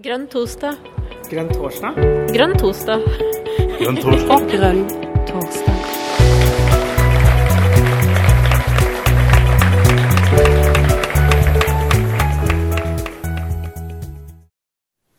Grønn 0.00 0.22
torsdag. 0.32 0.78
Grønn 1.28 1.50
torsdag? 1.52 1.96
Grønn 2.32 2.54
torsdag. 2.56 3.02
Grønn 3.76 3.98
torsdag. 4.00 4.46
Grønn 4.48 4.78
torsdag. 5.28 5.82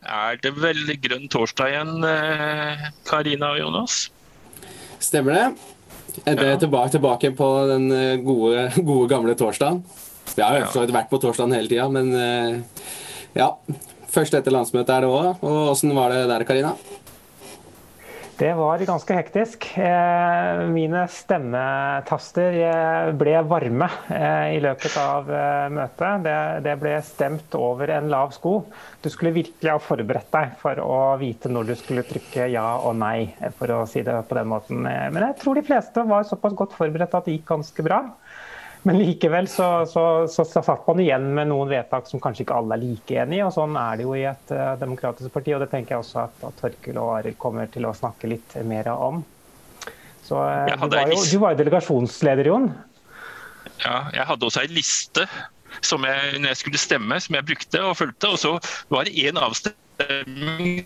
Er 0.02 0.42
det 0.42 0.54
vel 0.58 0.82
grønn 1.04 1.29
torsdag 1.29 1.76
igjen, 1.76 1.94
eh, 2.10 2.90
Karina 3.06 3.52
og 3.54 3.62
Jonas? 3.62 4.00
Stemmer 4.98 5.38
det. 5.38 5.46
Er 6.26 6.42
det 6.42 6.58
tilbake, 6.66 6.96
tilbake 6.98 7.34
på 7.38 7.52
den 7.70 7.92
eh, 7.94 8.18
gode, 8.26 8.72
gode 8.82 9.08
gamle 9.13 9.38
torsdagen. 9.38 9.86
Vi 10.34 10.42
har 10.42 10.58
jo 10.58 10.66
ja. 10.74 10.90
vært 10.98 11.13
på 11.13 11.22
torsdagen 11.22 11.54
hele 11.54 11.70
tida, 11.70 11.86
men 11.94 12.16
eh, 12.18 12.86
ja. 13.38 13.54
Først 14.12 14.36
etter 14.36 14.52
landsmøtet 14.52 14.92
er 14.92 15.06
det 15.06 15.12
òg. 15.12 15.40
Og 15.40 15.72
åssen 15.72 15.96
var 15.96 16.12
det 16.12 16.26
der, 16.28 16.44
Karina? 16.48 16.76
Det 18.42 18.56
var 18.58 18.82
ganske 18.82 19.14
hektisk. 19.14 19.66
Eh, 19.78 20.62
mine 20.74 21.04
stemmetaster 21.14 22.55
eh, 22.58 23.10
ble 23.14 23.36
varme 23.46 23.86
eh, 24.10 24.55
i 24.55 24.62
løpet 24.64 24.96
av 24.98 25.30
møtet. 25.70 26.26
Det, 26.66 26.74
ble 26.82 26.96
stemt 27.05 27.54
over 27.60 27.94
en 27.94 28.10
lav 28.10 28.34
sko. 28.34 28.55
Du 29.04 29.12
skulle 29.14 29.36
virkelig 29.36 29.70
ha 29.70 29.78
forberedt 29.78 30.34
deg 30.34 30.55
for 30.64 30.82
å 30.82 30.98
vite 31.22 31.54
når 31.54 31.70
du 31.70 31.76
skulle 31.78 32.08
trykke 32.08 32.50
ja 32.50 32.66
og 32.82 32.98
nei, 32.98 33.30
for 33.60 33.76
å 33.78 33.84
si 33.86 34.02
det 34.08 34.18
på 34.26 34.40
den 34.40 34.50
måten. 34.50 34.82
Men 34.90 35.22
jeg 35.28 35.38
tror 35.44 35.62
de 35.62 35.68
fleste 35.70 36.10
var 36.10 36.26
såpass 36.26 36.58
godt 36.58 36.74
forberedt 36.80 37.14
at 37.14 37.30
det 37.30 37.38
gikk 37.38 37.46
ganske 37.54 37.86
bra. 37.86 38.08
Men 38.84 38.98
likevel 38.98 39.48
så, 39.48 39.85
så, 39.85 40.03
så, 40.31 40.45
så, 40.45 40.62
satt 40.66 40.88
man 40.88 40.99
igjen 41.03 41.27
med 41.38 41.52
noen 41.52 41.70
vedtak 41.70 42.08
som 42.09 42.21
kanskje 42.21 42.48
ikke 42.48 42.55
alle 42.58 42.77
er 42.77 42.81
like 42.81 43.17
enig 43.23 43.38
i. 43.38 43.44
og 43.45 43.54
Sånn 43.54 43.77
er 43.77 43.99
det 43.99 44.07
jo 44.07 44.16
i 44.17 44.23
et 44.26 44.54
uh, 44.57 44.71
demokratisk 44.81 45.34
parti, 45.35 45.54
og 45.54 45.62
det 45.62 45.70
tenker 45.73 45.95
jeg 45.95 46.05
også 46.05 46.23
at, 46.23 46.40
at 46.49 46.57
Torkil 46.63 46.98
og 46.98 47.12
Arild 47.20 47.38
kommer 47.41 47.70
til 47.70 47.85
å 47.85 47.94
snakke 47.98 48.31
litt 48.31 48.55
mer 48.65 48.90
om. 48.96 49.21
Så 50.26 50.40
uh, 50.41 50.65
du, 50.65 50.96
var 50.96 51.13
jo, 51.13 51.21
du 51.21 51.38
var 51.43 51.54
jo 51.54 51.62
delegasjonsleder, 51.62 52.49
Jon. 52.49 52.71
Ja, 53.84 53.98
jeg 54.15 54.26
hadde 54.32 54.49
også 54.49 54.63
ei 54.63 54.73
liste 54.73 55.27
som 55.82 56.05
jeg, 56.08 56.40
når 56.40 56.54
jeg 56.54 56.62
skulle 56.64 56.82
stemme, 56.82 57.20
som 57.20 57.38
jeg 57.38 57.48
brukte 57.52 57.84
og 57.84 57.98
fulgte. 57.98 58.34
Og 58.34 58.40
så 58.40 58.58
var 58.90 59.08
det 59.08 59.16
én 59.18 59.40
avstemning 59.40 59.82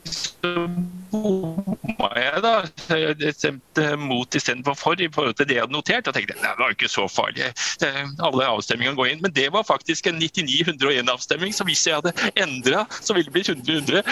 så 0.06 0.68
bomma 1.12 2.10
jeg, 2.16 2.42
da. 2.44 2.54
Jeg 2.98 3.34
stemte 3.36 3.86
mot 4.00 4.36
istedenfor 4.36 4.76
for 4.80 5.02
i 5.02 5.08
forhold 5.14 5.38
til 5.40 5.48
det 5.48 5.58
jeg 5.58 5.64
hadde 5.66 5.76
notert. 5.76 6.06
Da 6.08 6.12
tenkte 6.16 6.36
nei, 6.42 6.52
det 6.52 6.60
var 6.60 6.72
jo 6.72 6.78
ikke 6.78 6.92
så 6.92 7.08
farlig. 7.12 7.48
Alle 8.26 8.50
avstemningene 8.50 8.98
går 8.98 9.14
inn. 9.14 9.24
Men 9.24 9.36
det 9.36 9.48
var 9.56 9.64
faktisk 9.68 10.08
en 10.12 10.20
99-101-avstemning, 10.22 11.56
så 11.56 11.68
hvis 11.70 11.88
jeg 11.88 12.00
hadde 12.02 12.14
endra, 12.36 12.86
så 13.00 13.16
ville 13.16 13.30
det 13.30 13.36
blitt 13.36 13.50
100-100. 13.50 14.04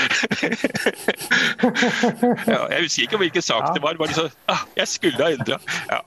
ja, 2.53 2.61
jeg 2.75 2.87
husker 2.87 3.07
ikke 3.07 3.23
hvilken 3.25 3.45
sak 3.45 3.71
det 3.75 3.83
var. 3.83 3.99
Bare 3.99 4.15
så, 4.15 4.29
ah, 4.51 4.67
jeg 4.79 4.87
skulle 4.95 5.19
ha 5.23 5.33
endra. 5.35 5.61
Ja. 5.91 6.03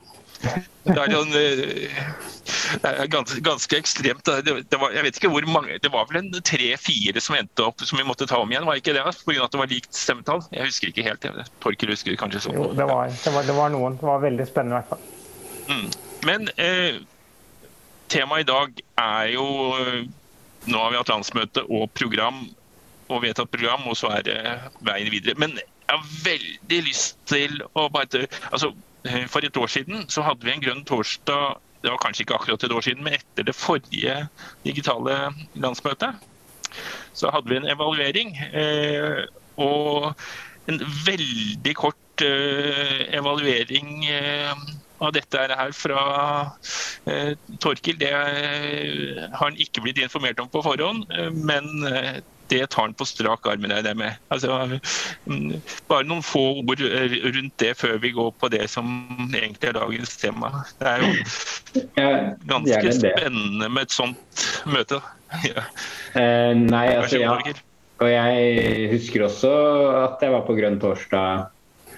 Det 0.87 0.95
er, 0.95 1.13
en, 1.17 1.31
det 1.33 2.89
er 2.89 3.09
ganske, 3.11 3.39
ganske 3.43 3.77
ekstremt. 3.77 4.23
Det, 4.25 4.53
det, 4.69 4.79
var, 4.79 4.93
jeg 4.95 5.03
vet 5.03 5.19
ikke 5.19 5.31
hvor 5.33 5.47
mange, 5.51 5.79
det 5.83 5.91
var 5.91 6.07
vel 6.09 6.21
en 6.21 6.29
tre-fire 6.45 7.21
som 7.23 7.35
endte 7.35 7.65
opp 7.65 7.83
som 7.83 7.99
vi 7.99 8.05
måtte 8.07 8.27
ta 8.29 8.39
om 8.43 8.53
igjen, 8.53 8.67
var 8.67 8.79
ikke 8.79 8.95
det? 8.95 9.03
Pga. 9.03 9.41
at 9.43 9.55
det 9.55 9.61
var 9.61 9.71
likt 9.71 9.97
stemmetall? 9.97 10.45
Jeg 10.55 10.69
husker 10.69 10.91
ikke 10.91 11.05
helt. 11.07 11.27
Torkel 11.63 11.91
husker 11.91 12.19
kanskje 12.19 12.45
sånn. 12.45 12.59
Jo, 12.59 12.69
det 12.77 12.87
var, 12.87 13.11
det, 13.11 13.33
var, 13.35 13.49
det 13.49 13.57
var, 13.57 13.73
noen. 13.73 13.99
Det 13.99 14.07
var 14.07 14.23
veldig 14.23 14.47
spennende 14.47 14.77
i 14.77 14.79
hvert 14.79 14.93
fall. 14.93 15.03
Mm. 15.67 15.89
Men 16.27 16.47
eh, 16.55 17.01
temaet 18.13 18.45
i 18.45 18.47
dag 18.47 18.79
er 19.03 19.33
jo 19.33 19.47
Nå 20.67 20.79
har 20.79 20.91
vi 20.91 20.97
hatt 20.99 21.11
landsmøte 21.11 21.61
og 21.71 21.91
program 21.95 22.41
og 23.07 23.21
vedtatt 23.23 23.47
program, 23.47 23.85
og 23.87 23.95
så 23.95 24.09
er 24.17 24.25
det 24.27 24.39
veien 24.83 25.07
videre. 25.13 25.37
Men 25.39 25.53
jeg 25.55 25.93
har 25.93 26.09
veldig 26.25 26.79
lyst 26.83 27.15
til 27.31 27.61
å 27.71 27.85
bare 27.93 28.25
altså, 28.49 28.73
Eh, 28.73 28.86
for 29.31 29.45
et 29.45 29.57
år 29.57 29.71
siden 29.71 30.05
så 30.11 30.23
hadde 30.25 30.45
vi 30.45 30.53
en 30.53 30.63
grønn 30.63 30.85
torsdag 30.87 31.57
det 31.83 31.91
var 31.93 31.99
kanskje 32.01 32.25
ikke 32.25 32.35
akkurat 32.35 32.63
et 32.65 32.73
år 32.73 32.83
siden, 32.83 33.03
men 33.05 33.13
etter 33.15 33.45
det 33.45 33.55
forrige 33.55 34.15
digitale 34.65 35.17
landsmøtet. 35.55 36.17
Så 37.13 37.29
hadde 37.31 37.49
vi 37.49 37.59
en 37.59 37.69
evaluering. 37.69 38.33
Eh, 38.49 39.23
og 39.61 40.13
en 40.67 40.81
veldig 41.05 41.75
kort 41.77 42.25
eh, 42.25 43.05
evaluering 43.15 44.03
av 44.97 45.13
dette 45.13 45.45
her 45.61 45.71
fra 45.77 46.01
Torkil. 47.61 47.99
Det 48.01 48.09
har 48.11 49.45
han 49.45 49.61
ikke 49.61 49.85
blitt 49.85 50.01
informert 50.01 50.41
om 50.41 50.49
på 50.51 50.65
forhånd, 50.65 51.05
men 51.37 51.69
det 52.49 52.69
tar 52.73 52.87
han 52.87 52.95
på 52.97 53.05
strak 53.05 53.47
arm. 53.47 53.67
Det 53.67 53.93
med. 53.97 54.17
Altså, 54.33 54.79
bare 55.87 56.07
noen 56.07 56.23
få 56.25 56.43
ord 56.61 56.81
rundt 56.81 57.57
det 57.61 57.73
før 57.79 57.97
vi 58.03 58.13
går 58.15 58.31
på 58.39 58.49
det 58.53 58.65
som 58.71 58.89
egentlig 59.35 59.71
er 59.71 59.77
dagens 59.79 60.17
tema. 60.17 60.51
Det 60.79 60.93
er 60.93 61.05
jo 61.05 62.25
ganske 62.47 62.95
spennende 62.95 63.69
med 63.69 63.87
et 63.87 63.95
sånt 63.95 64.47
møte. 64.65 65.01
Ja. 65.43 65.65
Uh, 66.15 66.53
nei, 66.55 66.85
altså, 66.95 67.19
ja. 67.19 67.35
Og 67.97 68.09
jeg 68.11 68.89
husker 68.93 69.25
også 69.25 69.51
at 70.05 70.21
jeg 70.23 70.33
var 70.33 70.45
på 70.47 70.55
Grønn 70.57 70.77
torsdag. 70.81 71.47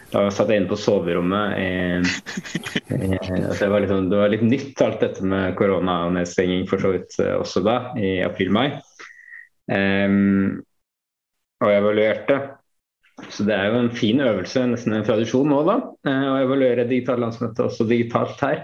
Da 0.10 0.24
satt 0.34 0.50
jeg 0.50 0.64
inne 0.64 0.72
på 0.72 0.78
soverommet. 0.80 1.54
Eh, 1.60 1.98
eh, 2.96 3.18
det, 3.60 3.68
var 3.70 3.84
litt, 3.84 3.92
det, 4.10 4.18
var 4.18 4.32
litt 4.34 4.46
nytt 4.46 4.82
alt 4.82 5.04
dette 5.04 5.26
med 5.26 5.54
korona 5.60 6.00
og 6.08 6.16
nedstenging 6.16 6.66
for 6.70 6.82
så 6.82 6.96
vidt 6.96 7.20
eh, 7.22 7.36
også 7.38 7.62
da, 7.66 7.78
i 8.00 8.18
april-mai. 8.26 8.72
Um, 9.70 10.62
og 11.60 11.72
evaluerte. 11.74 12.40
Så 13.30 13.44
det 13.44 13.56
er 13.56 13.68
jo 13.68 13.80
en 13.82 13.92
fin 13.92 14.22
øvelse, 14.24 14.64
nesten 14.72 14.96
en 14.96 15.06
tradisjon 15.06 15.50
nå, 15.52 15.60
da. 15.68 15.80
Uh, 16.08 16.28
å 16.32 16.38
evaluere 16.46 16.88
digitalt 16.90 17.22
landsmøte 17.22 17.66
også 17.68 17.88
digitalt 17.90 18.40
her. 18.46 18.64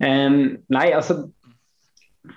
Um, 0.00 0.56
nei, 0.72 0.90
altså 0.94 1.24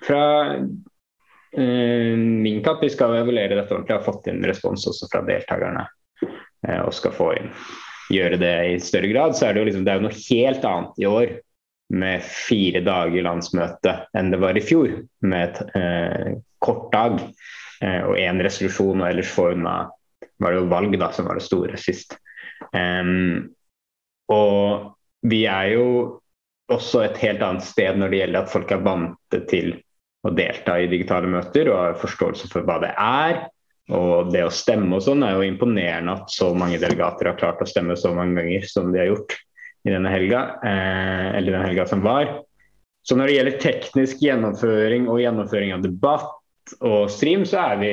Fra 0.05 0.23
uh, 0.57 2.15
min 2.17 2.63
kapp, 2.65 2.83
vi 2.83 2.91
skal 2.93 3.19
evaluere 3.21 3.57
dette 3.57 3.73
ordentlig. 3.75 3.95
Har 3.95 4.05
fått 4.05 4.29
inn 4.31 4.43
respons 4.45 4.87
også 4.89 5.09
fra 5.11 5.23
deltakerne. 5.27 5.85
Uh, 6.19 6.81
og 6.83 6.95
skal 6.97 7.15
få 7.15 7.31
inn 7.37 7.53
gjøre 8.09 8.39
det 8.41 8.55
i 8.71 8.81
større 8.81 9.11
grad. 9.13 9.37
Så 9.37 9.45
er 9.45 9.53
det 9.53 9.61
jo 9.61 9.69
liksom, 9.69 9.85
det 9.85 9.93
er 9.93 10.01
jo 10.01 10.07
noe 10.07 10.23
helt 10.25 10.65
annet 10.65 10.99
i 11.01 11.07
år 11.09 11.37
med 11.93 12.25
fire 12.25 12.81
dager 12.85 13.25
landsmøte 13.25 13.95
enn 14.17 14.29
det 14.33 14.37
var 14.41 14.57
i 14.57 14.61
fjor 14.65 14.91
med 15.25 15.57
et 15.57 16.41
kort 16.61 16.89
dag. 16.93 17.21
Eh, 17.79 18.01
og 18.03 18.17
én 18.19 18.41
resolusjon, 18.43 19.01
og 19.01 19.07
ellers 19.07 19.31
få 19.31 19.51
unna 19.53 19.75
var 20.39 20.53
det 20.53 20.61
jo 20.61 20.71
valg 20.71 20.95
da, 20.99 21.11
som 21.15 21.27
var 21.27 21.39
det 21.39 21.45
store 21.45 21.79
sist. 21.79 22.15
Um, 22.75 23.51
og 24.31 24.95
vi 25.27 25.43
er 25.49 25.73
jo 25.75 25.85
også 26.69 27.03
et 27.05 27.19
helt 27.23 27.43
annet 27.43 27.65
sted 27.65 27.97
når 27.97 28.11
det 28.11 28.19
gjelder 28.21 28.43
at 28.43 28.51
folk 28.51 28.71
er 28.71 28.83
vant 28.85 29.37
til 29.49 29.71
å 30.27 30.31
delta 30.35 30.75
i 30.79 30.89
digitale 30.91 31.29
møter 31.31 31.71
og 31.71 31.79
har 31.79 32.01
forståelse 32.01 32.49
for 32.51 32.67
hva 32.67 32.77
det 32.83 32.91
er. 32.95 33.45
Og 33.95 34.29
det 34.33 34.43
å 34.45 34.53
stemme 34.53 34.99
og 34.99 35.01
sånn 35.01 35.23
er 35.25 35.33
jo 35.33 35.47
imponerende 35.47 36.19
at 36.19 36.33
så 36.33 36.51
mange 36.53 36.77
delegater 36.81 37.31
har 37.31 37.39
klart 37.39 37.63
å 37.63 37.67
stemme 37.69 37.95
så 37.97 38.11
mange 38.13 38.37
ganger 38.37 38.67
som 38.69 38.91
de 38.93 39.01
har 39.01 39.09
gjort 39.09 39.33
i 39.87 39.93
denne 39.93 40.11
helga, 40.11 40.43
eh, 40.67 41.29
eller 41.39 41.55
den 41.55 41.65
helga 41.65 41.87
som 41.89 42.03
var. 42.05 42.29
Så 43.07 43.15
når 43.17 43.31
det 43.31 43.37
gjelder 43.37 43.61
teknisk 43.63 44.21
gjennomføring 44.21 45.07
og 45.09 45.23
gjennomføring 45.23 45.73
av 45.73 45.85
debatt 45.87 46.35
og 46.79 47.09
stream, 47.13 47.45
så 47.47 47.61
er 47.71 47.83
vi 47.83 47.91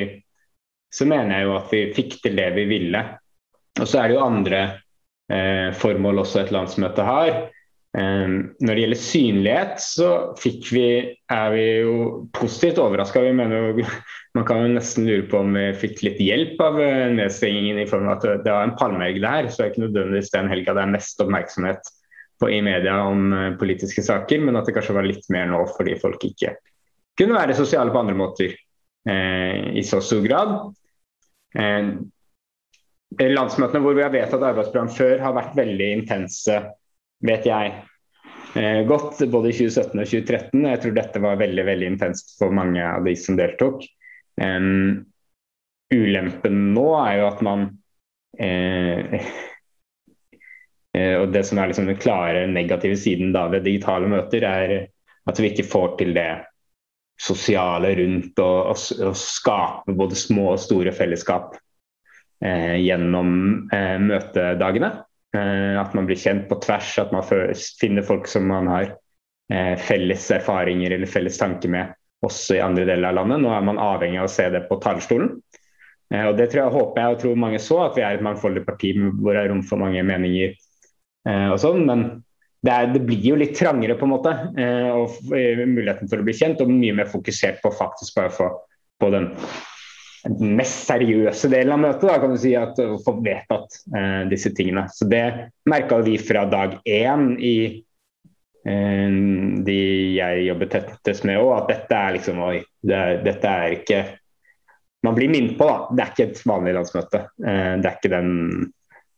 så 0.97 1.06
mener 1.09 1.41
jeg 1.41 1.48
jo 1.48 1.56
at 1.59 1.72
vi 1.75 1.82
fikk 1.97 2.19
til 2.25 2.38
det 2.38 2.48
vi 2.56 2.64
ville. 2.70 3.03
Og 3.76 3.84
så 3.84 4.00
er 4.00 4.09
det 4.09 4.16
jo 4.16 4.25
andre 4.25 4.62
eh, 5.32 5.69
formål 5.76 6.22
også 6.22 6.42
et 6.42 6.53
landsmøte 6.54 7.04
har. 7.04 7.32
Eh, 7.97 8.37
når 8.62 8.70
det 8.70 8.84
gjelder 8.84 9.03
synlighet, 9.03 9.75
så 9.82 10.10
fikk 10.41 10.70
vi, 10.72 10.87
er 11.32 11.50
vi 11.53 11.66
jo 11.84 11.97
positivt 12.37 12.81
overraska. 12.82 13.25
Man 14.37 14.47
kan 14.48 14.62
jo 14.62 14.72
nesten 14.72 15.08
lure 15.08 15.26
på 15.31 15.41
om 15.41 15.54
vi 15.56 15.69
fikk 15.81 16.03
litt 16.04 16.22
hjelp 16.22 16.60
av 16.64 16.81
eh, 16.81 17.12
nedstengingen 17.19 17.82
i 17.82 17.88
form 17.91 18.08
av 18.08 18.19
at 18.19 18.46
det 18.46 18.52
var 18.52 18.64
en 18.64 18.76
palmehelg 18.81 19.20
det 19.20 19.34
her. 19.34 19.50
Så 19.50 19.61
det 19.61 19.67
er 19.67 19.75
ikke 19.75 19.87
nødvendigvis 19.88 20.32
den 20.32 20.52
helga 20.52 20.76
det 20.76 20.87
er 20.87 20.96
mest 20.96 21.25
oppmerksomhet 21.25 21.93
på 22.40 22.50
i 22.52 22.62
media 22.64 22.99
om 23.05 23.32
eh, 23.32 23.50
politiske 23.61 24.05
saker, 24.06 24.44
men 24.44 24.56
at 24.56 24.69
det 24.69 24.76
kanskje 24.76 24.96
var 24.96 25.08
litt 25.08 25.29
mer 25.32 25.50
nå 25.52 25.64
fordi 25.76 25.99
folk 26.00 26.25
ikke 26.31 26.56
kunne 27.17 27.32
være 27.32 27.56
sosiale 27.56 27.93
på 27.93 28.00
andre 28.02 28.17
måter. 28.17 28.56
Eh, 29.08 29.76
i 29.76 29.82
så 29.82 30.00
stor 30.00 30.23
grad. 30.26 30.75
Eh, 31.58 31.88
landsmøtene 33.23 33.82
hvor 33.85 33.94
vi 33.94 34.03
har 34.03 34.14
vedtatt 34.14 34.43
arbeidsprogram 34.43 34.91
før, 34.93 35.19
har 35.23 35.37
vært 35.37 35.58
veldig 35.58 35.91
intense, 36.00 36.56
vet 37.26 37.47
jeg. 37.47 37.75
Eh, 38.58 38.82
godt 38.88 39.23
både 39.31 39.53
i 39.53 39.56
2017 39.61 40.00
og 40.03 40.08
2013. 40.11 40.64
Jeg 40.73 40.82
tror 40.82 40.97
dette 40.97 41.23
var 41.23 41.43
veldig 41.43 41.67
veldig 41.70 41.93
intenst 41.94 42.35
for 42.41 42.55
mange 42.55 42.82
av 42.82 43.06
de 43.06 43.14
som 43.19 43.38
deltok. 43.38 43.87
Ulempen 45.87 46.56
nå 46.75 46.87
er 46.99 47.12
jo 47.23 47.29
at 47.31 47.43
man 47.47 47.61
Og 50.97 51.31
det 51.32 51.43
som 51.49 51.56
er 51.61 51.70
liksom 51.70 51.87
den 51.88 51.97
klare 52.00 52.43
negative 52.50 52.97
siden 53.00 53.32
da 53.32 53.47
ved 53.53 53.64
digitale 53.64 54.08
møter, 54.11 54.44
er 54.44 54.75
at 55.29 55.41
vi 55.41 55.49
ikke 55.49 55.64
får 55.70 55.94
til 56.00 56.12
det 56.17 56.29
sosiale 57.21 57.95
rundt 57.97 58.39
og, 58.43 58.73
og, 58.73 58.81
og, 59.09 59.17
skape 59.17 59.95
både 59.97 60.19
små 60.19 60.51
og 60.55 60.61
store 60.61 60.93
fellesskap. 60.93 61.57
eh, 62.45 62.77
gjennom 62.85 63.31
eh, 63.73 63.97
møtedagene. 64.03 64.91
Eh, 65.37 65.81
at 65.81 65.95
man 65.97 66.07
blir 66.09 66.21
kjent 66.21 66.49
på 66.51 66.59
tvers, 66.61 66.99
at 67.01 67.13
man 67.15 67.25
finner 67.81 68.05
folk 68.07 68.29
som 68.29 68.49
man 68.51 68.69
har 68.71 68.91
eh, 69.53 69.75
felles 69.81 70.29
erfaringer 70.37 70.93
eller 70.93 71.11
felles 71.11 71.39
tanker 71.41 71.73
med 71.73 71.95
også 72.27 72.57
i 72.57 72.65
andre 72.65 72.85
deler 72.89 73.11
av 73.11 73.21
landet. 73.21 73.43
Nå 73.43 73.53
er 73.53 73.65
man 73.65 73.81
avhengig 73.81 74.21
av 74.21 74.29
å 74.29 74.33
se 74.33 74.51
det 74.53 74.67
på 74.69 74.79
talerstolen. 74.85 75.33
Eh, 76.13 76.29
og 76.29 76.37
Det 76.37 76.51
tror 76.53 76.63
jeg, 76.63 76.77
håper 76.77 77.03
jeg 77.03 77.17
og 77.17 77.25
tror 77.25 77.43
mange 77.47 77.63
så, 77.63 77.81
at 77.87 77.99
vi 77.99 78.05
er 78.05 78.19
et 78.19 78.25
mangfoldig 78.27 78.67
parti 78.69 78.93
hvor 79.01 79.33
det 79.33 79.43
er 79.47 79.53
rom 79.53 79.65
for 79.67 79.81
mange 79.81 80.05
meninger. 80.07 80.57
og 81.27 81.57
sånn, 81.59 81.81
Men 81.89 82.03
det, 82.64 82.73
er, 82.73 82.88
det, 82.94 83.03
blir 83.06 83.26
jo 83.32 83.37
litt 83.38 83.56
trangere, 83.58 83.99
på 83.99 84.06
en 84.06 84.14
måte. 84.14 84.32
og 84.97 85.19
Muligheten 85.29 86.08
for 86.11 86.23
å 86.23 86.26
bli 86.26 86.35
kjent, 86.37 86.62
og 86.64 86.73
mye 86.73 86.97
mer 86.97 87.11
fokusert 87.11 87.61
på 87.62 87.75
faktisk 87.75 88.17
bare 88.17 88.32
å 88.32 88.37
få 88.37 88.49
på 89.00 89.11
den 89.12 89.31
mest 90.56 90.87
seriøse 90.88 91.50
delen 91.53 91.75
av 91.76 91.82
møtet, 91.82 92.06
da, 92.08 92.19
kan 92.23 92.32
du 92.35 92.41
si, 92.41 92.53
at 92.58 92.79
å 92.82 92.99
få 93.03 93.19
vedtatt 93.23 93.81
eh, 93.94 94.23
disse 94.31 94.50
tingene. 94.56 94.87
Så 94.93 95.06
Det 95.11 95.25
merka 95.70 96.00
vi 96.03 96.17
fra 96.19 96.44
dag 96.50 96.79
én 96.82 97.29
i 97.38 97.56
eh, 98.67 99.19
de 99.67 99.81
jeg 100.17 100.47
jobber 100.49 100.73
tettest 100.73 101.26
med 101.29 101.38
òg, 101.43 101.53
at 101.61 101.75
dette 101.75 102.00
er 102.00 102.17
liksom 102.19 102.43
Oi, 102.49 102.56
det, 102.82 103.03
dette 103.26 103.58
er 103.67 103.81
ikke 103.81 104.05
Man 105.06 105.14
blir 105.14 105.31
minnet 105.31 105.55
på, 105.55 105.67
da. 105.69 105.76
Det 105.93 106.03
er 106.03 106.08
ikke 106.11 106.25
et 106.32 106.38
vanlig 106.49 106.73
landsmøte. 106.75 107.19
Eh, 107.47 107.75
det 107.79 107.87
er 107.87 107.99
ikke 108.00 108.11
den 108.11 108.32
eh, 108.43 108.64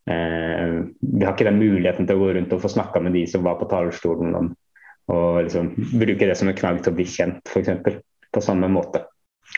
Vi 0.09 1.25
har 1.25 1.35
ikke 1.35 1.45
den 1.49 1.61
muligheten 1.61 2.07
til 2.09 2.17
å 2.17 2.23
gå 2.23 2.29
rundt 2.37 2.53
og 2.57 2.63
få 2.63 2.71
snakka 2.73 3.03
med 3.05 3.13
de 3.17 3.27
som 3.29 3.43
var 3.45 3.59
på 3.61 3.69
talerstolen, 3.69 4.33
om, 4.39 4.47
og 5.13 5.43
liksom 5.45 5.71
bruke 5.77 6.29
det 6.29 6.37
som 6.39 6.49
en 6.49 6.57
knagg 6.57 6.81
til 6.85 6.95
å 6.95 6.97
bli 6.97 7.07
kjent, 7.09 7.43
f.eks. 7.49 8.01
På 8.33 8.43
samme 8.45 8.69
måte. 8.69 9.07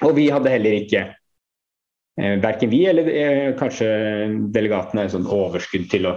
Og 0.06 0.14
vi 0.14 0.28
hadde 0.30 0.52
heller 0.52 0.76
ikke 0.76 1.00
eh, 1.10 2.36
verken 2.42 2.70
vi 2.70 2.84
eller 2.86 3.08
eh, 3.10 3.48
kanskje 3.58 3.88
delegatene 4.54 5.08
sånn 5.10 5.26
overskudd 5.26 5.88
til 5.90 6.06
å 6.10 6.16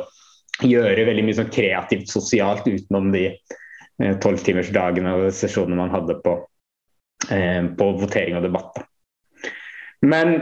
gjøre 0.61 1.07
veldig 1.07 1.25
mye 1.25 1.37
sånn 1.39 1.53
kreativt 1.53 2.11
sosialt 2.13 2.67
utenom 2.69 3.09
de 3.13 3.25
eh, 3.31 4.13
tolvtimersdagene 4.21 5.15
og 5.17 5.31
sesjonene 5.35 5.81
man 5.81 5.93
hadde 5.95 6.19
på, 6.21 6.35
eh, 7.33 7.63
på 7.73 7.89
votering 8.03 8.37
og 8.37 8.45
debatt. 8.45 8.83
Men 10.05 10.35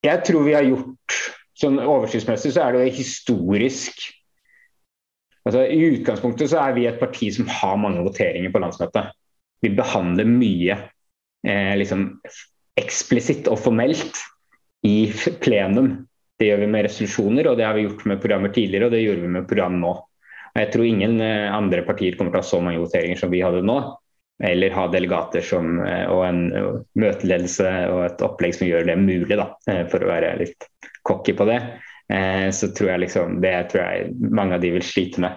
jeg 0.00 0.24
tror 0.24 0.46
vi 0.46 0.56
har 0.56 0.64
gjort 0.64 1.20
sånn 1.60 1.78
Oversiktsmessig 1.82 2.54
så 2.54 2.64
er 2.66 2.76
det 2.76 2.96
historisk 2.96 4.00
altså 5.46 5.64
I 5.66 5.80
utgangspunktet 5.96 6.52
så 6.52 6.60
er 6.62 6.76
vi 6.76 6.86
et 6.88 7.00
parti 7.00 7.30
som 7.34 7.48
har 7.50 7.78
mange 7.80 8.04
voteringer 8.04 8.52
på 8.52 8.60
landsmøtet. 8.62 9.14
Vi 9.64 9.72
behandler 9.76 10.28
mye 10.28 10.76
eh, 11.46 11.72
liksom 11.80 12.06
eksplisitt 12.80 13.48
og 13.50 13.60
formelt 13.60 14.20
i 14.86 15.10
plenum. 15.42 15.92
Det 16.40 16.48
gjør 16.48 16.62
vi 16.62 16.68
med 16.72 16.86
resolusjoner, 16.86 17.48
og 17.50 17.58
det 17.58 17.66
har 17.66 17.76
vi 17.76 17.84
gjort 17.84 18.06
med 18.08 18.20
programmer 18.22 18.52
tidligere, 18.54 18.88
og 18.88 18.94
det 18.94 19.02
gjorde 19.02 19.24
vi 19.26 19.32
med 19.34 19.48
program 19.48 19.80
nå. 19.82 19.96
Og 20.50 20.60
jeg 20.62 20.70
tror 20.74 20.86
ingen 20.86 21.18
eh, 21.24 21.48
andre 21.52 21.82
partier 21.86 22.16
kommer 22.16 22.32
til 22.32 22.40
å 22.40 22.44
ha 22.44 22.50
så 22.52 22.62
mange 22.64 22.80
voteringer 22.82 23.20
som 23.20 23.32
vi 23.32 23.42
hadde 23.44 23.64
nå. 23.66 23.80
Eller 24.40 24.72
ha 24.72 24.86
delegater 24.88 25.44
som, 25.44 25.74
eh, 25.84 26.06
og 26.08 26.22
en 26.24 26.40
møteledelse 26.96 27.72
og 27.92 28.04
et 28.06 28.24
opplegg 28.24 28.56
som 28.56 28.70
gjør 28.70 28.88
det 28.88 28.96
mulig, 29.02 29.36
da, 29.36 29.50
eh, 29.68 29.82
for 29.92 30.04
å 30.04 30.12
være 30.14 30.32
litt 30.40 30.68
cocky 31.10 31.34
på 31.36 31.46
det. 31.50 31.60
Så 32.54 32.72
tror 32.74 32.88
jeg 32.90 33.02
liksom, 33.04 33.36
det 33.42 33.52
tror 33.70 33.84
jeg 33.84 34.30
mange 34.34 34.56
av 34.56 34.62
de 34.64 34.72
vil 34.74 34.82
slite 34.82 35.22
med. 35.22 35.36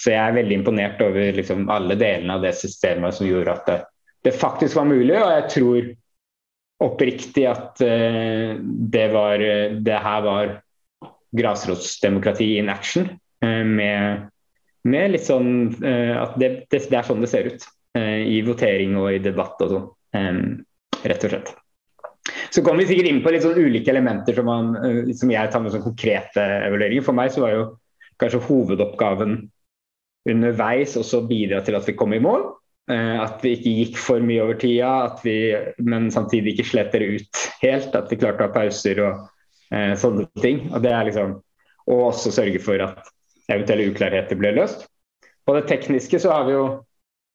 Så 0.00 0.14
jeg 0.14 0.20
er 0.20 0.36
veldig 0.36 0.56
imponert 0.60 1.00
over 1.04 1.36
liksom 1.36 1.66
alle 1.72 1.96
delene 2.00 2.36
av 2.38 2.44
det 2.44 2.54
systemet 2.56 3.16
som 3.16 3.28
gjorde 3.28 3.52
at 3.52 3.66
det, 3.68 3.78
det 4.24 4.32
faktisk 4.36 4.78
var 4.78 4.88
mulig. 4.88 5.16
Og 5.18 5.32
jeg 5.34 5.48
tror 5.54 5.90
oppriktig 6.80 7.44
at 7.50 7.82
uh, 7.84 8.56
det, 8.60 9.06
var, 9.12 9.44
det 9.84 9.98
her 10.06 10.24
var 10.24 10.54
grasrotsdemokrati 11.36 12.54
in 12.56 12.72
action. 12.72 13.10
Uh, 13.44 13.64
med, 13.66 14.30
med, 14.88 15.12
litt 15.16 15.26
sånn 15.28 15.52
uh, 15.84 16.16
at 16.24 16.40
det, 16.40 16.50
det, 16.72 16.86
det, 16.88 16.96
er 16.96 17.06
sånn 17.06 17.20
det 17.24 17.32
ser 17.32 17.52
ut. 17.52 17.68
I 17.90 18.36
votering 18.46 18.92
og 19.00 19.08
i 19.10 19.18
debatt 19.18 19.58
og 19.64 19.72
sånn. 19.72 19.86
Um, 20.14 20.44
rett 21.02 21.24
og 21.26 21.32
slett. 21.32 21.48
Så 22.50 22.62
kommer 22.66 22.82
vi 22.82 22.90
sikkert 22.90 23.10
inn 23.10 23.22
på 23.24 23.32
litt 23.32 23.44
sånn 23.44 23.58
ulike 23.58 23.92
elementer 23.92 24.36
som, 24.36 24.48
man, 24.48 24.74
som 25.16 25.30
jeg 25.32 25.52
tar 25.52 25.62
med 25.62 25.72
som 25.74 25.84
konkrete 25.84 26.42
evalueringer. 26.66 27.04
For 27.06 27.16
meg 27.16 27.32
så 27.34 27.44
var 27.44 27.54
jo 27.54 27.64
kanskje 28.20 28.42
hovedoppgaven 28.48 29.38
underveis 30.28 30.96
også 31.00 31.22
bidra 31.28 31.62
til 31.64 31.78
at 31.78 31.88
vi 31.88 31.96
kom 31.96 32.12
i 32.14 32.22
mål. 32.22 32.44
Eh, 32.90 33.16
at 33.22 33.42
vi 33.44 33.54
ikke 33.56 33.74
gikk 33.76 34.00
for 34.00 34.24
mye 34.24 34.42
over 34.44 34.58
tida, 34.60 34.92
vi, 35.24 35.36
men 35.86 36.10
samtidig 36.12 36.56
ikke 36.56 36.70
sletter 36.72 37.04
ut 37.06 37.44
helt. 37.62 37.94
At 37.96 38.10
vi 38.12 38.18
klarte 38.20 38.44
å 38.44 38.48
ha 38.48 38.54
pauser 38.54 39.02
og 39.04 39.24
eh, 39.74 39.94
sånne 40.00 40.26
ting. 40.42 40.66
Og, 40.74 40.84
liksom, 41.08 41.38
og 41.90 42.06
også 42.10 42.34
sørge 42.34 42.62
for 42.62 42.82
at 42.84 43.10
eventuelle 43.50 43.90
uklarheter 43.90 44.38
ble 44.38 44.54
løst. 44.58 44.86
På 45.46 45.56
det 45.56 45.66
tekniske 45.70 46.20
så 46.22 46.34
vi 46.46 46.54
jo, 46.54 46.64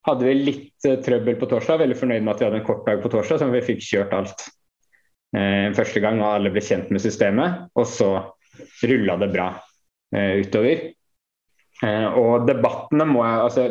hadde 0.07 0.27
vi 0.27 0.35
litt 0.51 0.87
eh, 0.87 0.99
trøbbel 1.05 1.39
på 1.39 1.49
torsdag. 1.51 1.81
Veldig 1.85 1.99
fornøyd 2.03 2.21
med 2.25 2.35
at 2.35 2.43
vi 2.43 2.49
hadde 2.49 2.61
en 2.61 2.67
kort 2.67 2.85
dag 2.89 3.01
på 3.03 3.11
torsdag, 3.15 3.41
så 3.41 3.49
vi 3.53 3.65
fikk 3.65 3.83
kjørt 3.85 4.15
alt 4.17 4.45
eh, 4.45 4.53
første 5.75 6.01
gang. 6.03 6.21
Og 6.23 6.29
alle 6.29 6.51
ble 6.53 6.63
kjent 6.63 6.91
med 6.93 7.03
systemet. 7.03 7.65
Og 7.75 7.87
så 7.89 8.11
rulla 8.83 9.17
det 9.17 9.31
bra 9.33 9.49
eh, 10.15 10.39
utover. 10.43 10.85
Eh, 11.83 12.07
og 12.15 12.47
debattene 12.47 13.07
må 13.09 13.25
jeg 13.25 13.43
altså 13.43 13.67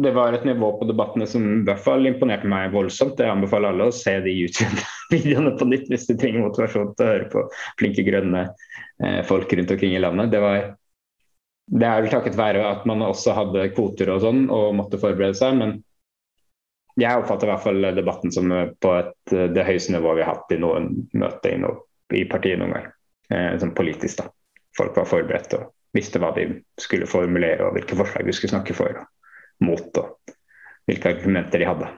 det 0.00 0.14
var 0.16 0.32
et 0.32 0.46
nivå 0.48 0.70
på 0.80 0.86
debattene 0.88 1.26
som 1.28 1.42
i 1.44 1.64
hvert 1.66 1.82
fall 1.84 2.08
imponerte 2.08 2.48
meg 2.48 2.70
voldsomt. 2.72 3.18
Jeg 3.20 3.28
anbefaler 3.34 3.74
alle 3.74 3.90
å 3.90 3.92
se 3.92 4.14
de 4.24 4.32
YouTube-videoene 4.32 5.52
på 5.60 5.68
nytt 5.68 5.90
hvis 5.92 6.06
de 6.08 6.16
trenger 6.16 6.46
motivasjon 6.46 6.94
til 6.96 7.04
å 7.04 7.10
høre 7.10 7.26
på 7.32 7.42
flinke, 7.82 8.04
grønne 8.06 8.46
eh, 8.46 9.20
folk 9.28 9.52
rundt 9.52 9.74
omkring 9.74 9.92
i 9.96 10.00
landet. 10.00 10.32
Det, 10.32 10.40
var, 10.40 10.70
det 11.68 11.90
er 11.90 12.00
vel 12.00 12.14
takket 12.14 12.40
være 12.40 12.64
at 12.70 12.88
man 12.88 13.04
også 13.04 13.36
hadde 13.36 13.68
kvoter 13.74 14.14
og 14.14 14.24
sånn 14.24 14.46
og 14.48 14.72
måtte 14.78 15.00
forberede 15.02 15.36
seg. 15.36 15.60
Men 15.60 15.76
jeg 17.00 17.20
oppfatter 17.20 17.48
i 17.48 17.52
hvert 17.52 17.64
fall 17.64 17.88
debatten 17.96 18.32
som 18.34 18.52
på 18.52 18.94
et, 18.96 19.34
det 19.54 19.66
høyeste 19.66 19.94
nivået 19.94 20.20
vi 20.20 20.24
har 20.26 20.34
hatt 20.34 20.54
i 20.54 20.60
noen 20.60 20.90
møter 21.16 21.54
i, 21.54 21.60
noe, 21.62 21.84
i 22.16 22.26
partiet 22.28 22.60
noen 22.60 22.76
gang. 22.76 22.90
Eh, 23.30 23.54
sånn 23.62 23.76
politisk, 23.76 24.22
da. 24.22 24.30
Folk 24.76 24.96
var 24.98 25.08
forberedt 25.08 25.54
og 25.58 25.70
visste 25.96 26.20
hva 26.22 26.32
de 26.36 26.46
skulle 26.80 27.08
formulere 27.10 27.66
og 27.66 27.74
hvilke 27.76 27.98
forslag 27.98 28.26
de 28.26 28.34
skulle 28.36 28.54
snakke 28.54 28.76
for. 28.76 29.00
Og 29.00 29.66
mot, 29.66 29.98
og 30.00 30.36
hvilke 30.88 31.14
argumenter 31.14 31.62
de 31.62 31.68
hadde. 31.68 31.90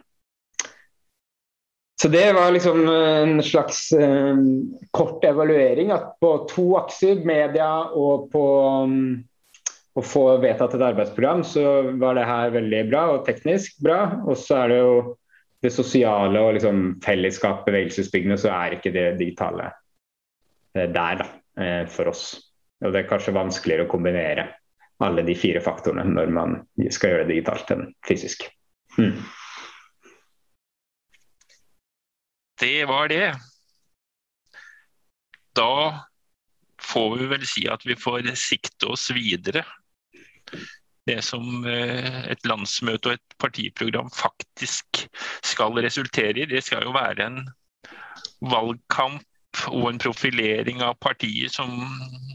Så 2.02 2.08
det 2.10 2.32
var 2.34 2.50
liksom 2.50 2.88
en 2.88 3.42
slags 3.42 3.92
eh, 3.92 4.36
kort 4.90 5.24
evaluering. 5.24 5.92
At 5.94 6.16
på 6.20 6.32
to 6.50 6.72
akser, 6.80 7.20
media 7.24 7.68
og 7.94 8.26
på 8.32 8.42
um, 8.82 8.96
å 9.92 10.02
få 10.04 10.24
vedtatt 10.40 10.76
et 10.76 10.84
arbeidsprogram, 10.86 11.42
så 11.44 11.64
var 12.00 12.16
det 12.16 12.28
her 12.28 12.54
veldig 12.54 12.80
bra 12.88 13.02
og 13.12 13.26
teknisk 13.26 13.76
bra. 13.84 13.98
Og 14.24 14.38
så 14.40 14.62
er 14.62 14.72
det 14.72 14.78
jo 14.80 14.94
det 15.62 15.72
sosiale 15.74 16.40
og 16.40 16.56
liksom 16.56 16.80
fellesskap, 17.04 17.66
bevegelsesbyggende, 17.66 18.38
så 18.40 18.50
er 18.54 18.78
ikke 18.78 18.94
det 18.94 19.06
digitale 19.20 19.68
eh, 20.74 20.88
der 20.88 21.20
da, 21.20 21.28
eh, 21.60 21.84
for 21.92 22.10
oss. 22.10 22.24
Og 22.82 22.90
det 22.90 23.04
er 23.04 23.10
kanskje 23.10 23.36
vanskeligere 23.36 23.86
å 23.86 23.92
kombinere 23.92 24.48
alle 25.02 25.24
de 25.26 25.34
fire 25.38 25.60
faktorene 25.62 26.06
når 26.08 26.32
man 26.34 26.58
skal 26.90 27.12
gjøre 27.12 27.26
det 27.26 27.36
digitalt 27.36 27.70
enn 27.74 27.86
fysisk. 28.08 28.46
Hmm. 28.96 29.18
Det 32.62 32.84
var 32.86 33.10
det. 33.10 33.32
Da 35.58 36.06
får 36.82 37.16
vi 37.18 37.30
vel 37.30 37.46
si 37.46 37.64
at 37.70 37.84
vi 37.86 37.96
får 37.98 38.30
sikte 38.38 38.90
oss 38.94 39.08
videre. 39.14 39.64
Det 41.06 41.18
som 41.26 41.64
eh, 41.66 42.20
et 42.30 42.46
landsmøte 42.46 43.10
og 43.10 43.16
et 43.16 43.36
partiprogram 43.42 44.10
faktisk 44.14 45.02
skal 45.42 45.80
resultere 45.82 46.44
i, 46.44 46.46
det 46.46 46.62
skal 46.62 46.86
jo 46.86 46.94
være 46.94 47.26
en 47.26 47.40
valgkamp 48.46 49.26
og 49.68 49.88
en 49.90 49.98
profilering 50.00 50.82
av 50.84 50.94
partiet 51.02 51.52
som 51.52 51.74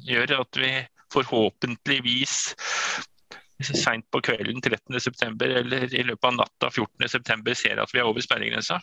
gjør 0.05 0.36
at 0.41 0.59
vi 0.59 0.71
forhåpentligvis 1.13 2.36
seint 3.65 4.05
på 4.12 4.21
kvelden 4.21 4.62
13.9. 4.62 5.45
eller 5.47 5.88
i 5.93 6.03
løpet 6.05 6.27
av 6.29 6.36
natta 6.36 6.69
14.9. 6.69 7.55
ser 7.57 7.81
at 7.81 7.93
vi 7.93 8.01
er 8.03 8.09
over 8.09 8.21
sperregrensa. 8.21 8.79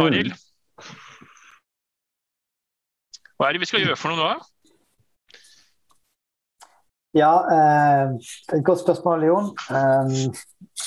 Arild? 0.00 0.32
Hva 3.36 3.48
er 3.48 3.54
det 3.54 3.62
vi 3.62 3.68
skal 3.68 3.84
gjøre 3.84 3.98
for 4.00 4.14
noe 4.14 4.24
nå? 4.24 4.48
Ja, 7.12 7.32
eh, 7.52 8.12
et 8.56 8.64
godt 8.64 8.80
spørsmål, 8.80 9.24
Jon. 9.28 9.48
Eh, 9.70 10.12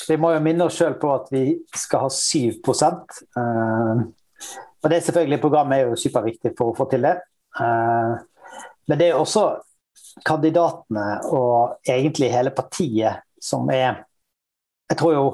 vi 0.08 0.16
må 0.18 0.32
jo 0.34 0.42
minne 0.42 0.66
oss 0.66 0.78
sjøl 0.78 0.96
på 0.98 1.12
at 1.14 1.28
vi 1.30 1.44
skal 1.76 2.06
ha 2.06 2.08
7 2.10 2.50
eh, 2.50 4.00
og 4.82 4.90
det 4.90 4.96
er 4.96 5.04
selvfølgelig 5.06 5.40
Programmet 5.40 5.78
er 5.78 5.90
jo 5.90 6.00
superviktig 6.00 6.52
for 6.58 6.72
å 6.72 6.76
få 6.76 6.88
til 6.90 7.06
det. 7.06 7.14
Eh, 7.60 8.16
men 8.86 8.98
det 8.98 9.10
er 9.10 9.20
også 9.20 9.44
kandidatene 10.26 11.06
og 11.36 11.78
egentlig 11.86 12.32
hele 12.32 12.50
partiet 12.50 13.22
som 13.42 13.68
er 13.70 14.02
Jeg 14.90 14.98
tror 14.98 15.12
jo 15.12 15.24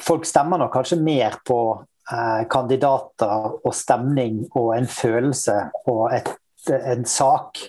folk 0.00 0.24
stemmer 0.24 0.58
nok 0.58 0.72
kanskje 0.72 0.96
mer 1.00 1.36
på 1.44 1.58
eh, 2.12 2.44
kandidater 2.50 3.58
og 3.64 3.74
stemning 3.76 4.46
og 4.50 4.74
en 4.76 4.88
følelse 4.88 5.56
og 5.86 6.12
et, 6.16 6.28
en 6.72 7.04
sak 7.04 7.60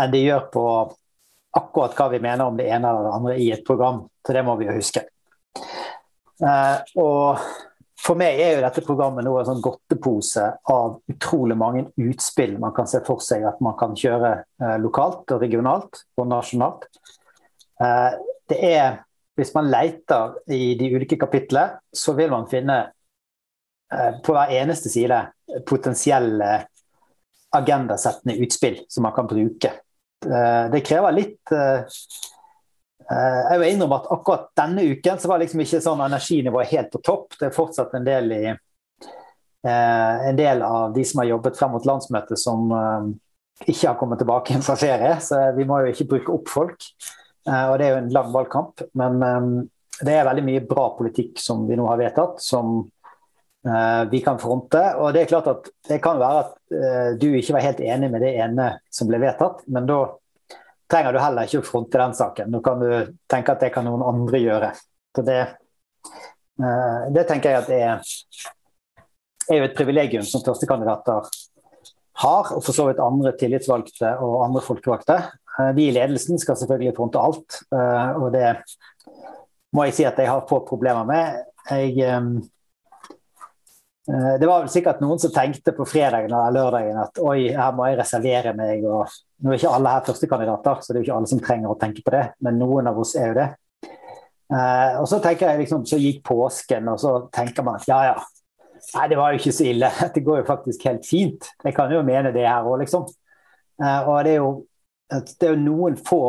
enn 0.00 0.12
de 0.12 0.22
gjør 0.24 0.48
på 0.52 0.64
akkurat 1.54 1.94
hva 1.98 2.08
vi 2.10 2.20
mener 2.22 2.46
om 2.46 2.56
det 2.58 2.66
ene 2.68 2.90
eller 2.90 3.06
det 3.06 3.14
andre 3.18 3.36
i 3.38 3.50
et 3.54 3.64
program. 3.66 4.04
Så 4.26 4.34
det 4.34 4.42
må 4.46 4.56
vi 4.58 4.66
jo 4.68 4.74
huske. 4.74 5.04
Eh, 6.42 6.78
og 6.98 7.44
for 8.04 8.18
meg 8.20 8.40
er 8.42 8.56
jo 8.56 8.64
dette 8.64 8.82
programmet 8.84 9.24
nå 9.24 9.32
en 9.38 9.48
sånn 9.48 9.62
godtepose 9.64 10.48
av 10.72 10.98
utrolig 11.12 11.56
mange 11.56 11.86
utspill 12.02 12.56
man 12.60 12.74
kan 12.76 12.90
se 12.90 13.00
for 13.06 13.22
seg 13.24 13.46
at 13.48 13.62
man 13.64 13.78
kan 13.80 13.94
kjøre 13.96 14.32
eh, 14.42 14.76
lokalt 14.82 15.30
og 15.30 15.44
regionalt 15.44 16.02
og 16.18 16.28
nasjonalt. 16.32 16.88
Eh, 17.80 18.12
det 18.50 18.60
er, 18.74 19.02
Hvis 19.34 19.50
man 19.54 19.66
leter 19.66 20.36
i 20.54 20.76
de 20.78 20.92
ulike 20.94 21.16
kapitlene, 21.18 21.80
så 21.90 22.12
vil 22.14 22.30
man 22.30 22.44
finne 22.46 22.84
på 24.22 24.34
hver 24.34 24.52
eneste 24.54 24.90
side 24.90 25.16
potensielle 25.66 26.50
agendasettende 27.54 28.36
utspill 28.44 28.78
som 28.88 29.02
man 29.02 29.14
kan 29.16 29.26
bruke. 29.26 29.72
Eh, 30.24 30.70
det 30.72 30.84
krever 30.86 31.16
litt 31.16 31.52
eh, 31.54 31.84
Eh, 33.10 33.40
jeg 33.50 33.60
vil 33.60 33.74
innrømme 33.74 33.98
at 34.00 34.12
akkurat 34.14 34.46
denne 34.56 34.84
uken 34.94 35.18
så 35.20 35.28
var 35.28 35.42
liksom 35.42 35.60
ikke 35.60 35.82
sånn 35.84 36.02
energinivået 36.06 36.70
helt 36.72 36.92
på 36.92 37.02
topp. 37.04 37.36
Det 37.36 37.50
er 37.50 37.56
fortsatt 37.56 37.92
en 37.98 38.06
del, 38.06 38.32
i, 38.32 38.54
en 39.68 40.38
del 40.38 40.64
av 40.64 40.94
de 40.94 41.04
som 41.08 41.20
har 41.20 41.28
jobbet 41.34 41.58
frem 41.58 41.74
mot 41.76 41.88
landsmøtet 41.88 42.40
som 42.40 42.72
ikke 43.64 43.90
har 43.90 43.98
kommet 44.00 44.22
tilbake 44.22 44.56
fra 44.64 44.76
ferie, 44.80 45.18
så 45.20 45.42
vi 45.56 45.66
må 45.68 45.82
jo 45.82 45.92
ikke 45.92 46.08
bruke 46.14 46.32
opp 46.32 46.50
folk. 46.52 46.88
Og 47.44 47.76
det 47.78 47.86
er 47.86 47.92
jo 47.92 48.00
en 48.00 48.10
lang 48.16 48.32
valgkamp, 48.32 48.86
men 48.96 49.20
det 50.00 50.16
er 50.16 50.26
veldig 50.26 50.46
mye 50.48 50.64
bra 50.68 50.88
politikk 50.96 51.36
som 51.40 51.68
vi 51.68 51.76
nå 51.76 51.86
har 51.90 52.00
vedtatt, 52.00 52.40
som 52.42 52.80
vi 54.10 54.18
kan 54.20 54.36
fronte. 54.36 54.80
Og 55.00 55.14
det 55.16 55.22
er 55.22 55.28
klart 55.30 55.46
at 55.48 55.68
det 55.88 55.96
kan 56.04 56.18
være 56.20 56.42
at 56.42 57.16
du 57.16 57.30
ikke 57.32 57.54
var 57.56 57.64
helt 57.64 57.80
enig 57.80 58.10
med 58.12 58.20
det 58.20 58.34
ene 58.44 58.66
som 58.92 59.08
ble 59.08 59.22
vedtatt, 59.22 59.62
men 59.72 59.88
da 59.88 60.02
trenger 60.90 61.14
du 61.14 61.20
heller 61.20 61.48
ikke 61.48 61.62
å 61.62 61.66
fronte 61.66 62.00
den 62.00 62.16
saken. 62.16 62.50
Nå 62.52 62.60
kan 62.64 62.82
du 62.82 62.90
tenke 63.30 63.54
at 63.54 63.62
det 63.64 63.72
kan 63.74 63.86
noen 63.88 64.04
andre 64.06 64.40
gjøre. 64.42 64.70
Så 65.14 65.24
det, 65.26 65.40
eh, 66.62 67.00
det 67.14 67.26
tenker 67.28 67.50
jeg 67.50 67.62
at 67.62 67.72
er, 67.74 68.12
er 69.50 69.60
jo 69.60 69.68
et 69.68 69.76
privilegium 69.76 70.26
som 70.28 70.44
førstekandidater 70.44 71.30
har, 72.24 72.52
og 72.54 72.60
for 72.62 72.72
så 72.72 72.88
vidt 72.88 73.02
andre 73.02 73.34
tillitsvalgte 73.38 74.14
og 74.22 74.44
andre 74.46 74.62
folkevalgte. 74.64 75.18
Eh, 75.58 75.72
vi 75.78 75.88
i 75.88 75.96
ledelsen 75.96 76.40
skal 76.42 76.58
selvfølgelig 76.60 76.96
fronte 76.98 77.22
alt, 77.22 77.62
eh, 77.74 78.20
og 78.20 78.30
det 78.36 78.56
må 79.74 79.88
jeg 79.88 79.98
si 79.98 80.06
at 80.06 80.18
jeg 80.20 80.30
har 80.30 80.46
få 80.50 80.62
problemer 80.68 81.06
med. 81.08 81.42
Jeg 81.70 81.96
Eh, 82.04 82.20
det 84.04 84.44
var 84.44 84.60
vel 84.60 84.68
sikkert 84.68 84.98
noen 85.00 85.20
som 85.20 85.32
tenkte 85.32 85.72
på 85.72 85.86
fredagen 85.88 86.28
eller 86.28 86.52
lørdagen 86.52 86.98
at 87.00 87.18
oi, 87.24 87.46
her 87.56 87.70
må 87.72 87.86
jeg 87.88 87.96
reservere 88.02 88.52
meg. 88.56 88.84
og 88.84 89.08
Nå 89.40 89.52
er 89.52 89.56
ikke 89.56 89.72
alle 89.72 89.94
her 89.94 90.04
førstekandidater, 90.04 90.82
så 90.82 90.92
det 90.92 90.98
er 90.98 91.00
jo 91.00 91.06
ikke 91.08 91.18
alle 91.18 91.30
som 91.30 91.40
trenger 91.40 91.72
å 91.72 91.78
tenke 91.80 92.04
på 92.04 92.12
det. 92.12 92.24
Men 92.44 92.60
noen 92.60 92.90
av 92.90 93.00
oss 93.00 93.14
er 93.16 93.30
jo 93.30 93.38
det. 93.38 93.46
Eh, 94.52 95.00
og 95.00 95.08
så 95.08 95.20
tenker 95.24 95.50
jeg 95.50 95.62
liksom, 95.64 95.86
så 95.88 95.98
gikk 96.00 96.20
påsken, 96.28 96.88
og 96.92 97.00
så 97.00 97.14
tenker 97.32 97.64
man 97.64 97.80
at 97.80 97.86
ja 97.88 98.00
ja, 98.10 98.16
nei 98.94 99.06
det 99.08 99.18
var 99.18 99.32
jo 99.32 99.40
ikke 99.40 99.54
så 99.56 99.68
ille. 99.70 99.90
Det 100.14 100.24
går 100.26 100.42
jo 100.42 100.48
faktisk 100.50 100.84
helt 100.90 101.08
fint. 101.08 101.48
Jeg 101.64 101.76
kan 101.76 101.92
jo 101.92 102.02
mene 102.06 102.32
det 102.34 102.44
her 102.44 102.68
òg, 102.68 102.82
liksom. 102.84 103.08
Eh, 103.80 104.00
og 104.08 104.18
det 104.26 104.34
er, 104.34 104.42
jo, 104.42 104.52
det 105.08 105.48
er 105.48 105.56
jo 105.56 105.62
noen 105.64 105.96
få 106.00 106.24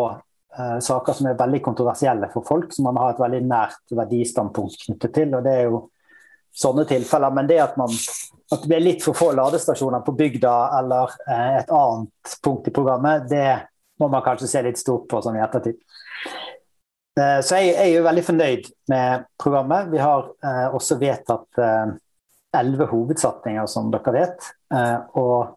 saker 0.55 1.11
som 1.17 1.25
er 1.27 1.33
veldig 1.35 1.59
kontroversielle 1.59 2.29
for 2.31 2.47
folk, 2.47 2.69
som 2.71 2.85
man 2.87 2.95
har 2.95 3.11
et 3.11 3.17
veldig 3.19 3.41
nært 3.43 3.91
verdistandpunkt 3.91 4.85
knyttet 4.85 5.11
til. 5.17 5.33
og 5.35 5.43
det 5.43 5.51
er 5.51 5.65
jo 5.67 5.81
sånne 6.55 6.85
tilfeller. 6.89 7.33
Men 7.35 7.49
det 7.49 7.59
at, 7.63 7.77
man, 7.79 7.91
at 7.91 8.63
det 8.63 8.71
blir 8.71 8.83
litt 8.83 9.03
for 9.03 9.17
få 9.17 9.31
ladestasjoner 9.35 10.03
på 10.05 10.15
bygda 10.17 10.55
eller 10.79 11.15
eh, 11.27 11.57
et 11.61 11.73
annet 11.75 12.37
punkt 12.43 12.69
i 12.69 12.75
programmet, 12.75 13.27
det 13.29 13.49
må 13.99 14.09
man 14.11 14.23
kanskje 14.25 14.49
se 14.51 14.63
litt 14.65 14.79
stort 14.79 15.07
på 15.11 15.21
sånn 15.23 15.39
i 15.39 15.43
ettertid. 15.43 15.79
Eh, 17.19 17.39
så 17.45 17.59
jeg, 17.61 17.75
jeg, 17.75 17.93
er 17.95 18.07
veldig 18.07 18.25
fornøyd 18.27 18.71
med 18.91 19.27
programmet. 19.41 19.91
Vi 19.93 20.01
har 20.03 20.31
eh, 20.43 20.65
også 20.75 20.99
vedtatt 20.99 21.61
eh, 21.63 21.93
elleve 22.59 22.89
hovedsatsinger, 22.91 23.67
som 23.71 23.91
dere 23.93 24.15
vet. 24.15 24.49
Eh, 24.73 24.97
og 25.19 25.55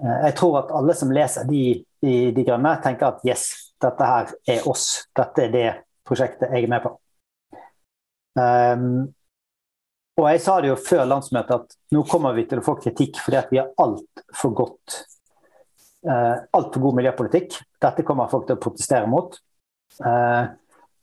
eh, 0.00 0.18
jeg 0.28 0.36
tror 0.40 0.62
at 0.62 0.74
alle 0.76 0.96
som 0.96 1.12
leser 1.14 1.48
de 1.48 1.64
i 2.00 2.30
De 2.32 2.42
grønne, 2.46 2.70
tenker 2.80 3.10
at 3.10 3.24
yes, 3.28 3.74
dette 3.76 4.06
her 4.08 4.30
er 4.48 4.68
oss. 4.68 4.86
Dette 5.16 5.42
er 5.44 5.50
det 5.52 5.66
prosjektet 6.08 6.48
jeg 6.48 6.64
er 6.64 6.70
med 6.72 6.80
på. 6.80 6.94
Um, 8.40 9.10
og 10.20 10.26
jeg 10.30 10.42
sa 10.44 10.58
det 10.60 10.70
jo 10.70 10.80
før 10.80 11.06
landsmøtet 11.08 11.54
at 11.56 11.78
nå 11.96 12.04
kommer 12.08 12.36
vi 12.36 12.44
til 12.48 12.60
å 12.60 12.64
få 12.64 12.76
kritikk 12.80 13.18
fordi 13.24 13.38
at 13.40 13.50
vi 13.52 13.60
har 13.60 13.72
altfor 13.80 14.52
godt 14.58 15.00
uh, 16.06 16.36
altfor 16.56 16.80
god 16.80 16.98
miljøpolitikk. 17.00 17.56
Dette 17.82 18.04
kommer 18.06 18.30
folk 18.32 18.46
til 18.48 18.58
å 18.58 18.62
protestere 18.62 19.08
mot. 19.10 19.36
Uh, 20.00 20.52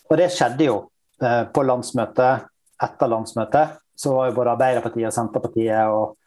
og 0.08 0.16
det 0.20 0.30
skjedde 0.34 0.70
jo 0.70 0.78
uh, 1.24 1.44
på 1.54 1.66
landsmøtet 1.66 2.48
etter 2.88 3.12
landsmøtet. 3.12 3.78
Så 3.98 4.14
var 4.14 4.30
jo 4.30 4.38
både 4.38 4.54
Arbeiderpartiet 4.54 5.10
og 5.10 5.16
Senterpartiet 5.16 5.94
og 5.94 6.18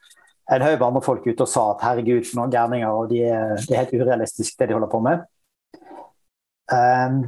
en 0.51 0.65
haug 0.67 0.81
andre 0.83 1.03
folk 1.05 1.27
ute 1.29 1.45
og 1.45 1.51
sa 1.51 1.69
at 1.73 1.85
herregud, 1.87 2.25
for 2.27 2.41
noen 2.41 2.55
gærninger, 2.55 2.91
og 2.91 3.13
de 3.13 3.21
er, 3.23 3.53
det 3.69 3.77
er 3.77 3.85
helt 3.85 4.01
urealistisk 4.01 4.57
det 4.59 4.67
de 4.67 4.75
holder 4.75 4.91
på 4.91 5.03
med. 5.05 5.23
Um, 6.71 7.21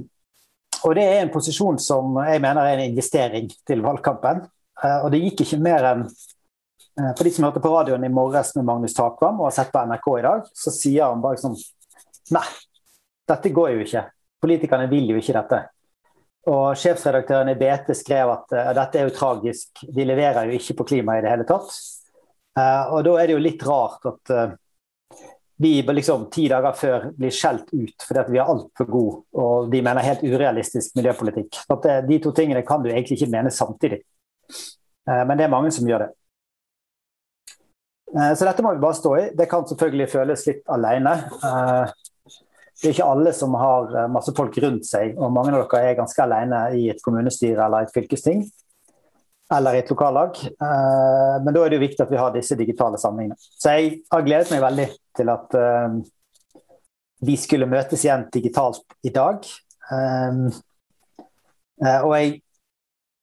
og 0.82 0.96
det 0.98 1.04
er 1.06 1.20
en 1.22 1.30
posisjon 1.30 1.78
som 1.82 2.16
jeg 2.26 2.42
mener 2.42 2.66
er 2.66 2.80
en 2.80 2.90
investering 2.90 3.46
til 3.68 3.84
valgkampen. 3.84 4.42
Eh, 4.80 4.98
og 5.04 5.10
det 5.12 5.20
gikk 5.26 5.44
ikke 5.44 5.60
mer 5.62 5.86
enn 5.90 6.06
eh, 6.06 7.12
For 7.12 7.26
de 7.26 7.34
som 7.34 7.46
hørte 7.46 7.62
på 7.62 7.72
radioen 7.72 8.06
i 8.06 8.12
morges 8.12 8.54
med 8.56 8.66
Magnus 8.68 8.96
Takvam 8.96 9.40
og 9.40 9.50
har 9.50 9.56
sett 9.58 9.72
på 9.74 9.84
NRK 9.88 10.08
i 10.16 10.24
dag, 10.26 10.48
så 10.64 10.74
sier 10.74 11.06
han 11.08 11.22
bare 11.24 11.40
sånn 11.42 11.58
Nei, 12.32 12.46
dette 13.28 13.50
går 13.52 13.74
jo 13.74 13.84
ikke. 13.84 14.06
Politikerne 14.40 14.86
vil 14.88 15.10
jo 15.10 15.18
ikke 15.20 15.34
dette. 15.36 15.58
Og 16.48 16.78
Sjefsredaktøren 16.78 17.50
i 17.52 17.56
BT 17.58 17.92
skrev 17.98 18.30
at 18.32 18.54
uh, 18.56 18.70
dette 18.78 18.98
er 18.98 19.08
jo 19.08 19.14
tragisk, 19.14 19.82
de 19.84 20.06
leverer 20.06 20.48
jo 20.48 20.56
ikke 20.56 20.76
på 20.78 20.86
klima 20.94 21.18
i 21.18 21.24
det 21.24 21.32
hele 21.34 21.44
tatt. 21.46 21.74
Og 22.54 22.98
da 23.04 23.12
er 23.18 23.28
det 23.28 23.34
jo 23.36 23.42
litt 23.42 23.62
rart 23.64 24.08
at 24.08 24.32
vi 25.62 25.70
liksom 25.82 26.26
ti 26.32 26.46
dager 26.52 26.74
før 26.76 27.06
blir 27.16 27.32
skjelt 27.32 27.70
ut 27.72 28.04
fordi 28.04 28.20
at 28.20 28.32
vi 28.32 28.40
er 28.42 28.50
altfor 28.52 28.90
gode 28.92 29.40
og 29.40 29.70
de 29.72 29.80
mener 29.84 30.04
helt 30.04 30.24
urealistisk 30.24 30.98
miljøpolitikk. 30.98 31.62
At 31.72 31.88
de 32.08 32.18
to 32.20 32.32
tingene 32.36 32.64
kan 32.68 32.84
du 32.84 32.90
egentlig 32.90 33.16
ikke 33.16 33.32
mene 33.32 33.52
samtidig. 33.52 34.02
Eh, 35.08 35.24
men 35.26 35.38
det 35.38 35.46
er 35.46 35.52
mange 35.52 35.72
som 35.74 35.88
gjør 35.88 36.06
det. 36.06 36.10
Eh, 38.12 38.32
så 38.36 38.46
dette 38.46 38.64
må 38.64 38.74
vi 38.74 38.82
bare 38.82 38.98
stå 38.98 39.12
i. 39.18 39.26
Det 39.38 39.48
kan 39.50 39.66
selvfølgelig 39.68 40.08
føles 40.12 40.46
litt 40.48 40.64
alene. 40.72 41.16
Eh, 41.48 41.84
det 42.82 42.88
er 42.88 42.96
ikke 42.96 43.12
alle 43.12 43.34
som 43.36 43.54
har 43.54 43.92
masse 44.10 44.32
folk 44.34 44.56
rundt 44.64 44.88
seg, 44.88 45.14
og 45.14 45.30
mange 45.30 45.52
av 45.54 45.68
dere 45.70 45.92
er 45.92 45.98
ganske 46.00 46.24
alene 46.24 46.64
i 46.74 46.88
et 46.90 47.02
kommunestyre 47.04 47.68
eller 47.68 47.86
et 47.86 47.94
fylkesting. 47.94 48.42
Eller 49.52 49.76
i 49.76 49.82
et 49.82 49.90
lokallag. 49.92 50.38
Men 50.58 51.52
da 51.52 51.60
er 51.60 51.70
det 51.70 51.76
jo 51.76 51.82
viktig 51.84 52.02
at 52.02 52.10
vi 52.10 52.18
har 52.18 52.32
disse 52.34 52.56
digitale 52.58 52.98
samlingene. 52.98 53.36
Så 53.38 53.76
jeg 53.76 54.00
har 54.10 54.24
gledet 54.24 54.50
meg 54.50 54.64
veldig 54.64 54.86
til 55.18 55.30
at 55.30 55.54
vi 57.28 57.36
skulle 57.38 57.68
møtes 57.70 58.02
igjen 58.02 58.24
digitalt 58.34 58.96
i 59.06 59.12
dag. 59.14 59.46
Og 62.00 62.14
jeg 62.16 62.32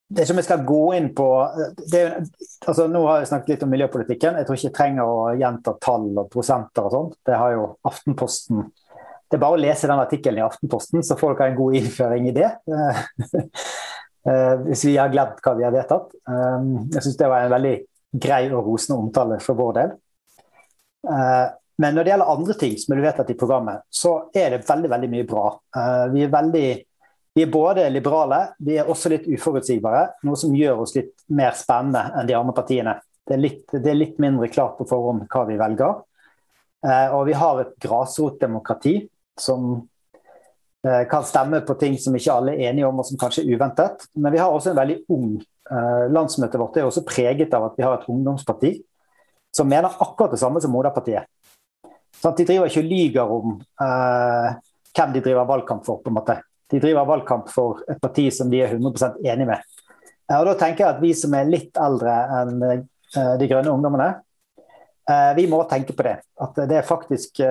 det 0.10 0.26
som 0.26 0.40
jeg 0.40 0.48
skal 0.48 0.66
gå 0.66 0.84
inn 0.98 1.12
på 1.14 1.28
det, 1.92 2.02
altså 2.66 2.88
Nå 2.90 3.04
har 3.06 3.22
jeg 3.22 3.30
snakket 3.30 3.52
litt 3.54 3.66
om 3.66 3.70
miljøpolitikken. 3.70 4.40
Jeg 4.40 4.48
tror 4.48 4.58
ikke 4.58 4.68
jeg 4.68 4.78
trenger 4.80 5.10
å 5.10 5.20
gjenta 5.38 5.76
tall 5.86 6.08
og 6.18 6.32
prosenter 6.34 6.88
og 6.88 6.96
sånt. 6.96 7.20
Det 7.30 7.38
har 7.38 7.54
jo 7.54 7.68
Aftenposten 7.86 8.64
Det 9.30 9.38
er 9.38 9.44
bare 9.44 9.60
å 9.60 9.62
lese 9.62 9.86
den 9.86 10.02
artikkelen 10.02 10.42
i 10.42 10.46
Aftenposten, 10.48 11.06
så 11.06 11.18
får 11.20 11.38
dere 11.38 11.52
en 11.52 11.60
god 11.60 11.78
innføring 11.82 12.32
i 12.32 12.36
det. 12.40 12.52
Eh, 14.28 14.56
hvis 14.68 14.82
vi 14.84 14.98
har 15.00 15.10
glemt 15.10 15.38
hva 15.42 15.54
vi 15.56 15.64
har 15.64 15.72
vedtatt. 15.72 16.12
Eh, 16.28 16.66
jeg 16.92 17.06
syns 17.06 17.18
det 17.18 17.30
var 17.32 17.46
en 17.46 17.54
veldig 17.54 17.72
grei 18.20 18.42
og 18.50 18.68
rosende 18.68 18.98
omtale 19.00 19.38
for 19.42 19.58
vår 19.58 19.78
del. 19.78 19.94
Eh, 21.08 21.46
men 21.80 21.96
når 21.96 22.04
det 22.04 22.12
gjelder 22.12 22.34
andre 22.34 22.56
ting 22.60 22.76
som 22.82 22.94
er 22.94 23.02
vedtatt 23.06 23.32
i 23.32 23.38
programmet, 23.40 23.86
så 23.88 24.14
er 24.36 24.58
det 24.58 24.66
veldig 24.68 24.92
veldig 24.92 25.10
mye 25.14 25.28
bra. 25.30 25.46
Vi 26.12 26.26
er 26.26 26.34
veldig 26.34 26.66
vi 27.40 27.46
er 27.46 27.52
både 27.52 27.86
liberale, 27.90 28.38
vi 28.60 28.76
er 28.76 28.90
også 28.92 29.10
litt 29.14 29.28
uforutsigbare, 29.32 30.02
noe 30.28 30.36
som 30.40 30.56
gjør 30.56 30.82
oss 30.84 30.92
litt 30.98 31.14
mer 31.32 31.54
spennende 31.56 32.02
enn 32.20 32.28
de 32.28 32.36
andre 32.36 32.56
partiene. 32.58 32.98
Det 33.24 33.38
er 33.38 33.40
litt, 33.40 33.62
det 33.72 33.88
er 33.88 33.96
litt 33.96 34.18
mindre 34.20 34.50
klart 34.52 34.76
på 34.76 34.88
forhånd 34.90 35.24
hva 35.32 35.44
vi 35.48 35.56
velger. 35.62 36.02
Eh, 36.84 37.16
og 37.16 37.24
vi 37.30 37.38
har 37.40 37.62
et 37.62 37.72
grasrotdemokrati 37.86 38.96
som 39.40 39.70
eh, 40.84 41.06
kan 41.08 41.24
stemme 41.30 41.62
på 41.64 41.78
ting 41.80 41.96
som 42.02 42.18
ikke 42.20 42.36
alle 42.42 42.58
er 42.58 42.74
enige 42.74 42.90
om, 42.90 43.00
og 43.00 43.08
som 43.08 43.22
kanskje 43.22 43.46
er 43.46 43.56
uventet. 43.56 44.04
Men 44.20 44.36
vi 44.36 44.44
har 44.44 44.52
også 44.52 44.74
en 44.74 44.82
veldig 44.82 45.00
ung 45.16 45.32
eh, 45.40 46.04
Landsmøtet 46.12 46.60
vårt 46.60 46.82
er 46.82 46.90
også 46.90 47.06
preget 47.08 47.56
av 47.56 47.70
at 47.70 47.80
vi 47.80 47.88
har 47.88 48.02
et 48.02 48.12
ungdomsparti 48.12 48.74
som 49.56 49.72
mener 49.72 49.96
akkurat 49.96 50.36
det 50.36 50.44
samme 50.44 50.60
som 50.60 50.76
moderpartiet. 50.76 51.32
Sånn, 52.20 52.36
de 52.36 52.50
driver 52.52 52.68
ikke 52.68 52.84
og 52.84 52.92
lyver 52.92 53.34
om 53.40 53.58
eh, 53.88 54.62
hvem 54.92 55.16
de 55.16 55.24
driver 55.24 55.48
valgkamp 55.56 55.88
for, 55.88 56.04
på 56.04 56.12
en 56.12 56.20
måte 56.20 56.42
de 56.70 56.80
driver 56.80 57.08
valgkamp 57.10 57.50
for 57.52 57.84
et 57.90 58.00
parti 58.02 58.28
som 58.34 58.50
de 58.52 58.62
er 58.64 58.76
100% 58.76 59.22
enig 59.26 59.48
med. 59.50 59.62
Og 60.30 60.46
da 60.46 60.56
tenker 60.60 60.86
jeg 60.86 60.94
at 60.94 61.02
Vi 61.02 61.14
som 61.18 61.34
er 61.34 61.50
litt 61.50 61.78
eldre 61.82 62.16
enn 62.38 62.60
de 62.62 63.48
grønne 63.50 63.72
ungdommene. 63.74 64.10
Vi 65.34 65.48
må 65.50 65.64
tenke 65.66 65.96
på 65.98 66.06
det. 66.06 66.20
At 66.38 66.60
det 66.70 66.78
er 66.78 66.86
faktisk 66.86 67.42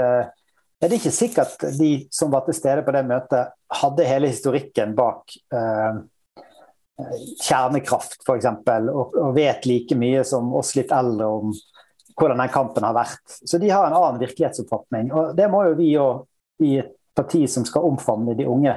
det 0.78 0.86
er 0.86 0.94
ikke 0.94 1.10
sikkert 1.10 1.64
de 1.74 1.90
som 2.14 2.30
var 2.30 2.44
til 2.46 2.54
stede 2.54 2.84
på 2.86 2.94
det 2.94 3.02
møtet, 3.08 3.50
hadde 3.80 4.06
hele 4.06 4.30
historikken 4.30 4.94
bak 4.98 5.34
eh, 5.50 5.98
kjernekraft, 7.42 8.20
f.eks., 8.22 8.46
og, 8.46 9.16
og 9.18 9.32
vet 9.34 9.66
like 9.66 9.98
mye 9.98 10.22
som 10.26 10.52
oss 10.58 10.76
litt 10.78 10.94
eldre 10.94 11.26
om 11.40 11.56
hvordan 12.18 12.42
den 12.44 12.54
kampen 12.54 12.86
har 12.86 12.94
vært. 12.94 13.24
Så 13.26 13.58
de 13.58 13.70
har 13.70 13.88
en 13.88 13.96
annen 13.98 14.22
virkelighetsoppfatning. 14.22 15.10
Og 15.14 15.34
det 15.38 15.50
må 15.50 15.64
jo 15.66 15.74
vi 15.78 15.90
òg, 15.98 16.24
i 16.62 16.72
et 16.80 16.94
parti 17.14 17.44
som 17.50 17.66
skal 17.66 17.86
omfavne 17.86 18.34
de 18.38 18.46
unge, 18.50 18.72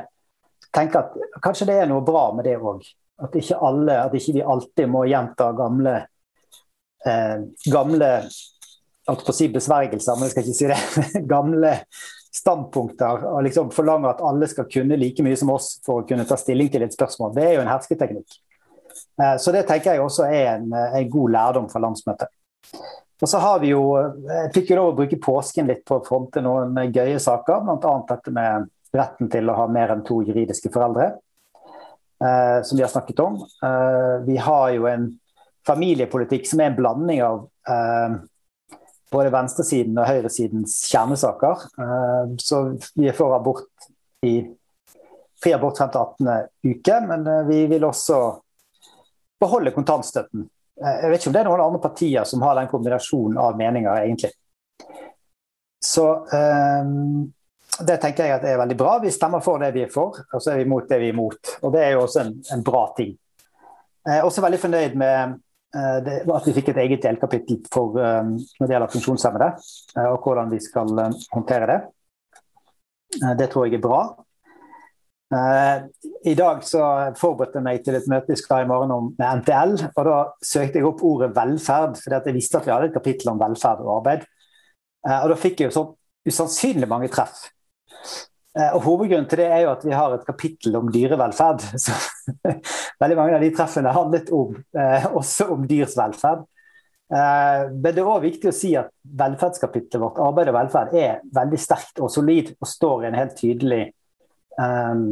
tenke 0.75 1.01
at 1.01 1.15
kanskje 1.43 1.67
det 1.69 1.77
er 1.81 1.89
noe 1.89 2.03
bra 2.05 2.29
med 2.35 2.47
det 2.47 2.57
òg. 2.59 2.85
At 3.21 3.35
ikke 3.37 3.59
alle, 3.61 3.97
at 4.07 4.15
ikke 4.17 4.37
vi 4.39 4.47
alltid 4.53 4.89
må 4.89 5.03
gjenta 5.09 5.51
gamle, 5.57 5.97
eh, 7.05 7.43
gamle 7.69 8.09
holdt 9.09 9.25
på 9.27 9.33
å 9.33 9.35
si 9.35 9.49
besvergelser, 9.51 10.17
men 10.17 10.27
jeg 10.27 10.33
skal 10.33 10.47
ikke 10.47 10.57
si 10.57 10.71
det, 10.71 11.23
gamle 11.33 11.75
standpunkter 12.31 13.25
og 13.27 13.41
liksom 13.43 13.73
forlange 13.75 14.07
at 14.09 14.23
alle 14.23 14.47
skal 14.47 14.69
kunne 14.71 14.97
like 14.97 15.23
mye 15.25 15.37
som 15.37 15.51
oss 15.51 15.73
for 15.85 16.01
å 16.01 16.07
kunne 16.07 16.25
ta 16.25 16.37
stilling 16.39 16.71
til 16.71 16.85
et 16.85 16.95
spørsmål. 16.95 17.33
Det 17.35 17.45
er 17.45 17.57
jo 17.57 17.65
en 17.65 17.71
hersketeknikk. 17.73 18.37
Eh, 19.21 19.35
så 19.41 19.53
det 19.53 19.65
tenker 19.69 19.95
jeg 19.95 20.03
også 20.03 20.29
er 20.31 20.55
en, 20.55 20.71
en 20.71 21.09
god 21.11 21.35
lærdom 21.37 21.69
fra 21.71 21.83
landsmøtet. 21.83 22.31
Og 23.21 23.29
så 23.29 23.37
har 23.37 23.59
vi 23.61 23.69
jo, 23.69 23.81
Jeg 24.25 24.53
fikk 24.55 24.71
jo 24.71 24.77
lov 24.79 24.87
å 24.91 24.95
bruke 24.97 25.19
påsken 25.21 25.67
litt 25.69 25.83
på 25.85 25.99
å 25.99 26.05
fronte 26.05 26.41
noen 26.41 26.73
gøye 26.89 27.19
saker, 27.21 27.61
bl.a. 27.67 27.91
dette 28.09 28.33
med 28.33 28.71
retten 28.95 29.29
til 29.31 29.49
å 29.49 29.57
ha 29.57 29.67
mer 29.71 29.93
enn 29.93 30.03
to 30.07 30.19
juridiske 30.25 30.71
foreldre, 30.73 31.13
eh, 32.23 32.59
som 32.67 32.77
vi 32.77 32.83
har 32.83 32.91
snakket 32.91 33.19
om. 33.23 33.39
Eh, 33.63 34.17
vi 34.27 34.37
har 34.37 34.69
jo 34.75 34.87
en 34.89 35.07
familiepolitikk 35.67 36.47
som 36.49 36.61
er 36.61 36.71
en 36.71 36.77
blanding 36.79 37.21
av 37.23 37.43
eh, 37.69 38.17
både 39.11 39.33
venstresiden 39.33 39.97
og 39.99 40.07
høyresidens 40.07 40.77
kjernesaker. 40.87 41.65
Så 42.39 42.61
vi 42.95 43.09
er 43.11 43.17
for 43.17 43.35
abort 43.35 43.89
i 44.23 44.37
fri 45.41 45.51
abort 45.51 45.81
frem 45.81 45.91
til 45.91 45.99
18. 45.99 46.29
uke, 46.63 46.99
men 47.09 47.27
vi 47.49 47.65
vil 47.67 47.83
også 47.83 48.21
beholde 49.41 49.73
kontantstøtten. 49.75 50.45
Jeg 50.79 51.11
vet 51.11 51.19
ikke 51.19 51.29
om 51.29 51.35
det 51.35 51.41
er 51.41 51.49
noen 51.49 51.63
andre 51.65 51.81
partier 51.83 52.23
som 52.29 52.45
har 52.45 52.55
den 52.55 52.71
kombinasjonen 52.71 53.41
av 53.41 53.59
meninger, 53.59 53.91
egentlig. 53.99 54.31
Så 55.83 56.05
um, 56.31 57.33
det 57.87 57.99
tenker 58.01 58.27
jeg 58.27 58.37
at 58.37 58.47
er 58.47 58.59
veldig 58.61 58.77
bra. 58.79 58.97
Vi 59.03 59.11
stemmer 59.13 59.43
for 59.45 59.61
det 59.61 59.71
vi 59.75 59.85
er 59.85 59.93
for, 59.93 60.17
og 60.33 60.41
så 60.41 60.53
er 60.53 60.61
vi 60.61 60.67
imot 60.69 60.89
det 60.89 60.99
vi 61.01 61.09
er 61.09 61.15
imot. 61.15 61.55
Og 61.61 61.73
det 61.73 61.85
er 61.85 61.95
jo 61.95 62.03
også 62.05 62.25
en, 62.25 62.35
en 62.55 62.65
bra 62.65 62.87
ting. 62.97 63.15
Jeg 64.07 64.17
er 64.17 64.25
også 64.25 64.41
veldig 64.41 64.59
fornøyd 64.61 64.95
med 64.97 65.39
Eh, 65.75 65.97
det, 66.03 66.15
at 66.27 66.47
vi 66.47 66.53
fikk 66.57 66.73
et 66.73 66.81
eget 66.83 67.05
delkapittel 67.05 67.61
for 67.71 67.95
um, 67.95 68.33
når 68.35 68.67
det 68.67 68.73
gjelder 68.75 68.91
funksjonshemmede, 68.91 69.47
uh, 69.95 70.07
og 70.09 70.25
hvordan 70.25 70.51
vi 70.51 70.59
skal 70.59 70.91
håndtere 71.31 71.69
det. 71.69 71.77
Det 73.39 73.47
tror 73.51 73.67
jeg 73.67 73.75
er 73.75 73.83
bra. 73.83 74.01
I 76.23 76.33
dag 76.35 76.61
så 76.63 76.81
forberedte 77.19 77.59
jeg 77.59 77.65
meg 77.65 77.81
til 77.83 77.97
et 77.97 78.07
møte 78.11 78.31
i 78.31 78.39
skal 78.39 78.63
i 78.63 78.69
morgen 78.69 78.93
om 78.95 79.09
med 79.17 79.41
NTL. 79.41 79.73
og 79.89 80.07
Da 80.07 80.15
søkte 80.47 80.79
jeg 80.79 80.87
opp 80.87 81.03
ordet 81.07 81.29
velferd, 81.35 81.97
fordi 81.99 82.19
jeg 82.29 82.37
visste 82.37 82.59
at 82.59 82.67
vi 82.67 82.71
hadde 82.71 82.87
et 82.87 82.95
kapittel 82.95 83.33
om 83.33 83.39
velferd 83.39 83.83
og 83.83 83.97
arbeid. 83.97 84.23
og 85.07 85.27
Da 85.33 85.37
fikk 85.39 85.59
jeg 85.59 85.67
jo 85.69 85.75
sånn 85.75 85.91
usannsynlig 86.31 86.87
mange 86.87 87.11
treff. 87.11 87.49
Eh, 88.51 88.71
og 88.75 88.83
Hovedgrunnen 88.83 89.29
til 89.31 89.39
det 89.39 89.47
er 89.47 89.61
jo 89.63 89.71
at 89.71 89.83
vi 89.87 89.93
har 89.95 90.13
et 90.15 90.25
kapittel 90.27 90.75
om 90.79 90.89
dyrevelferd. 90.91 91.63
Så 91.83 91.95
veldig 93.01 93.19
mange 93.19 93.37
av 93.37 93.43
de 93.45 93.51
treffene 93.55 93.93
handlet 93.95 94.31
om, 94.35 94.57
eh, 94.75 95.07
også 95.07 95.51
om 95.55 95.63
dyrs 95.69 95.95
velferd. 95.99 96.43
Eh, 97.11 97.63
men 97.71 97.89
det 97.91 98.03
er 98.03 98.07
òg 98.07 98.23
viktig 98.23 98.51
å 98.51 98.55
si 98.55 98.73
at 98.79 98.91
velferdskapitlet 99.03 99.99
vårt, 100.03 100.19
arbeid 100.23 100.51
og 100.51 100.57
velferd, 100.59 100.95
er 100.99 101.23
veldig 101.35 101.59
sterkt 101.59 102.03
og 102.03 102.11
solid 102.11 102.53
og 102.57 102.69
står 102.71 103.03
i 103.03 103.09
en 103.09 103.19
helt 103.19 103.35
tydelig 103.39 103.81
um, 104.55 105.03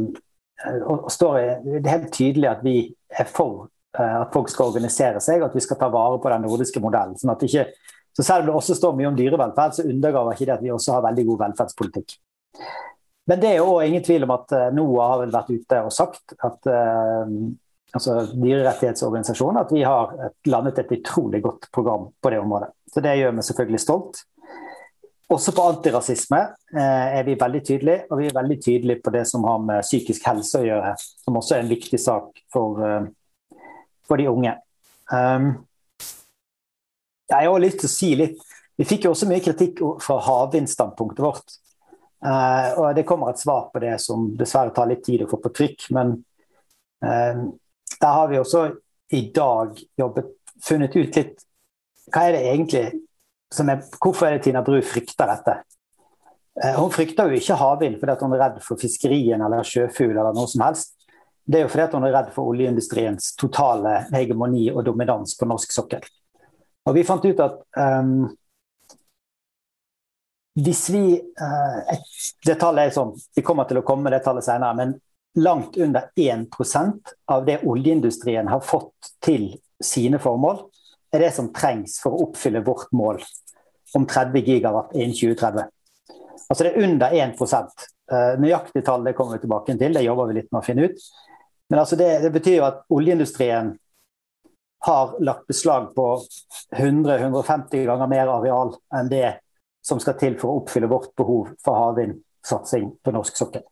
og 0.92 1.06
står 1.12 1.36
i, 1.40 1.44
Det 1.64 1.78
er 1.80 1.94
helt 1.94 2.10
tydelig 2.12 2.48
at 2.50 2.64
vi 2.64 2.74
er 3.20 3.28
for 3.28 3.68
uh, 3.96 4.16
at 4.22 4.32
folk 4.32 4.48
skal 4.52 4.72
organisere 4.72 5.20
seg, 5.24 5.40
og 5.40 5.50
at 5.50 5.56
vi 5.56 5.62
skal 5.64 5.78
ta 5.80 5.88
vare 5.92 6.18
på 6.20 6.32
den 6.32 6.44
nordiske 6.44 6.82
modellen. 6.84 7.16
sånn 7.20 7.32
ikke 7.36 7.68
så 8.16 8.24
Selv 8.26 8.42
om 8.42 8.50
det 8.50 8.56
også 8.58 8.74
står 8.76 8.96
mye 8.98 9.08
om 9.08 9.16
dyrevelferd, 9.16 9.76
så 9.76 9.86
undergraver 9.86 10.34
ikke 10.34 10.48
det 10.48 10.56
at 10.56 10.64
vi 10.64 10.72
også 10.74 10.96
har 10.96 11.04
veldig 11.04 11.24
god 11.28 11.38
velferdspolitikk. 11.44 12.16
Men 13.30 13.40
det 13.42 13.50
er 13.52 13.60
jo 13.60 13.76
ingen 13.84 14.02
tvil 14.02 14.24
om 14.26 14.32
at 14.34 14.50
NOA 14.50 14.70
NOAH 14.74 15.10
har 15.12 15.20
vel 15.22 15.34
vært 15.34 15.52
ute 15.52 15.82
og 15.86 15.92
sagt 15.94 16.34
at 16.34 16.66
uh, 16.66 17.28
altså 17.94 18.16
dyrerettighetsorganisasjonen, 18.32 19.60
at 19.60 19.74
vi 19.74 19.84
har 19.86 20.16
landet 20.50 20.80
et 20.82 20.96
utrolig 20.98 21.42
godt 21.44 21.68
program 21.74 22.08
på 22.22 22.32
det 22.32 22.40
området. 22.42 22.72
Så 22.90 23.02
Det 23.04 23.16
gjør 23.20 23.36
vi 23.36 23.46
selvfølgelig 23.46 23.82
stolt. 23.84 24.22
Også 25.30 25.54
på 25.54 25.68
antirasisme 25.70 26.40
uh, 26.74 27.06
er 27.20 27.22
vi 27.28 27.38
veldig 27.38 27.62
tydelige, 27.68 28.04
og 28.10 28.18
vi 28.18 28.26
er 28.26 28.38
veldig 28.40 28.58
tydelige 28.64 29.04
på 29.04 29.14
det 29.14 29.24
som 29.30 29.46
har 29.46 29.62
med 29.62 29.86
psykisk 29.86 30.26
helse 30.26 30.62
å 30.62 30.66
gjøre, 30.66 30.94
som 30.98 31.38
også 31.38 31.56
er 31.56 31.64
en 31.64 31.74
viktig 31.76 32.02
sak 32.02 32.44
for, 32.50 32.82
for 34.08 34.18
de 34.18 34.26
unge. 34.32 34.56
Um, 35.10 35.52
jeg 37.30 37.46
har 37.46 37.62
lyst 37.62 37.82
til 37.82 37.88
å 37.88 37.94
si 37.94 38.10
litt 38.18 38.46
Vi 38.80 38.86
fikk 38.88 39.04
jo 39.04 39.10
også 39.12 39.26
mye 39.28 39.42
kritikk 39.44 39.82
fra 40.00 40.16
havvindstandpunktet 40.24 41.20
vårt. 41.20 41.58
Uh, 42.20 42.76
og 42.76 42.94
Det 42.94 43.06
kommer 43.08 43.30
et 43.30 43.40
svar 43.40 43.70
på 43.72 43.80
det 43.80 43.94
som 44.02 44.28
dessverre 44.36 44.74
tar 44.76 44.90
litt 44.90 45.04
tid 45.06 45.24
å 45.24 45.30
få 45.30 45.40
på 45.40 45.52
trykk. 45.56 45.88
Men 45.96 46.12
uh, 47.04 47.46
der 47.96 48.16
har 48.16 48.28
vi 48.28 48.40
også 48.40 48.66
i 49.16 49.22
dag 49.34 49.78
jobbet, 49.98 50.34
funnet 50.64 50.96
ut 50.96 51.16
litt 51.16 51.46
hva 52.10 52.26
er 52.26 52.34
det 52.34 52.46
egentlig 52.50 52.84
som 53.54 53.68
er, 53.70 53.82
Hvorfor 54.02 54.26
er 54.26 54.36
det 54.36 54.44
Tina 54.46 54.62
Bru 54.66 54.78
frykter 54.82 55.30
dette? 55.30 55.56
Uh, 56.60 56.76
hun 56.76 56.92
frykter 56.94 57.30
jo 57.30 57.38
ikke 57.38 57.58
havvind 57.58 58.00
fordi 58.00 58.16
hun 58.20 58.36
er 58.36 58.42
redd 58.44 58.62
for 58.66 58.80
fiskerien 58.80 59.42
eller 59.46 59.66
sjøfugl 59.66 60.16
eller 60.16 60.36
noe 60.36 60.50
som 60.50 60.64
helst. 60.66 60.96
Det 61.50 61.58
er 61.58 61.64
jo 61.64 61.72
fordi 61.72 61.98
hun 61.98 62.06
er 62.06 62.14
redd 62.14 62.32
for 62.34 62.52
oljeindustriens 62.52 63.32
totale 63.40 64.04
hegemoni 64.12 64.68
og 64.70 64.84
dominans 64.86 65.34
på 65.38 65.48
norsk 65.50 65.72
sokkel. 65.74 66.04
Og 66.86 66.94
Vi 66.96 67.06
fant 67.06 67.24
ut 67.24 67.42
at 67.42 67.58
um, 67.76 68.28
hvis 70.64 70.88
vi 70.90 71.04
eh, 71.14 72.00
Det 72.46 72.56
tallet 72.60 72.88
er 72.88 72.94
sånn, 72.94 73.14
Vi 73.36 73.44
kommer 73.46 73.68
til 73.68 73.80
å 73.80 73.86
komme 73.86 74.08
med 74.08 74.16
det 74.16 74.22
tallet 74.24 74.46
senere, 74.46 74.76
men 74.76 74.94
langt 75.38 75.76
under 75.78 76.08
1% 76.18 77.12
av 77.30 77.44
det 77.46 77.60
oljeindustrien 77.62 78.48
har 78.50 78.64
fått 78.66 79.12
til 79.22 79.52
sine 79.80 80.18
formål, 80.18 80.64
er 81.14 81.22
det 81.22 81.30
som 81.36 81.52
trengs 81.54 82.00
for 82.02 82.14
å 82.14 82.24
oppfylle 82.26 82.64
vårt 82.66 82.90
mål 82.94 83.20
om 83.94 84.06
30 84.06 84.42
gigawatt 84.46 84.94
innen 84.94 85.14
2030. 85.14 85.70
Altså 86.50 86.66
det 86.66 86.72
er 86.72 86.86
under 86.86 87.14
1 87.14 87.38
eh, 87.46 88.32
Nøyaktig 88.42 88.82
tall 88.86 89.06
det 89.06 89.14
kommer 89.18 89.38
vi 89.38 89.44
tilbake 89.44 89.76
til, 89.78 89.94
det 89.94 90.02
jobber 90.06 90.30
vi 90.30 90.40
litt 90.40 90.50
med 90.50 90.62
å 90.62 90.66
finne 90.66 90.88
ut. 90.90 91.06
Men 91.70 91.82
altså 91.84 91.98
det, 91.98 92.10
det 92.24 92.32
betyr 92.34 92.58
jo 92.58 92.66
at 92.66 92.82
oljeindustrien 92.90 93.76
har 94.86 95.14
lagt 95.22 95.46
beslag 95.46 95.90
på 95.94 96.06
100-150 96.74 97.86
ganger 97.86 98.10
mer 98.10 98.32
areal 98.32 98.74
enn 98.96 99.10
det 99.12 99.28
som 99.86 100.00
skal 100.02 100.18
til 100.20 100.36
for 100.40 100.50
å 100.50 100.62
oppfylle 100.62 100.90
vårt 100.90 101.14
behov 101.18 101.54
for 101.64 101.78
havvindsatsing 101.78 102.90
på 103.02 103.14
norsk 103.14 103.38
sokkel. 103.38 103.64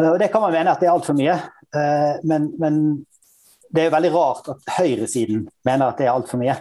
Og 0.00 0.18
det 0.20 0.30
kan 0.32 0.42
man 0.44 0.54
mene 0.54 0.72
at 0.72 0.80
det 0.80 0.88
er 0.88 0.94
altfor 0.94 1.16
mye, 1.16 1.34
eh, 1.76 2.20
men, 2.28 2.52
men, 2.60 2.76
det 3.72 3.86
er 3.86 3.94
veldig 3.94 4.12
rart 4.12 4.48
at 4.52 4.66
høyresiden 4.76 5.46
mener 5.64 5.88
at 5.88 6.00
det 6.00 6.04
er 6.04 6.12
altfor 6.12 6.40
mye. 6.40 6.58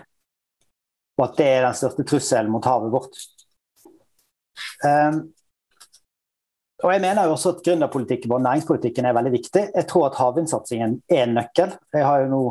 Og 1.20 1.26
at 1.26 1.38
det 1.40 1.48
er 1.48 1.66
den 1.66 1.76
største 1.76 2.06
trusselen 2.08 2.52
mot 2.54 2.68
havet 2.68 2.94
vårt. 2.94 3.18
Eh, 4.88 5.18
og 6.82 6.94
jeg 6.96 7.04
mener 7.04 7.28
jo 7.28 7.36
også 7.36 7.56
at 7.56 7.64
Gründerpolitikken 7.66 8.32
og 8.34 8.42
næringspolitikken 8.46 9.06
er 9.06 9.18
veldig 9.18 9.34
viktig. 9.36 9.64
Jeg 9.76 9.88
tror 9.90 10.08
at 10.08 10.18
havvindsatsingen 10.18 10.96
er 11.12 11.26
en 11.26 11.36
nøkkel. 11.38 11.76
Jeg 11.94 12.08
har 12.08 12.24
jo 12.24 12.32
nå 12.32 12.42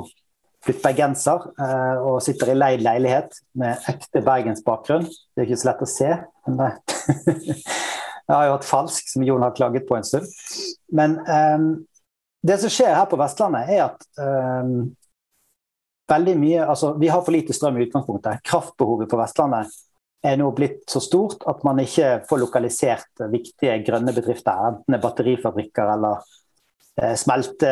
bergenser 0.66 1.46
eh, 1.57 2.03
og 2.05 2.20
sitter 2.25 2.53
i 2.53 2.57
leid 2.59 2.83
leilighet 2.85 3.38
med 3.59 3.90
ekte 3.90 4.23
bergensbakgrunn. 4.25 5.07
Det 5.09 5.42
er 5.42 5.49
ikke 5.49 5.61
så 5.62 5.70
lett 5.70 5.85
å 5.85 5.88
se. 5.88 6.11
Men 6.46 6.61
jeg 6.61 8.35
har 8.35 8.46
jo 8.46 8.57
hatt 8.59 8.68
falsk, 8.68 9.09
som 9.09 9.25
Jon 9.25 9.44
har 9.44 9.55
klaget 9.57 9.88
på 9.88 9.96
en 9.96 10.07
stund. 10.07 10.29
Men 10.92 11.18
um, 11.25 11.70
det 12.46 12.59
som 12.61 12.73
skjer 12.73 12.92
her 12.92 13.09
på 13.09 13.18
Vestlandet, 13.20 13.73
er 13.73 13.87
at 13.88 14.05
um, 14.20 14.90
veldig 16.11 16.37
mye 16.40 16.66
Altså, 16.66 16.92
vi 17.01 17.09
har 17.12 17.25
for 17.25 17.35
lite 17.35 17.57
strøm 17.57 17.81
i 17.81 17.87
utgangspunktet. 17.87 18.44
Kraftbehovet 18.44 19.11
på 19.11 19.20
Vestlandet 19.20 19.73
er 20.27 20.37
nå 20.37 20.51
blitt 20.53 20.85
så 20.92 21.01
stort 21.01 21.46
at 21.49 21.64
man 21.64 21.81
ikke 21.81 22.18
får 22.29 22.42
lokalisert 22.42 23.25
viktige 23.33 23.79
grønne 23.87 24.12
bedrifter, 24.12 24.66
enten 24.68 24.96
er 24.96 25.01
batterifabrikker 25.01 25.94
eller 25.94 27.16
smelte 27.16 27.70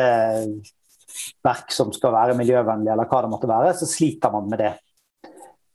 verk 1.45 1.73
som 1.73 1.91
skal 1.95 2.13
være 2.15 2.37
miljøvennlig, 2.37 2.91
eller 2.93 3.09
hva 3.09 3.23
det 3.23 3.31
måtte 3.31 3.49
være, 3.49 3.73
så 3.77 3.87
sliter 3.89 4.33
man 4.33 4.49
med 4.51 4.61
det. 4.63 4.73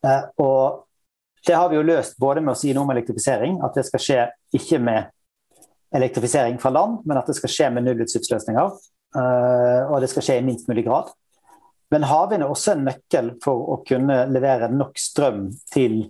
Eh, 0.05 0.25
og 0.43 0.85
det 1.47 1.57
har 1.57 1.69
vi 1.69 1.79
jo 1.79 1.87
løst 1.87 2.19
både 2.21 2.43
med 2.45 2.55
å 2.55 2.59
si 2.59 2.73
noe 2.73 2.87
om 2.87 2.95
elektrifisering, 2.95 3.61
at 3.65 3.77
det 3.77 3.87
skal 3.89 4.03
skje 4.03 4.23
ikke 4.57 4.81
med 4.83 5.11
elektrifisering 5.95 6.59
fra 6.63 6.73
land, 6.75 7.03
men 7.05 7.21
at 7.21 7.29
det 7.31 7.37
skal 7.39 7.53
skje 7.53 7.71
med 7.75 7.87
nullutslippsløsninger. 7.87 8.73
Eh, 9.15 9.93
og 9.93 10.01
det 10.03 10.11
skal 10.11 10.27
skje 10.27 10.41
i 10.41 10.47
minst 10.47 10.69
mulig 10.71 10.87
grad. 10.89 11.13
Men 11.93 12.07
havvind 12.09 12.43
er 12.43 12.51
også 12.51 12.75
en 12.75 12.89
nøkkel 12.89 13.35
for 13.45 13.75
å 13.75 13.81
kunne 13.87 14.25
levere 14.33 14.71
nok 14.73 14.97
strøm 14.99 15.47
til 15.71 16.01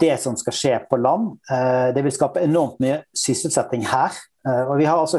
det 0.00 0.14
som 0.22 0.38
skal 0.38 0.56
skje 0.56 0.78
på 0.88 0.98
land. 1.02 1.34
Eh, 1.50 1.90
det 1.94 2.06
vil 2.06 2.14
skape 2.14 2.46
enormt 2.46 2.80
mye 2.82 3.02
sysselsetting 3.14 3.84
her. 3.90 4.16
Og 4.44 4.74
vi 4.76 4.84
har 4.84 4.98
altså 5.00 5.16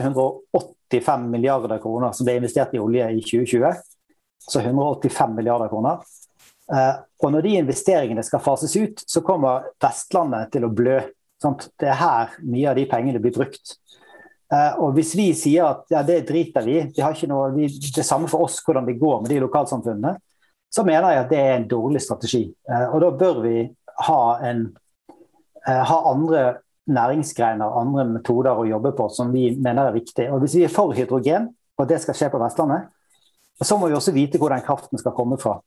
185 0.90 1.32
milliarder 1.32 1.78
kroner 1.78 2.12
som 2.12 2.26
ble 2.26 2.38
investert 2.40 2.74
i 2.74 2.80
olje 2.80 3.10
i 3.12 3.22
2020. 3.22 3.74
Så 4.52 4.60
185 4.60 5.36
milliarder 5.36 5.68
kroner. 5.68 6.04
Eh, 6.74 6.94
og 7.24 7.32
når 7.32 7.42
de 7.42 7.56
investeringene 7.62 8.24
skal 8.24 8.44
fases 8.44 8.76
ut, 8.76 9.02
så 9.08 9.22
kommer 9.26 9.72
Vestlandet 9.82 10.52
til 10.54 10.66
å 10.66 10.74
blø. 10.74 11.00
Det 11.42 11.90
er 11.90 12.00
her 12.00 12.38
mye 12.46 12.70
av 12.72 12.78
de 12.78 12.86
pengene 12.90 13.22
blir 13.22 13.34
brukt. 13.36 13.76
Uh, 14.54 14.78
og 14.86 14.94
Hvis 14.96 15.12
vi 15.18 15.32
sier 15.34 15.66
at 15.66 15.90
ja, 15.90 16.04
det 16.06 16.20
driter 16.30 16.64
vi 16.66 16.78
det 16.94 17.02
er 17.02 18.06
samme 18.06 18.30
for 18.30 18.46
oss 18.46 18.60
hvordan 18.62 18.86
det 18.86 19.00
går 19.02 19.24
med 19.24 19.32
de 19.34 19.40
lokalsamfunnene, 19.42 20.14
så 20.70 20.84
mener 20.86 21.12
jeg 21.12 21.24
at 21.24 21.32
det 21.32 21.40
er 21.42 21.54
en 21.56 21.68
dårlig 21.70 22.02
strategi. 22.06 22.44
Uh, 22.70 22.94
og 22.94 23.02
Da 23.02 23.10
bør 23.20 23.42
vi 23.42 23.56
ha, 24.08 24.20
en, 24.46 24.64
ha, 25.66 25.98
andre 26.12 26.44
næringsgreiner, 26.92 27.78
andre 27.82 28.06
metoder 28.10 28.58
å 28.58 28.68
jobbe 28.70 28.92
på 28.98 29.08
som 29.14 29.32
vi 29.34 29.50
mener 29.56 29.90
er 29.90 29.96
viktig. 29.96 30.28
Og 30.32 30.44
Hvis 30.44 30.58
vi 30.60 30.66
er 30.66 30.74
for 30.74 30.94
hydrogen, 30.94 31.50
og 31.78 31.88
det 31.90 32.02
skal 32.02 32.18
skje 32.18 32.30
på 32.34 32.42
Vestlandet, 32.42 32.92
så 33.64 33.78
må 33.80 33.88
vi 33.88 33.96
også 33.96 34.14
vite 34.16 34.40
hvor 34.40 34.52
den 34.52 34.64
kraften 34.66 35.00
skal 35.00 35.16
komme 35.16 35.40
fra. 35.42 35.58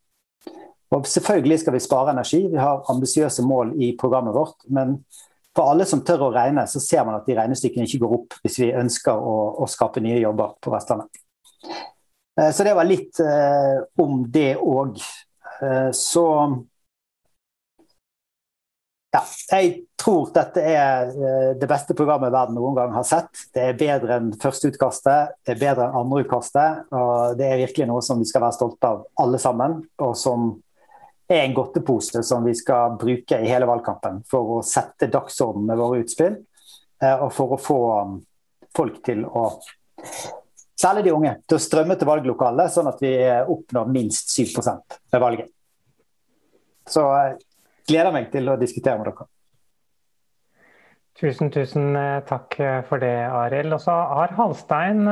Og 0.94 1.06
Selvfølgelig 1.06 1.58
skal 1.60 1.74
vi 1.74 1.84
spare 1.84 2.12
energi, 2.14 2.46
vi 2.48 2.60
har 2.60 2.84
ambisiøse 2.88 3.42
mål 3.44 3.74
i 3.82 3.94
programmet 4.00 4.34
vårt. 4.34 4.56
men 4.68 5.02
for 5.58 5.72
alle 5.72 5.86
som 5.90 6.04
tør 6.06 6.28
å 6.28 6.30
regne, 6.30 6.62
så 6.70 6.78
ser 6.78 7.02
man 7.06 7.16
at 7.18 7.26
de 7.26 7.34
regnestykkene 7.34 7.88
ikke 7.88 8.04
går 8.04 8.12
opp 8.14 8.36
hvis 8.44 8.60
vi 8.62 8.68
ønsker 8.78 9.16
å, 9.18 9.36
å 9.58 9.66
skape 9.66 10.02
nye 10.04 10.20
jobber 10.20 10.52
på 10.62 10.70
Vestlandet. 10.70 11.18
Eh, 12.38 12.50
så 12.54 12.66
det 12.66 12.76
var 12.78 12.86
litt 12.86 13.18
eh, 13.24 13.80
om 13.98 14.20
det 14.30 14.52
òg. 14.62 15.00
Eh, 15.58 15.90
så 15.96 16.26
ja, 19.08 19.22
jeg 19.50 19.68
tror 19.96 20.28
dette 20.34 20.60
er 20.60 21.08
eh, 21.08 21.50
det 21.56 21.68
beste 21.70 21.94
programmet 21.96 22.32
verden 22.32 22.58
noen 22.58 22.76
gang 22.76 22.92
har 22.92 23.06
sett. 23.08 23.46
Det 23.56 23.62
er 23.64 23.78
bedre 23.78 24.18
enn 24.18 24.30
førsteutkastet, 24.40 25.38
det 25.46 25.54
er 25.54 25.60
bedre 25.62 25.86
enn 25.86 25.96
andreutkastet. 26.02 26.90
Og 26.92 27.38
det 27.40 27.48
er 27.48 27.62
virkelig 27.62 27.88
noe 27.88 28.04
som 28.04 28.20
vi 28.20 28.28
skal 28.28 28.44
være 28.44 28.58
stolte 28.58 28.90
av 28.90 29.06
alle 29.24 29.40
sammen, 29.40 29.80
og 30.04 30.12
som 30.18 30.50
er 31.28 31.46
en 31.46 31.56
godtepose 31.56 32.22
som 32.24 32.44
vi 32.44 32.54
skal 32.56 32.98
bruke 33.00 33.40
i 33.40 33.48
hele 33.48 33.68
valgkampen 33.68 34.22
for 34.28 34.58
å 34.58 34.62
sette 34.64 35.10
dagsorden 35.12 35.64
med 35.68 35.80
våre 35.80 36.02
utspill. 36.04 36.38
Eh, 37.00 37.16
og 37.16 37.32
for 37.32 37.56
å 37.56 37.62
få 37.62 37.80
um, 38.02 38.18
folk 38.76 39.00
til 39.06 39.24
å 39.28 39.50
Særlig 40.78 41.08
de 41.08 41.10
unge, 41.10 41.32
til 41.50 41.56
å 41.56 41.58
strømme 41.58 41.96
til 41.98 42.06
valglokalet, 42.06 42.70
sånn 42.70 42.86
at 42.86 43.00
vi 43.02 43.08
oppnår 43.50 43.88
minst 43.90 44.30
7% 44.30 44.94
ved 45.10 45.22
valget. 45.24 45.48
Så 46.86 47.02
eh, 47.16 47.32
gleder 47.88 48.14
meg 48.14 48.30
til 48.34 48.48
å 48.52 48.56
diskutere 48.60 49.00
med 49.00 49.10
dere. 49.10 49.28
Tusen, 51.18 51.50
tusen 51.50 51.96
eh, 51.98 52.20
takk 52.28 52.54
for 52.86 53.02
det, 53.02 53.14
Arild. 53.26 53.74
Og 53.74 53.82
så 53.82 53.96
Ar 53.96 54.36
Halstein, 54.38 55.02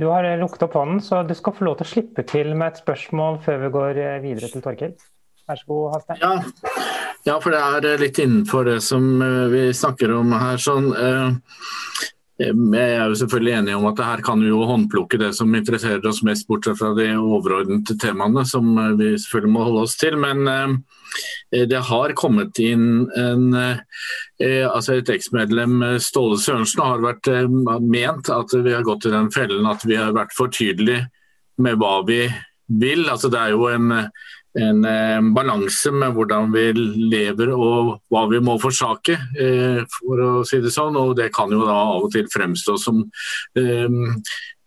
du 0.00 0.06
har 0.10 0.26
lukket 0.40 0.66
opp 0.66 0.78
hånden, 0.80 1.02
så 1.04 1.22
du 1.22 1.36
skal 1.38 1.54
få 1.54 1.68
lov 1.68 1.78
til 1.78 1.88
å 1.88 1.92
slippe 1.94 2.26
til 2.26 2.56
med 2.56 2.72
et 2.72 2.82
spørsmål 2.82 3.42
før 3.46 3.66
vi 3.66 3.74
går 3.78 4.06
videre 4.24 4.50
til 4.50 4.64
Torkild. 4.64 5.10
Vær 5.48 5.58
så 5.58 5.66
god, 5.66 5.92
Halstein. 5.92 6.18
Ja. 6.22 6.32
ja, 7.24 7.36
for 7.42 7.50
det 7.54 7.60
er 7.60 7.86
eh, 7.90 8.00
litt 8.00 8.18
innenfor 8.22 8.68
det 8.70 8.78
som 8.84 9.06
eh, 9.22 9.46
vi 9.52 9.62
snakker 9.74 10.14
om 10.14 10.32
her. 10.38 10.60
sånn 10.62 10.92
eh, 10.94 11.32
jeg 12.40 12.94
er 12.96 13.10
jo 13.10 13.16
selvfølgelig 13.20 13.52
enig 13.58 13.74
om 13.76 13.84
at 13.90 14.00
her 14.02 14.22
kan 14.24 14.40
vi 14.40 14.48
jo 14.48 14.64
håndplukke 14.66 15.18
det 15.20 15.30
som 15.36 15.52
interesserer 15.54 16.06
oss 16.08 16.22
mest, 16.26 16.46
bortsett 16.48 16.78
fra 16.80 16.90
de 16.96 17.10
overordnede 17.20 17.96
temaene 18.00 18.44
som 18.48 18.72
vi 18.98 19.12
selvfølgelig 19.20 19.52
må 19.52 19.66
holde 19.68 19.84
oss 19.84 19.96
til. 20.00 20.16
Men 20.18 20.80
det 21.52 21.82
har 21.90 22.14
kommet 22.18 22.58
inn 22.62 23.04
en, 23.20 23.44
altså 24.40 24.96
et 24.96 25.12
eksmedlem, 25.12 25.84
Ståle 26.02 26.40
Sørensen, 26.40 26.82
har 26.82 27.04
vært 27.04 27.28
ment 27.84 28.32
at 28.32 28.56
vi 28.56 28.74
har 28.74 28.86
gått 28.88 29.06
i 29.06 29.14
den 29.14 29.30
fellen 29.34 29.68
at 29.68 29.84
vi 29.86 30.00
har 30.00 30.16
vært 30.16 30.32
for 30.36 30.50
tydelige 30.50 31.04
med 31.62 31.78
hva 31.78 32.00
vi 32.08 32.24
vil. 32.72 33.04
Altså 33.12 33.28
det 33.30 33.38
er 33.42 33.52
jo 33.54 33.68
en 33.68 33.92
en 34.60 34.84
eh, 34.84 35.20
balanse 35.32 35.90
med 35.92 36.12
hvordan 36.12 36.50
vi 36.52 36.66
lever 36.76 37.52
og 37.54 37.92
hva 38.12 38.24
vi 38.28 38.40
må 38.44 38.58
forsake, 38.60 39.16
eh, 39.40 39.80
for 39.94 40.20
å 40.20 40.32
si 40.48 40.60
det 40.60 40.72
sånn. 40.74 40.98
Og 41.00 41.14
det 41.16 41.30
kan 41.34 41.52
jo 41.52 41.62
da 41.64 41.76
av 41.94 42.06
og 42.06 42.10
til 42.12 42.28
fremstå 42.32 42.76
som 42.80 43.00
eh, 43.58 44.00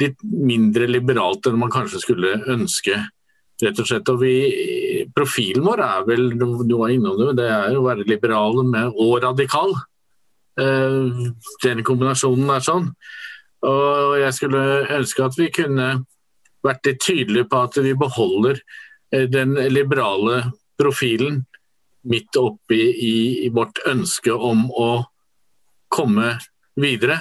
litt 0.02 0.24
mindre 0.26 0.90
liberalt 0.90 1.46
enn 1.46 1.60
man 1.62 1.74
kanskje 1.74 2.02
skulle 2.06 2.40
ønske. 2.52 3.04
rett 3.62 3.78
og 3.80 3.88
slett. 3.88 4.10
Og 4.12 4.18
vi, 4.20 4.34
profilen 5.16 5.64
vår 5.64 5.80
er 5.80 6.08
vel, 6.10 6.26
du 6.36 6.74
var 6.76 6.92
innom 6.92 7.16
det, 7.22 7.38
det 7.38 7.46
er 7.48 7.78
å 7.78 7.86
være 7.86 8.04
liberal 8.04 8.66
med, 8.68 8.90
og 9.00 9.22
radikal. 9.24 9.72
Den 10.56 11.84
kombinasjonen 11.88 12.52
er 12.52 12.66
sånn. 12.66 12.90
Og 13.64 14.18
jeg 14.20 14.36
skulle 14.36 14.66
ønske 14.98 15.24
at 15.24 15.40
vi 15.40 15.48
kunne 15.56 15.88
vært 16.68 16.90
litt 16.90 17.00
tydelige 17.00 17.48
på 17.48 17.64
at 17.64 17.80
vi 17.80 17.96
beholder 17.96 18.60
Eh, 18.60 18.95
den 19.12 19.54
liberale 19.70 20.40
profilen 20.80 21.44
midt 22.10 22.38
oppi 22.38 22.82
i, 22.82 23.46
i 23.46 23.50
vårt 23.54 23.82
ønske 23.90 24.34
om 24.34 24.68
å 24.72 24.90
komme 25.94 26.36
videre. 26.80 27.18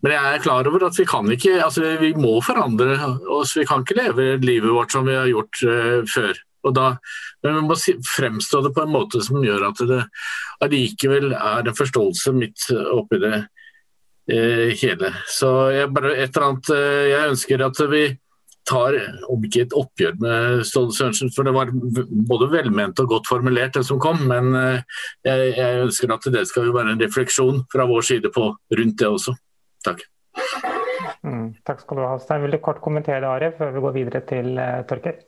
Men 0.00 0.14
jeg 0.16 0.34
er 0.34 0.44
klar 0.44 0.68
over 0.68 0.86
at 0.88 0.96
vi 0.96 1.06
kan 1.08 1.28
ikke 1.32 1.58
altså 1.60 1.96
Vi 2.00 2.12
må 2.16 2.38
forandre 2.44 2.96
oss. 3.28 3.52
Vi 3.56 3.66
kan 3.68 3.84
ikke 3.84 3.98
leve 3.98 4.30
livet 4.40 4.72
vårt 4.72 4.92
som 4.94 5.08
vi 5.08 5.16
har 5.16 5.28
gjort 5.28 5.60
uh, 5.68 6.00
før. 6.08 6.40
Da, 6.60 6.90
men 7.40 7.54
vi 7.56 7.60
må 7.70 7.76
fremstå 8.04 8.58
det 8.66 8.74
på 8.76 8.82
en 8.84 8.92
måte 8.92 9.22
som 9.24 9.40
gjør 9.40 9.70
at 9.70 9.78
det 9.88 10.02
allikevel 10.60 11.30
er 11.32 11.62
en 11.64 11.76
forståelse 11.78 12.34
midt 12.36 12.66
oppi 12.92 13.20
det 13.22 13.36
uh, 13.38 14.68
hele. 14.82 15.14
Så 15.28 15.52
jeg, 15.72 15.92
bare 15.96 16.16
et 16.18 16.28
eller 16.34 16.48
annet 16.50 16.72
uh, 16.74 17.06
Jeg 17.08 17.30
ønsker 17.34 17.64
at 17.64 17.80
vi 17.92 18.04
tar 18.68 18.96
om 19.32 19.44
ikke 19.46 19.64
et 19.64 19.76
oppgjør 19.76 20.18
med 20.22 20.64
Ståle 20.68 20.94
Sørensen, 20.94 21.32
for 21.34 21.46
det 21.46 21.54
var 21.56 21.72
både 21.72 22.50
velment 22.52 23.00
og 23.02 23.14
godt 23.14 23.30
formulert 23.30 23.76
det 23.78 23.84
som 23.88 24.00
kom, 24.02 24.20
men 24.30 24.52
eh, 24.58 25.02
jeg, 25.26 25.52
jeg 25.56 25.84
ønsker 25.86 26.14
at 26.14 26.28
det 26.34 26.46
skal 26.50 26.68
jo 26.68 26.76
være 26.76 26.94
en 26.94 27.02
refleksjon 27.02 27.64
fra 27.72 27.88
vår 27.90 28.06
side 28.12 28.32
på 28.34 28.52
rundt 28.52 28.98
det 29.00 29.08
også. 29.08 29.34
Takk. 29.86 30.04
Mm, 31.24 31.52
takk 31.66 31.82
skal 31.82 31.98
du 31.98 32.06
ha, 32.06 32.14
Stein. 32.20 32.42
Vil 32.44 32.56
du 32.56 32.62
kort 32.64 32.80
kommentere 32.84 33.20
det, 33.20 33.28
Are, 33.28 33.52
før 33.58 33.74
vi 33.74 33.84
går 33.84 33.96
videre 33.96 34.22
til 34.28 34.54
uh, 34.56 34.80
Torker? 34.88 35.20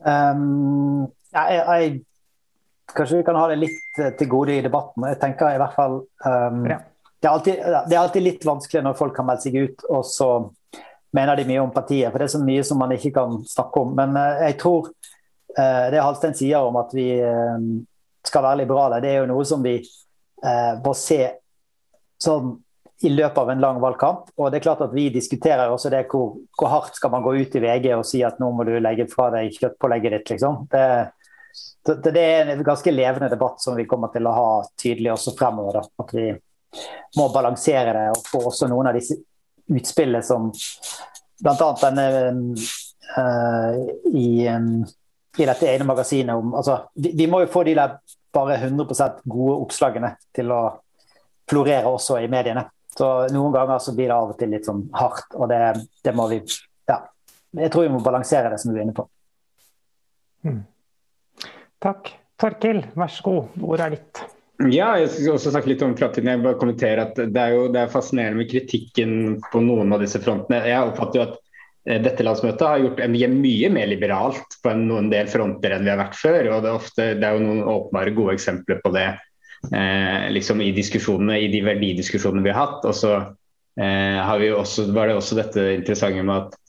Um, 0.00 1.08
jeg, 1.32 1.56
jeg, 1.60 1.90
kanskje 2.94 3.20
vi 3.20 3.26
kan 3.26 3.38
ha 3.38 3.48
det 3.50 3.58
litt 3.60 4.00
eh, 4.00 4.14
til 4.18 4.30
gode 4.32 4.56
i 4.56 4.62
debatten. 4.64 5.06
Jeg 5.12 5.20
tenker 5.22 5.54
i 5.54 5.60
hvert 5.60 5.76
fall 5.76 6.00
um, 6.00 6.62
ja. 6.68 6.80
det, 7.20 7.28
er 7.28 7.32
alltid, 7.32 7.60
det, 7.62 7.94
er 7.94 8.00
alltid, 8.00 8.26
litt 8.26 8.46
vanskelig 8.48 8.84
når 8.86 8.98
folk 8.98 9.20
har 9.20 9.28
meldt 9.28 9.46
seg 9.46 9.60
ut, 9.60 9.84
og 9.92 10.02
så 10.08 10.30
mener 11.16 11.36
de 11.36 11.46
mye 11.48 11.62
om 11.62 11.72
partiet. 11.74 12.10
For 12.10 12.20
det 12.20 12.28
er 12.28 12.34
så 12.36 12.42
mye 12.44 12.64
som 12.66 12.80
man 12.80 12.94
ikke 12.94 13.12
kan 13.16 13.38
snakke 13.48 13.82
om. 13.82 13.94
Men 13.98 14.16
uh, 14.18 14.42
jeg 14.46 14.58
tror 14.62 14.90
uh, 14.90 15.86
det 15.92 16.02
Halstein 16.02 16.36
sier 16.38 16.66
om 16.66 16.78
at 16.80 16.94
vi 16.96 17.08
uh, 17.18 17.58
skal 18.26 18.46
være 18.46 18.62
liberale, 18.62 19.00
det 19.02 19.14
er 19.14 19.22
jo 19.22 19.30
noe 19.32 19.46
som 19.48 19.62
vi 19.64 19.80
må 20.40 20.94
se 20.96 21.18
sånn 22.16 22.54
i 23.04 23.10
løpet 23.12 23.38
av 23.38 23.50
en 23.52 23.60
lang 23.60 23.80
valgkamp. 23.80 24.30
Og 24.40 24.48
det 24.48 24.60
er 24.60 24.64
klart 24.64 24.80
at 24.84 24.94
Vi 24.94 25.08
diskuterer 25.12 25.68
også 25.68 25.90
det 25.92 26.06
hvor, 26.08 26.38
hvor 26.56 26.68
hardt 26.72 26.96
skal 26.96 27.12
man 27.12 27.24
gå 27.24 27.34
ut 27.36 27.56
i 27.56 27.60
VG 27.60 27.88
og 27.96 28.04
si 28.08 28.22
at 28.24 28.40
nå 28.40 28.50
må 28.56 28.64
du 28.64 28.74
legge 28.80 29.04
fra 29.08 29.30
deg 29.34 29.52
kjøttpålegget 29.56 30.16
ditt. 30.16 30.30
liksom. 30.34 30.66
Det, 30.72 30.84
det, 31.86 32.12
det, 32.12 32.24
er 32.24 32.52
en 32.52 32.64
ganske 32.64 32.92
levende 32.92 33.28
debatt 33.32 33.60
som 33.60 33.76
vi 33.76 33.88
kommer 33.88 34.12
til 34.12 34.28
å 34.28 34.36
ha 34.36 34.50
tydelig 34.80 35.12
også 35.14 35.36
fremover. 35.38 35.80
Da. 35.80 36.04
At 36.04 36.14
vi 36.16 36.26
må 37.16 37.28
balansere 37.32 37.96
det 37.96 38.06
og 38.14 38.28
få 38.28 38.44
også 38.52 38.68
noen 38.70 38.92
av 38.92 38.96
disse 39.00 39.16
utspillet 39.70 40.26
som 40.26 40.50
bl.a. 41.40 41.68
denne 41.82 42.06
uh, 43.16 43.76
i, 44.12 44.48
um, 44.48 44.72
i, 45.38 45.44
dette 45.44 45.70
ene 45.70 45.86
magasinet 45.88 46.36
om 46.36 46.54
altså, 46.54 46.82
vi, 46.94 47.14
vi, 47.16 47.28
må 47.30 47.42
jo 47.44 47.52
få 47.52 47.64
de 47.68 47.76
der 47.78 47.96
bare 48.34 48.58
100% 48.60 49.24
gode 49.30 49.56
oppslagene 49.64 50.14
til 50.36 50.52
å 50.54 50.60
florere 51.50 51.90
også 51.90 52.20
i 52.22 52.28
mediene. 52.30 52.66
Så 52.94 53.06
Noen 53.34 53.54
ganger 53.54 53.80
så 53.82 53.94
blir 53.96 54.10
det 54.10 54.16
av 54.16 54.34
og 54.34 54.38
til 54.38 54.52
litt 54.54 54.66
sånn 54.66 54.84
hardt, 54.94 55.34
og 55.34 55.48
det, 55.50 55.62
det 56.04 56.14
må 56.14 56.28
vi 56.30 56.40
ja. 56.90 57.00
Jeg 57.56 57.72
tror 57.72 57.86
vi 57.86 57.94
må 57.94 58.02
balansere 58.04 58.52
det 58.52 58.60
som 58.62 58.70
du 58.70 58.78
er 58.78 58.84
inne 58.84 58.94
på. 58.94 59.06
Mm. 60.46 60.60
Takk. 61.82 62.12
Torkil, 62.40 62.84
vær 62.96 63.10
så 63.12 63.24
god. 63.26 63.56
Ordet 63.66 63.86
er 63.86 63.96
ditt. 63.96 64.22
Ja, 64.68 64.90
jeg 65.00 65.08
skal 65.14 65.38
også 65.38 65.54
snakke 65.54 65.70
litt 65.70 65.82
om 65.84 65.94
framtiden. 65.96 66.34
Jeg 66.34 66.42
bare 66.44 66.58
kommenterer 66.60 67.06
at 67.06 67.16
Det 67.16 67.40
er 67.40 67.54
jo 67.54 67.68
det 67.72 67.80
er 67.80 67.92
fascinerende 67.92 68.42
med 68.42 68.50
kritikken 68.50 69.14
på 69.52 69.62
noen 69.64 69.94
av 69.96 70.02
disse 70.04 70.20
frontene. 70.20 70.60
Jeg 70.68 70.90
oppfatter 70.90 71.20
jo 71.20 71.24
at 71.24 71.38
eh, 71.88 72.00
dette 72.04 72.26
landsmøtet 72.26 72.66
har 72.68 72.82
gjort 72.82 73.00
mye 73.08 73.70
mer 73.72 73.88
liberalt 73.88 74.58
på 74.60 74.74
noen 74.76 75.08
del 75.12 75.30
fronter 75.32 75.72
enn 75.72 75.86
vi 75.86 75.92
har 75.94 76.02
vært 76.02 76.20
før. 76.20 76.50
og 76.50 76.66
Det 76.66 76.72
er, 76.72 76.76
ofte, 76.76 77.08
det 77.16 77.28
er 77.28 77.38
jo 77.38 77.46
noen 77.46 77.64
åpenbare 77.64 78.12
gode 78.18 78.36
eksempler 78.36 78.82
på 78.84 78.92
det 78.98 79.06
eh, 79.08 80.28
liksom 80.36 80.60
i 80.60 80.74
diskusjonene, 80.76 81.40
i 81.40 81.48
de 81.54 81.64
verdidiskusjonene 81.64 82.44
vi 82.44 82.52
har 82.52 82.60
hatt. 82.66 82.84
Og 82.84 82.96
så 83.00 83.14
eh, 83.16 84.20
har 84.20 84.44
vi 84.44 84.52
også, 84.52 84.90
var 84.92 85.08
det 85.08 85.16
også 85.22 85.40
dette 85.40 85.70
interessante 85.78 86.26
med 86.26 86.36
at 86.36 86.59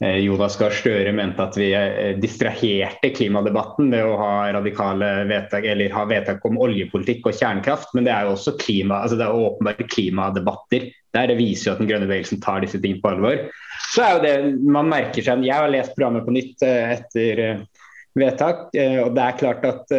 Jonas 0.00 0.54
Gahr 0.56 0.72
Støre 0.72 1.12
mente 1.12 1.44
at 1.44 1.56
vi 1.60 1.66
eh, 1.76 2.14
distraherte 2.16 3.10
klimadebatten 3.12 3.90
ved 3.92 4.06
å 4.08 4.14
ha 4.16 4.30
radikale 4.56 5.10
vedtak 5.28 5.66
eller 5.68 5.92
ha 5.92 6.06
vedtak 6.08 6.46
om 6.48 6.56
oljepolitikk 6.64 7.28
og 7.28 7.36
kjernekraft, 7.36 7.92
men 7.92 8.06
det 8.06 8.14
er 8.14 8.24
jo 8.24 8.32
også 8.32 8.54
klima, 8.62 9.02
altså 9.02 9.18
det 9.20 9.26
er 9.26 9.42
åpenbare 9.44 9.88
klimadebatter 9.92 10.86
der. 11.12 11.28
Det 11.28 11.36
viser 11.36 11.68
jo 11.68 11.74
at 11.74 11.82
den 11.82 11.90
grønne 11.90 12.08
bevegelsen 12.08 12.40
tar 12.40 12.64
disse 12.64 12.80
tingene 12.80 13.02
på 13.04 13.12
alvor. 13.12 13.42
Så 13.90 14.06
er 14.06 14.14
jo 14.14 14.22
det, 14.24 14.32
man 14.78 14.88
merker 14.88 15.26
seg, 15.26 15.44
Jeg 15.44 15.58
har 15.58 15.68
lest 15.74 15.92
programmet 15.98 16.24
på 16.24 16.36
nytt 16.38 16.64
eh, 16.64 16.96
etter 16.96 17.44
vedtak, 18.16 18.72
og 18.74 19.12
det 19.14 19.22
er 19.22 19.36
klart 19.38 19.62
at 19.68 19.92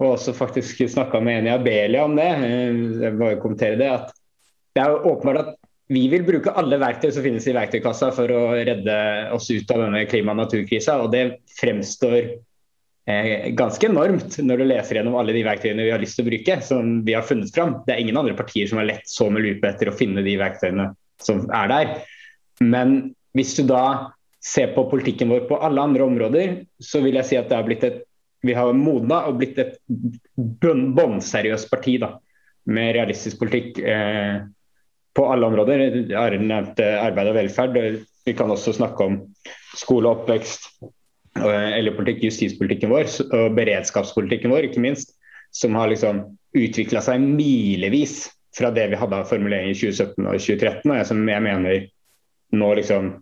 og 0.00 0.14
også 0.14 0.32
faktisk 0.32 0.78
snakka 0.88 1.18
med 1.20 1.40
Eni 1.40 1.50
Abelia 1.52 2.04
om 2.06 2.14
det, 2.16 2.28
jeg 3.02 3.16
bare 3.18 3.40
kommentere 3.42 3.76
det, 3.76 3.88
at 3.90 4.14
det 4.76 4.84
er 4.84 4.94
jo 4.94 5.10
åpenbart 5.10 5.40
at 5.42 5.59
vi 5.90 6.04
vil 6.10 6.22
bruke 6.26 6.52
alle 6.54 6.78
verktøy 6.78 7.10
som 7.10 7.24
finnes 7.24 7.48
i 7.50 7.54
verktøykassa 7.56 8.12
for 8.14 8.30
å 8.30 8.42
redde 8.54 8.94
oss 9.34 9.48
ut 9.50 9.72
av 9.74 9.82
denne 9.82 10.04
klima- 10.06 10.36
og 10.36 10.44
naturkrisa. 10.44 11.00
Og 11.02 11.10
det 11.10 11.24
fremstår 11.56 12.18
eh, 13.10 13.48
ganske 13.58 13.88
enormt 13.88 14.38
når 14.38 14.62
du 14.62 14.66
leser 14.70 15.00
gjennom 15.00 15.18
alle 15.18 15.34
de 15.34 15.42
verktøyene 15.46 15.88
vi 15.88 15.90
har 15.90 16.02
lyst 16.02 16.18
til 16.18 16.28
å 16.28 16.30
bruke. 16.30 16.60
som 16.62 17.00
vi 17.06 17.16
har 17.18 17.26
funnet 17.26 17.50
fram. 17.54 17.80
Det 17.86 17.96
er 17.96 18.04
ingen 18.04 18.20
andre 18.20 18.36
partier 18.38 18.70
som 18.70 18.78
har 18.78 18.86
lett 18.86 19.10
så 19.10 19.26
med 19.34 19.42
lupe 19.42 19.66
etter 19.66 19.90
å 19.90 19.96
finne 19.96 20.22
de 20.22 20.36
verktøyene 20.38 20.92
som 21.20 21.42
er 21.50 21.74
der. 21.74 21.90
Men 22.62 23.16
hvis 23.34 23.56
du 23.58 23.64
da 23.66 24.12
ser 24.40 24.70
på 24.76 24.86
politikken 24.92 25.28
vår 25.32 25.48
på 25.50 25.58
alle 25.58 25.82
andre 25.82 26.06
områder, 26.06 26.54
så 26.78 27.02
vil 27.02 27.18
jeg 27.18 27.28
si 27.28 27.40
at 27.40 27.50
det 27.50 27.58
har 27.58 27.66
blitt 27.66 27.84
et 27.88 28.06
vi 28.40 28.54
har 28.56 28.72
modna 28.72 29.26
og 29.28 29.36
blitt 29.36 29.58
et 29.60 29.74
bånnseriøst 30.38 31.68
parti 31.68 31.98
da, 32.00 32.14
med 32.72 32.94
realistisk 32.96 33.36
politikk. 33.42 33.82
Eh, 33.84 34.40
på 35.16 35.26
alle 35.32 35.46
områder. 35.46 35.84
Arild 36.16 36.46
nevnte 36.46 36.86
arbeid 37.00 37.32
og 37.32 37.38
velferd. 37.38 37.78
Vi 38.26 38.34
kan 38.36 38.52
også 38.52 38.74
snakke 38.76 39.06
om 39.06 39.20
skole 39.78 40.08
og 40.08 40.22
oppvekst, 40.22 40.68
eller 41.40 41.96
politikk, 41.96 42.26
justispolitikken 42.28 42.92
vår 42.92 43.08
og 43.36 43.56
beredskapspolitikken 43.56 44.52
vår, 44.52 44.68
ikke 44.68 44.82
minst. 44.82 45.16
Som 45.54 45.74
har 45.78 45.90
liksom 45.90 46.22
utvikla 46.56 47.02
seg 47.02 47.22
milevis 47.22 48.28
fra 48.56 48.70
det 48.74 48.88
vi 48.90 48.98
hadde 48.98 49.18
av 49.18 49.28
formuleringer 49.30 49.74
i 49.74 49.78
2017 49.78 50.26
og 50.26 50.36
2013. 50.38 50.90
og 50.90 50.96
jeg, 50.98 51.08
som 51.10 51.28
jeg 51.30 51.44
mener 51.46 51.84
nå 52.60 52.70
liksom 52.78 53.12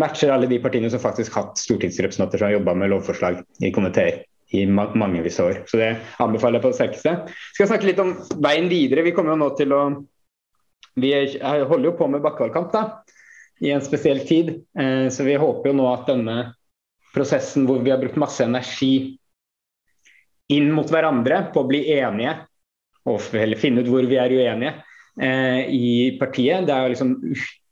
matcher 0.00 0.32
alle 0.32 0.48
de 0.48 0.60
partiene 0.62 0.88
som 0.92 1.02
faktisk 1.02 1.34
har 1.34 1.48
hatt 1.48 1.60
stortingsrepresentanter 1.60 2.40
som 2.40 2.48
har 2.48 2.56
jobba 2.56 2.74
med 2.78 2.92
lovforslag 2.92 3.40
i 3.64 3.72
komiteer 3.74 4.22
i 4.56 4.64
mange 4.68 5.20
visse 5.24 5.44
år. 5.44 5.60
Så 5.68 5.80
det 5.80 5.90
anbefaler 6.24 6.56
jeg 6.56 6.64
på 6.64 6.70
det 6.72 6.78
sterkeste. 6.78 7.14
Skal 7.52 7.68
snakke 7.68 7.90
litt 7.90 8.00
om 8.00 8.14
veien 8.40 8.70
videre. 8.70 9.04
Vi 9.04 9.12
kommer 9.16 9.34
jo 9.34 9.42
nå 9.42 9.50
til 9.58 9.74
å 9.76 9.82
vi 11.02 11.12
holder 11.42 11.90
jo 11.90 11.96
på 11.98 12.08
med 12.10 12.24
bakkevalgkamp 12.24 12.72
da, 12.74 12.82
i 13.64 13.72
en 13.74 13.84
spesiell 13.84 14.20
tid. 14.28 14.52
Eh, 14.78 15.08
så 15.12 15.26
vi 15.26 15.38
håper 15.38 15.70
jo 15.70 15.78
nå 15.78 15.86
at 15.92 16.10
denne 16.10 16.38
prosessen 17.14 17.66
hvor 17.68 17.80
vi 17.84 17.92
har 17.94 18.00
brukt 18.02 18.20
masse 18.20 18.44
energi 18.44 19.18
inn 20.52 20.70
mot 20.72 20.88
hverandre 20.88 21.48
på 21.52 21.64
å 21.64 21.68
bli 21.68 21.82
enige, 21.98 22.36
eller 23.08 23.60
finne 23.60 23.82
ut 23.84 23.88
hvor 23.88 24.04
vi 24.04 24.18
er 24.20 24.32
uenige 24.32 24.74
eh, 25.20 25.64
i 25.72 25.88
partiet. 26.20 26.66
Det 26.68 26.76
er 26.76 26.92
liksom, 26.92 27.16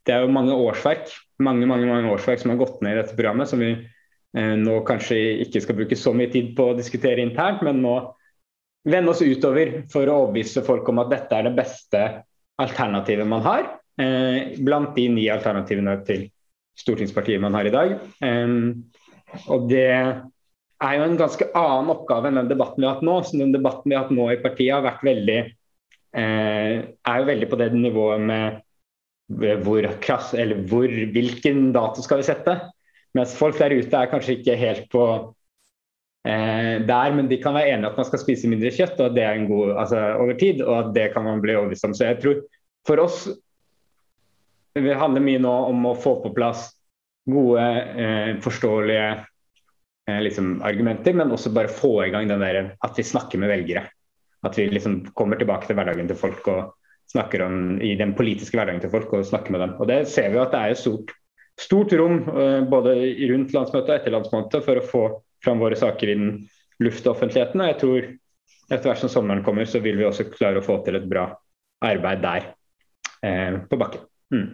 det 0.05 0.13
er 0.13 0.25
jo 0.25 0.33
mange 0.33 0.55
årsverk 0.57 1.11
mange, 1.43 1.65
mange, 1.69 1.85
mange 1.85 2.11
årsverk 2.11 2.41
som 2.41 2.53
har 2.53 2.61
gått 2.61 2.81
ned 2.81 2.95
i 2.95 3.01
dette 3.01 3.17
programmet, 3.17 3.49
som 3.49 3.61
vi 3.61 3.71
eh, 3.73 4.55
nå 4.57 4.79
kanskje 4.87 5.17
ikke 5.45 5.61
skal 5.63 5.77
bruke 5.79 5.99
så 5.99 6.13
mye 6.17 6.31
tid 6.33 6.53
på 6.57 6.71
å 6.71 6.77
diskutere 6.77 7.23
internt, 7.23 7.63
men 7.65 7.81
nå 7.83 7.97
vende 8.87 9.11
oss 9.11 9.21
utover 9.21 9.81
for 9.91 10.07
å 10.07 10.23
overbevise 10.23 10.63
folk 10.65 10.87
om 10.89 11.03
at 11.03 11.11
dette 11.13 11.37
er 11.37 11.49
det 11.49 11.57
beste 11.57 12.03
alternativet 12.61 13.27
man 13.27 13.43
har, 13.45 13.67
eh, 14.01 14.57
blant 14.59 14.95
de 14.95 15.07
ni 15.13 15.27
alternativene 15.29 15.97
til 16.07 16.27
stortingspartiet 16.77 17.41
man 17.41 17.53
har 17.57 17.65
i 17.65 17.73
dag. 17.73 17.99
og 19.49 19.69
det 19.69 19.87
er 19.87 20.93
jo 20.97 21.03
en 21.03 21.17
ganske 21.17 21.47
annen 21.57 21.89
oppgave 21.89 22.29
enn 22.29 22.39
den 22.41 22.51
debatten 22.51 22.81
vi 22.81 22.87
har 22.87 22.95
hatt 22.95 23.05
nå. 23.05 23.17
Så 23.25 23.37
den 23.37 23.51
debatten 23.55 23.89
vi 23.89 23.95
har 23.95 24.05
hatt 24.05 24.13
nå 24.13 24.29
i 24.31 24.41
partiet 24.41 24.75
har 24.75 24.85
vært 24.85 25.03
veldig 25.03 25.39
eh, 26.17 26.85
er 26.85 27.19
jo 27.21 27.29
veldig 27.29 27.49
på 27.49 27.59
det 27.59 27.71
nivået 27.73 28.21
med 28.21 28.63
hvor 29.27 29.83
krass, 29.99 30.31
eller 30.33 30.61
hvor, 30.69 30.87
hvilken 30.87 31.73
dato 31.75 32.03
skal 32.03 32.21
vi 32.21 32.29
sette. 32.29 32.55
Mens 33.17 33.35
folk 33.35 33.57
der 33.59 33.75
ute 33.75 33.97
er 33.97 34.11
kanskje 34.11 34.37
ikke 34.37 34.55
helt 34.59 34.85
på 34.93 35.03
eh, 35.09 35.25
der, 36.27 37.13
men 37.15 37.29
de 37.29 37.37
kan 37.39 37.55
være 37.55 37.71
enige 37.71 37.87
at 37.91 37.99
man 37.99 38.07
skal 38.09 38.19
spise 38.19 38.49
mindre 38.51 38.71
kjøtt 38.75 38.97
og 38.99 39.05
at 39.05 39.13
det 39.15 39.21
er 39.23 39.37
en 39.37 39.45
god, 39.47 39.69
altså, 39.79 39.99
over 40.19 40.35
tid, 40.35 40.63
og 40.65 40.73
at 40.81 40.89
det 40.97 41.05
kan 41.13 41.23
man 41.23 41.39
bli 41.43 41.55
overbevist 41.55 41.87
om. 41.87 41.93
Så 41.95 42.09
jeg 42.09 42.17
tror 42.19 42.41
for 42.87 42.99
oss 43.03 43.21
det 44.85 44.97
handler 44.97 45.23
mye 45.23 45.41
nå 45.41 45.53
om 45.71 45.85
å 45.89 45.95
få 45.97 46.17
på 46.23 46.33
plass 46.35 46.69
gode, 47.27 47.63
eh, 47.97 48.31
forståelige 48.43 49.07
eh, 50.07 50.19
liksom, 50.23 50.61
argumenter, 50.65 51.15
men 51.17 51.31
også 51.33 51.51
bare 51.55 51.71
få 51.71 51.93
i 52.05 52.11
gang 52.13 52.29
den 52.29 52.43
der 52.43 52.73
at 52.77 52.97
vi 52.99 53.05
snakker 53.05 53.41
med 53.41 53.51
velgere. 53.51 53.87
At 54.45 54.57
vi 54.57 54.67
liksom 54.71 55.01
kommer 55.17 55.39
tilbake 55.39 55.67
til 55.67 55.77
hverdagen 55.79 56.07
til 56.07 56.19
folk 56.19 56.47
og 56.53 56.75
snakker 57.11 57.43
om 57.45 57.79
i 57.81 57.95
den 57.99 58.13
politiske 58.15 58.57
hverdagen 58.59 58.83
til 58.83 58.91
folk 58.93 59.13
og 59.15 59.25
snakker 59.27 59.55
med 59.55 59.63
dem. 59.65 59.77
Og 59.79 59.87
Det 59.87 60.01
ser 60.11 60.29
vi 60.31 60.41
at 60.41 60.53
det 60.53 60.61
er 60.61 60.75
et 60.75 60.81
stort, 60.81 61.13
stort 61.59 61.95
rom 61.99 62.21
eh, 62.29 62.61
både 62.69 62.95
rundt 63.31 63.55
landsmøtet 63.55 63.89
og 63.89 63.95
etter 63.97 64.15
landsmøtet 64.15 64.67
for 64.67 64.79
å 64.79 64.87
få 64.91 65.05
fram 65.43 65.59
våre 65.61 65.75
saker 65.79 66.09
i 66.09 66.15
den 66.17 66.31
luftoffentligheten. 66.83 67.61
Og 67.61 67.71
jeg 67.71 67.79
tror 67.81 68.07
etter 68.67 68.89
hvert 68.89 69.01
som 69.01 69.11
sommeren 69.11 69.43
kommer, 69.45 69.65
så 69.65 69.81
vil 69.83 69.99
vi 69.99 70.07
også 70.07 70.29
klare 70.31 70.61
å 70.61 70.65
få 70.65 70.79
til 70.85 70.99
et 70.99 71.09
bra 71.09 71.29
arbeid 71.87 72.23
der 72.23 72.49
eh, 73.23 73.59
på 73.69 73.79
bakken. 73.79 74.07
Mm. 74.33 74.47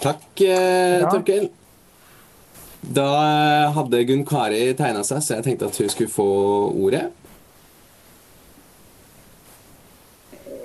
Takk, 0.00 0.28
eh, 0.40 1.00
ja. 1.00 1.08
Torkel. 1.10 1.50
Da 2.80 3.08
hadde 3.76 4.04
Gunn 4.08 4.22
Kari 4.24 4.70
tegna 4.78 5.02
seg, 5.04 5.20
så 5.20 5.36
jeg 5.36 5.44
tenkte 5.44 5.68
at 5.68 5.76
hun 5.76 5.90
skulle 5.92 6.12
få 6.12 6.28
ordet. 6.70 7.10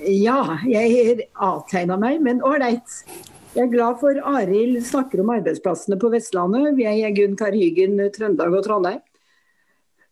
Ja, 0.05 0.59
jeg 0.69 1.25
avtegna 1.33 1.97
meg, 1.99 2.21
men 2.23 2.43
ålreit. 2.45 3.01
Jeg 3.55 3.69
er 3.69 3.71
glad 3.71 4.01
for 4.01 4.17
Arild 4.35 4.81
snakker 4.83 5.21
om 5.23 5.29
arbeidsplassene 5.31 5.95
på 5.95 6.09
Vestlandet. 6.11 6.73
Vi 6.75 6.83
er 6.91 7.13
Gunn 7.15 7.37
Karhygen, 7.39 8.01
Trøndelag 8.11 8.57
og 8.57 8.65
Trondheim. 8.65 8.99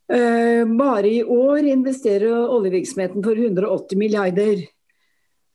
Uh, 0.08 0.64
bare 0.80 1.10
i 1.10 1.20
år 1.28 1.68
investerer 1.68 2.32
oljevirksomheten 2.32 3.24
for 3.26 3.36
180 3.36 4.00
milliarder. 4.00 4.64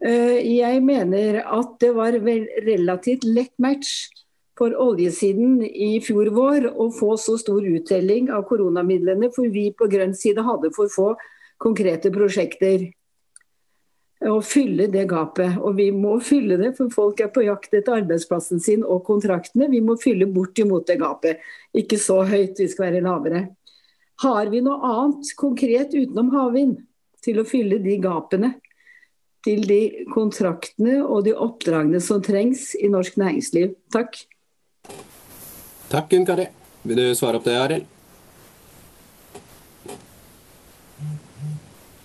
Uh, 0.05 0.37
jeg 0.37 0.83
mener 0.85 1.41
at 1.41 1.73
det 1.81 1.95
var 1.97 2.19
relativt 2.67 3.25
lett 3.25 3.55
match 3.57 4.13
for 4.59 4.77
oljesiden 4.77 5.63
i 5.65 5.95
fjor 6.05 6.29
vår 6.37 6.69
å 6.69 6.91
få 6.93 7.15
så 7.17 7.39
stor 7.41 7.65
uttelling 7.65 8.29
av 8.29 8.45
koronamidlene, 8.51 9.33
for 9.33 9.49
vi 9.49 9.71
på 9.73 9.89
grønn 9.89 10.13
side 10.13 10.45
hadde 10.45 10.75
for 10.77 10.93
få 10.93 11.15
konkrete 11.63 12.13
prosjekter 12.13 12.91
å 14.27 14.39
fylle 14.43 14.89
det 14.91 15.05
gapet. 15.11 15.59
Og 15.63 15.77
vi 15.79 15.89
må 15.95 16.17
fylle 16.25 16.59
det, 16.61 16.73
for 16.79 16.91
folk 16.93 17.21
er 17.23 17.31
på 17.35 17.45
jakt 17.47 17.75
etter 17.75 18.01
arbeidsplassen 18.01 18.63
sin 18.63 18.85
og 18.85 19.05
kontraktene. 19.07 19.71
Vi 19.71 19.81
må 19.85 19.99
fylle 20.01 20.27
bortimot 20.31 20.89
det 20.89 20.99
gapet. 21.03 21.43
Ikke 21.77 22.01
så 22.03 22.23
høyt, 22.27 22.59
vi 22.59 22.69
skal 22.71 22.89
være 22.89 23.05
lavere. 23.07 23.45
Har 24.25 24.51
vi 24.51 24.63
noe 24.65 24.81
annet 24.83 25.31
konkret 25.39 25.95
utenom 25.95 26.33
havvind 26.35 26.81
til 27.23 27.39
å 27.39 27.47
fylle 27.47 27.79
de 27.83 27.99
gapene? 28.03 28.57
Til 29.47 29.63
de 29.69 29.83
kontraktene 30.11 30.99
og 31.05 31.23
de 31.29 31.37
oppdragene 31.39 32.01
som 32.03 32.23
trengs 32.25 32.73
i 32.75 32.91
norsk 32.91 33.21
næringsliv. 33.21 33.77
Takk. 33.95 34.19
Takk, 35.89 36.11
Gunn 36.11 36.27
Kari. 36.27 36.49
Vil 36.83 36.99
du 36.99 37.07
svare 37.17 37.39
opp 37.39 37.47
det, 37.47 37.55
Arild? 37.55 37.95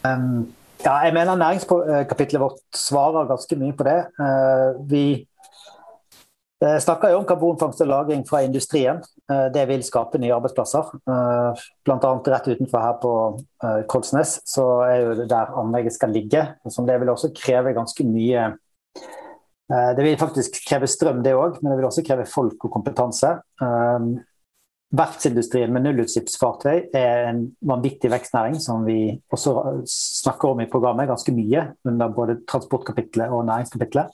Um 0.04 0.54
ja, 0.84 0.96
jeg 1.06 1.14
mener 1.16 1.40
næringskapitlet 1.40 2.42
vårt 2.42 2.60
svarer 2.76 3.30
ganske 3.30 3.58
mye 3.60 3.76
på 3.78 3.86
det. 3.88 4.00
Eh, 4.24 4.82
vi 4.90 5.04
eh, 6.64 6.80
snakker 6.84 7.14
jo 7.14 7.22
om 7.22 7.28
karbonfangst 7.28 7.82
og 7.86 7.92
-lagring 7.92 8.26
fra 8.30 8.42
industrien. 8.44 9.04
Eh, 9.32 9.48
det 9.54 9.68
vil 9.68 9.84
skape 9.84 10.18
nye 10.18 10.34
arbeidsplasser. 10.36 10.92
Bl.a. 11.86 12.12
rett 12.28 12.48
utenfor 12.48 12.80
her 12.80 13.00
på 13.02 13.14
Kolsnes 13.88 14.42
så 14.46 14.68
er 14.90 14.98
jo 15.02 15.16
det 15.22 15.30
der 15.30 15.56
anlegget 15.60 15.94
skal 15.94 16.10
ligge. 16.10 16.48
Som 16.70 16.88
det 16.88 17.00
vil 17.00 17.10
også 17.10 17.34
kreve 17.36 17.74
ganske 17.74 18.04
mye 18.04 18.54
Det 19.96 20.04
vil 20.04 20.18
faktisk 20.20 20.52
kreve 20.70 20.88
strøm, 20.88 21.24
det 21.24 21.34
òg, 21.34 21.56
men 21.62 21.72
det 21.72 21.78
vil 21.78 21.86
også 21.86 22.04
kreve 22.06 22.26
folk 22.26 22.66
og 22.66 22.72
kompetanse. 22.72 23.30
Verftsindustrien 24.94 25.72
med 25.74 25.88
nullutslippsfartøy 25.88 26.92
er 26.94 27.30
en 27.32 27.44
vanvittig 27.66 28.12
vekstnæring 28.14 28.60
som 28.62 28.84
vi 28.86 29.16
også 29.34 29.56
snakker 29.90 30.52
om 30.54 30.62
i 30.62 30.70
programmet 30.70 31.10
ganske 31.10 31.34
mye 31.34 31.64
under 31.90 32.12
både 32.14 32.38
transportkapitlet 32.50 33.34
og 33.34 33.48
næringskapitlet. 33.48 34.14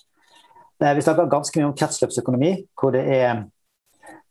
Eh, 0.80 0.96
vi 0.96 1.04
snakker 1.04 1.28
ganske 1.32 1.60
mye 1.60 1.68
om 1.68 1.76
kretsløpsøkonomi, 1.76 2.54
hvor 2.80 2.96
det 2.96 3.04
er 3.12 3.44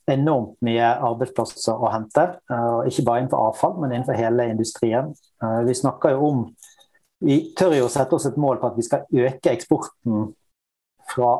enormt 0.09 0.57
mye 0.65 0.89
arbeidsplasser 1.11 1.77
å 1.77 1.93
hente. 1.93 2.25
Eh, 2.49 2.89
ikke 2.89 3.05
bare 3.05 3.23
innenfor 3.23 3.51
avfall, 3.51 3.77
men 3.83 3.93
innenfor 3.93 4.17
hele 4.17 4.49
industrien. 4.49 5.13
Eh, 5.43 5.61
vi 5.69 5.77
snakker 5.77 6.17
jo 6.17 6.33
om 6.33 6.45
Vi 7.21 7.53
tør 7.59 7.73
jo 7.75 7.89
sette 7.91 8.15
oss 8.15 8.29
et 8.29 8.37
mål 8.39 8.61
på 8.63 8.69
at 8.69 8.77
vi 8.77 8.83
skal 8.87 9.01
øke 9.11 9.51
eksporten 9.51 10.29
fra 11.11 11.33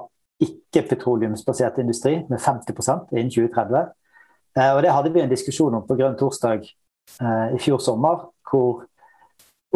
ikke-petroleumsbasert 0.43 1.79
industri 1.79 2.17
med 2.29 2.41
50% 2.43 3.13
innen 3.15 3.31
2030. 3.31 3.85
Eh, 4.59 4.75
og 4.75 4.83
Det 4.83 4.93
hadde 4.93 5.13
vi 5.15 5.23
en 5.23 5.31
diskusjon 5.33 5.75
om 5.79 5.87
på 5.87 5.97
Grønn 5.99 6.19
torsdag 6.19 6.65
eh, 6.67 7.49
i 7.55 7.63
fjor 7.63 7.83
sommer. 7.83 8.29
hvor 8.51 8.87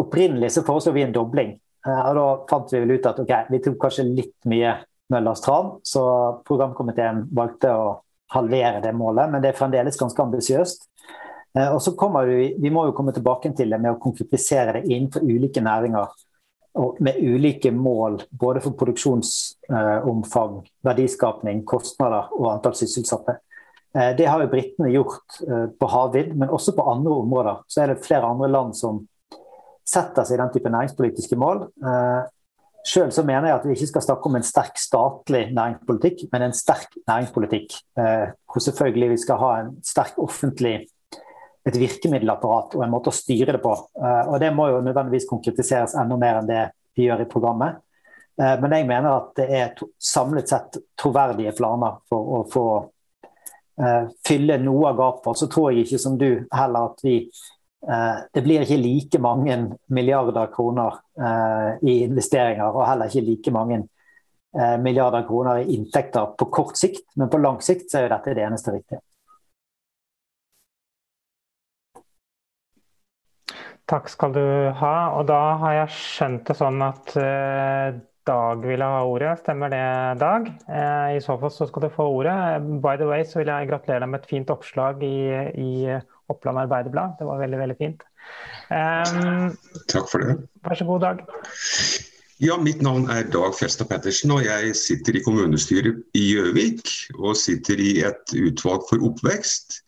Opprinnelig 0.01 0.49
så 0.55 0.63
foreslo 0.65 0.91
vi 0.93 1.03
en 1.03 1.13
dobling. 1.13 1.59
Eh, 1.87 2.01
og 2.09 2.15
Da 2.15 2.25
fant 2.49 2.73
vi 2.73 2.81
vel 2.83 2.97
ut 2.97 3.05
at 3.05 3.19
okay, 3.19 3.45
vi 3.49 3.61
tok 3.63 3.79
kanskje 3.81 4.09
litt 4.09 4.35
mye 4.49 4.79
Møllers 5.11 5.43
tran, 5.43 5.75
så 5.83 6.01
programkomiteen 6.47 7.27
valgte 7.35 7.69
å 7.75 7.89
halvere 8.33 8.79
det 8.81 8.93
målet. 8.97 9.29
Men 9.29 9.43
det 9.43 9.51
er 9.51 9.57
fremdeles 9.57 9.99
ganske 9.99 10.21
ambisiøst. 10.23 10.87
Og 11.53 11.77
så 11.85 11.91
kommer 11.93 12.25
vi, 12.25 12.55
vi 12.57 12.71
må 12.73 12.87
jo 12.87 12.95
komme 12.97 13.13
tilbake 13.13 13.51
til 13.53 13.69
det 13.69 13.77
med 13.77 13.93
å 13.93 13.99
konkretisere 14.01 14.79
det 14.79 14.87
innenfor 14.87 15.21
ulike 15.21 15.61
næringer 15.61 16.07
og 16.81 16.97
med 17.03 17.19
ulike 17.21 17.69
mål 17.75 18.23
både 18.31 18.63
for 18.63 18.73
produksjonsomfang, 18.79 20.55
verdiskapning, 20.87 21.61
kostnader 21.69 22.31
og 22.33 22.47
antall 22.55 22.73
sysselsatte. 22.79 23.37
Eh, 23.97 24.15
det 24.17 24.25
har 24.25 24.41
jo 24.41 24.49
britene 24.49 24.91
gjort 24.93 25.41
eh, 25.47 25.65
på 25.79 25.89
havvind, 25.89 26.35
men 26.39 26.53
også 26.53 26.73
på 26.75 26.85
andre 26.91 27.17
områder. 27.23 27.59
Så 27.67 27.83
er 27.83 27.93
det 27.93 28.05
flere 28.05 28.29
andre 28.29 28.49
land 28.49 28.77
som 28.77 29.03
setter 29.85 30.25
seg 30.25 30.37
i 30.37 30.41
den 30.41 30.53
type 30.53 30.71
næringspolitiske 30.73 31.37
mål. 31.39 31.67
Eh, 31.83 32.23
Sjøl 32.83 33.13
mener 33.23 33.47
jeg 33.47 33.55
at 33.55 33.67
vi 33.67 33.75
ikke 33.77 33.91
skal 33.93 34.03
snakke 34.03 34.27
om 34.27 34.35
en 34.35 34.43
sterk 34.43 34.79
statlig 34.81 35.45
næringspolitikk, 35.55 36.25
men 36.33 36.49
en 36.49 36.55
sterk 36.57 36.97
næringspolitikk. 37.07 37.77
Hvor 37.95 38.63
selvfølgelig 38.65 39.07
vi 39.13 39.19
skal 39.21 39.39
ha 39.39 39.51
en 39.61 39.69
sterk 39.87 40.17
offentlig 40.19 40.73
et 41.63 41.77
virkemiddelapparat 41.79 42.75
og 42.75 42.83
en 42.83 42.91
måte 42.91 43.07
å 43.07 43.15
styre 43.15 43.55
det 43.55 43.61
på. 43.63 43.71
Og 43.71 44.35
Det 44.43 44.49
må 44.51 44.67
jo 44.67 44.81
nødvendigvis 44.83 45.29
konkretiseres 45.29 45.95
enda 45.95 46.17
mer 46.19 46.41
enn 46.41 46.49
det 46.49 46.65
vi 46.99 47.07
gjør 47.07 47.23
i 47.23 47.29
programmet. 47.31 47.79
Men 48.35 48.75
jeg 48.75 48.89
mener 48.91 49.13
at 49.13 49.31
det 49.39 49.47
er 49.47 49.87
samlet 49.95 50.51
sett 50.51 50.81
troverdige 50.99 51.55
planer 51.55 52.01
for 52.11 52.35
å 52.35 52.43
få 52.51 52.67
fylle 54.27 54.57
noe 54.61 54.89
av 54.91 54.97
gapet. 54.97 55.39
Så 55.39 55.47
tror 55.51 55.71
jeg 55.71 55.85
ikke 55.85 56.01
som 56.01 56.17
du 56.19 56.29
heller 56.53 56.91
at 56.91 56.99
vi 57.05 57.15
uh, 57.89 58.19
Det 58.33 58.43
blir 58.45 58.65
ikke 58.65 58.81
like 58.81 59.21
mange 59.21 59.57
milliarder 59.87 60.51
kroner 60.53 60.99
uh, 61.19 61.71
i 61.81 62.03
investeringer, 62.05 62.69
og 62.69 62.87
heller 62.87 63.09
ikke 63.09 63.27
like 63.27 63.55
mange 63.55 63.83
milliarder 64.53 65.23
kroner 65.25 65.63
i 65.63 65.73
inntekter 65.73 66.35
på 66.37 66.45
kort 66.53 66.77
sikt. 66.77 67.07
Men 67.17 67.31
på 67.33 67.39
lang 67.41 67.57
sikt 67.65 67.87
så 67.89 67.97
er 67.97 68.03
jo 68.03 68.11
dette 68.11 68.35
det 68.37 68.43
eneste 68.45 68.75
riktige. 68.75 68.99
Takk 73.89 74.11
skal 74.13 74.35
du 74.37 74.45
ha. 74.77 74.93
Og 75.17 75.25
da 75.25 75.39
har 75.57 75.73
jeg 75.79 75.95
skjønt 75.97 76.45
det 76.51 76.57
sånn 76.61 76.85
at 76.85 77.17
Dag 78.27 78.63
ville 78.63 78.87
ha 78.87 79.01
ordet. 79.03 79.33
Stemmer 79.41 79.71
det, 79.73 79.83
Dag? 80.21 80.47
Uh, 80.69 81.09
I 81.17 81.21
så 81.23 81.35
fall 81.41 81.51
så 81.51 81.67
skal 81.67 81.85
du 81.85 81.89
få 81.91 82.05
ordet. 82.21 82.35
By 82.83 82.95
the 82.99 83.09
way 83.09 83.25
så 83.27 83.41
vil 83.41 83.51
jeg 83.51 83.67
gratulere 83.71 84.05
deg 84.05 84.11
med 84.13 84.23
et 84.23 84.29
fint 84.31 84.53
oppslag 84.53 85.03
i, 85.03 85.17
i 85.59 85.71
Oppland 86.31 86.63
Arbeiderblad. 86.63 87.17
Det 87.19 87.27
var 87.27 87.43
veldig, 87.43 87.59
veldig 87.65 87.77
fint. 87.81 88.07
Um, 88.71 89.51
Takk 89.91 90.07
for 90.07 90.23
det. 90.23 90.37
Vær 90.63 90.79
så 90.79 90.87
god, 90.87 91.03
Dag. 91.03 91.23
Ja, 92.43 92.57
Mitt 92.59 92.81
navn 92.83 93.09
er 93.11 93.27
Dag 93.31 93.53
Fjellstad 93.59 93.91
Pettersen, 93.91 94.31
og 94.35 94.43
jeg 94.47 94.71
sitter 94.75 95.19
i 95.19 95.23
kommunestyret 95.23 95.99
i 96.17 96.23
Gjøvik. 96.31 96.87
Og 97.19 97.35
sitter 97.39 97.79
i 97.79 97.93
et 98.07 98.35
utvalg 98.39 98.87
for 98.89 99.03
oppvekst. 99.11 99.81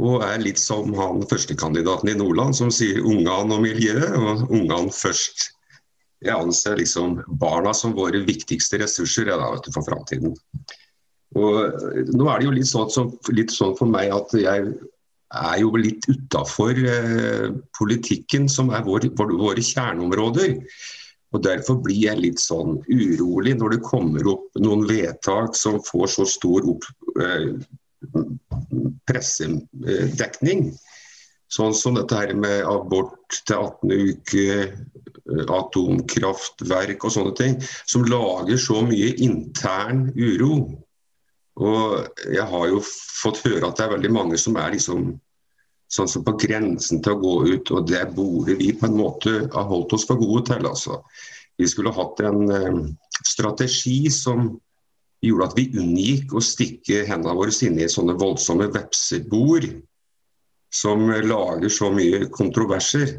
Og 0.00 0.24
er 0.24 0.40
litt 0.40 0.60
som 0.60 0.88
han 0.96 1.20
førstekandidaten 1.28 2.08
i 2.08 2.16
Nordland 2.16 2.56
som 2.56 2.72
sier 2.72 3.04
ungene 3.04 3.58
og 3.58 3.60
miljøet, 3.60 4.16
og 4.16 4.48
ungene 4.48 4.88
først. 4.96 5.50
Jeg 6.22 6.36
anser 6.36 6.78
liksom 6.78 7.18
barna 7.40 7.74
som 7.74 7.96
våre 7.96 8.22
viktigste 8.26 8.78
ressurser 8.82 9.30
da, 9.30 9.52
du, 9.58 9.68
for 9.74 9.86
framtiden. 9.86 10.36
Nå 11.32 12.26
er 12.28 12.38
det 12.38 12.46
jo 12.46 12.54
litt 12.54 12.68
sånn, 12.68 13.12
litt 13.32 13.54
sånn, 13.54 13.76
for 13.78 13.90
meg 13.90 14.12
at 14.14 14.34
jeg 14.36 14.74
er 15.32 15.60
jo 15.62 15.70
litt 15.80 16.04
utafor 16.10 16.76
eh, 16.76 17.48
politikken, 17.78 18.48
som 18.52 18.70
er 18.74 18.84
vår, 18.84 19.08
våre 19.16 19.64
kjerneområder. 19.64 20.58
Og 21.32 21.44
Derfor 21.44 21.78
blir 21.80 21.96
jeg 21.96 22.20
litt 22.20 22.42
sånn 22.42 22.76
urolig 22.92 23.54
når 23.56 23.76
det 23.76 23.86
kommer 23.86 24.26
opp 24.34 24.60
noen 24.60 24.84
vedtak 24.88 25.56
som 25.56 25.80
får 25.86 26.10
så 26.18 26.28
stor 26.28 26.68
opp, 26.74 26.84
eh, 27.16 27.54
pressedekning. 29.08 30.66
Sånn 31.52 31.74
som 31.76 31.98
dette 31.98 32.16
her 32.16 32.32
med 32.38 32.64
abort 32.64 33.42
til 33.44 33.58
18 33.58 33.92
uker, 33.92 34.62
eh, 34.72 35.42
atomkraftverk 35.52 37.04
og 37.04 37.12
sånne 37.12 37.34
ting. 37.36 37.58
Som 37.84 38.06
lager 38.08 38.56
så 38.60 38.80
mye 38.86 39.12
intern 39.20 40.06
uro. 40.16 40.62
Og 41.60 42.08
jeg 42.32 42.46
har 42.48 42.70
jo 42.70 42.80
fått 42.86 43.42
høre 43.44 43.68
at 43.68 43.76
det 43.76 43.84
er 43.84 43.94
veldig 43.98 44.12
mange 44.14 44.40
som 44.40 44.56
er 44.56 44.72
liksom 44.72 45.12
sånn 45.92 46.08
som 46.08 46.24
på 46.24 46.32
grensen 46.40 47.02
til 47.04 47.12
å 47.12 47.20
gå 47.20 47.34
ut, 47.52 47.70
og 47.76 47.86
det 47.90 48.06
burde 48.16 48.56
vi 48.56 48.70
på 48.72 48.88
en 48.88 48.96
måte 48.96 49.42
ha 49.52 49.64
holdt 49.68 49.92
oss 49.92 50.06
for 50.08 50.16
gode 50.16 50.46
til. 50.48 50.64
altså. 50.64 51.02
Vi 51.60 51.68
skulle 51.68 51.92
hatt 51.92 52.22
en 52.24 52.48
eh, 52.48 52.78
strategi 53.28 54.08
som 54.08 54.54
gjorde 55.22 55.50
at 55.50 55.58
vi 55.58 55.68
unngikk 55.76 56.32
å 56.32 56.40
stikke 56.40 57.04
hendene 57.06 57.36
våre 57.36 57.52
inn 57.62 57.76
i 57.78 57.92
sånne 57.92 58.16
voldsomme 58.18 58.72
vepsebord 58.72 59.68
som 60.72 61.04
lager 61.10 61.72
så 61.72 61.90
mye 61.92 62.26
kontroverser. 62.32 63.18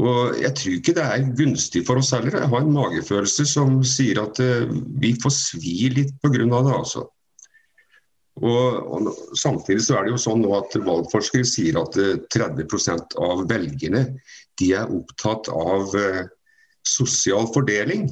Og 0.00 0.38
Jeg 0.40 0.54
tror 0.56 0.76
ikke 0.78 0.94
det 0.96 1.04
er 1.04 1.32
gunstig 1.36 1.84
for 1.86 2.00
oss 2.00 2.12
heller. 2.14 2.38
Jeg 2.40 2.48
har 2.48 2.62
en 2.64 2.72
magefølelse 2.72 3.44
som 3.48 3.82
sier 3.84 4.22
at 4.22 4.40
uh, 4.40 4.70
vi 5.02 5.12
får 5.20 5.34
svi 5.36 5.90
litt 5.92 6.14
pga. 6.22 6.46
det. 6.48 6.72
altså. 6.72 7.06
Og, 8.40 8.78
og, 8.88 9.10
Samtidig 9.36 9.84
så 9.84 9.98
er 9.98 10.06
det 10.06 10.14
jo 10.14 10.22
sånn 10.24 10.40
nå 10.40 10.54
at 10.56 10.78
valgforskere 10.80 11.44
sier 11.44 11.76
at 11.82 11.98
uh, 12.00 12.14
eh, 12.16 12.22
30% 12.32 13.18
av 13.20 13.44
velgerne 13.50 14.06
de 14.60 14.72
er 14.72 14.96
opptatt 14.96 15.52
av 15.52 15.92
uh, 15.92 16.24
sosial 16.88 17.52
fordeling. 17.52 18.08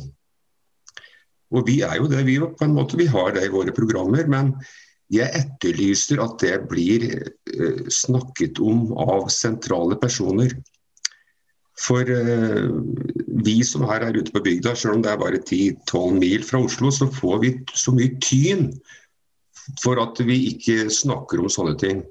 Og 1.51 1.65
vi 1.67 1.81
er 1.83 1.97
jo 1.99 2.13
det, 2.13 2.23
vi 2.29 2.37
på 2.39 2.67
en 2.67 2.77
måte. 2.77 3.01
Vi 3.01 3.09
har 3.11 3.33
det 3.35 3.49
i 3.49 3.53
våre 3.53 3.73
programmer. 3.75 4.29
Men 4.31 4.53
jeg 5.11 5.31
etterlyser 5.35 6.21
at 6.23 6.37
det 6.43 6.57
blir 6.71 7.07
uh, 7.11 7.87
snakket 7.91 8.61
om 8.63 8.91
av 8.95 9.29
sentrale 9.33 9.99
personer. 10.01 10.55
For 11.81 12.05
uh, 12.07 12.71
vi 13.45 13.57
som 13.67 13.87
er 13.89 14.11
ute 14.17 14.33
på 14.35 14.45
bygda, 14.45 14.77
selv 14.77 14.99
om 14.99 15.05
det 15.05 15.13
er 15.13 15.23
bare 15.23 15.43
10-12 15.43 16.21
mil 16.21 16.47
fra 16.47 16.63
Oslo, 16.67 16.93
så 16.95 17.11
får 17.11 17.43
vi 17.45 17.53
så 17.75 17.95
mye 17.97 18.17
tyn 18.23 18.71
for 19.83 20.01
at 20.03 20.19
vi 20.27 20.39
ikke 20.53 20.89
snakker 20.93 21.43
om 21.43 21.51
sånne 21.53 21.77
ting. 21.81 22.05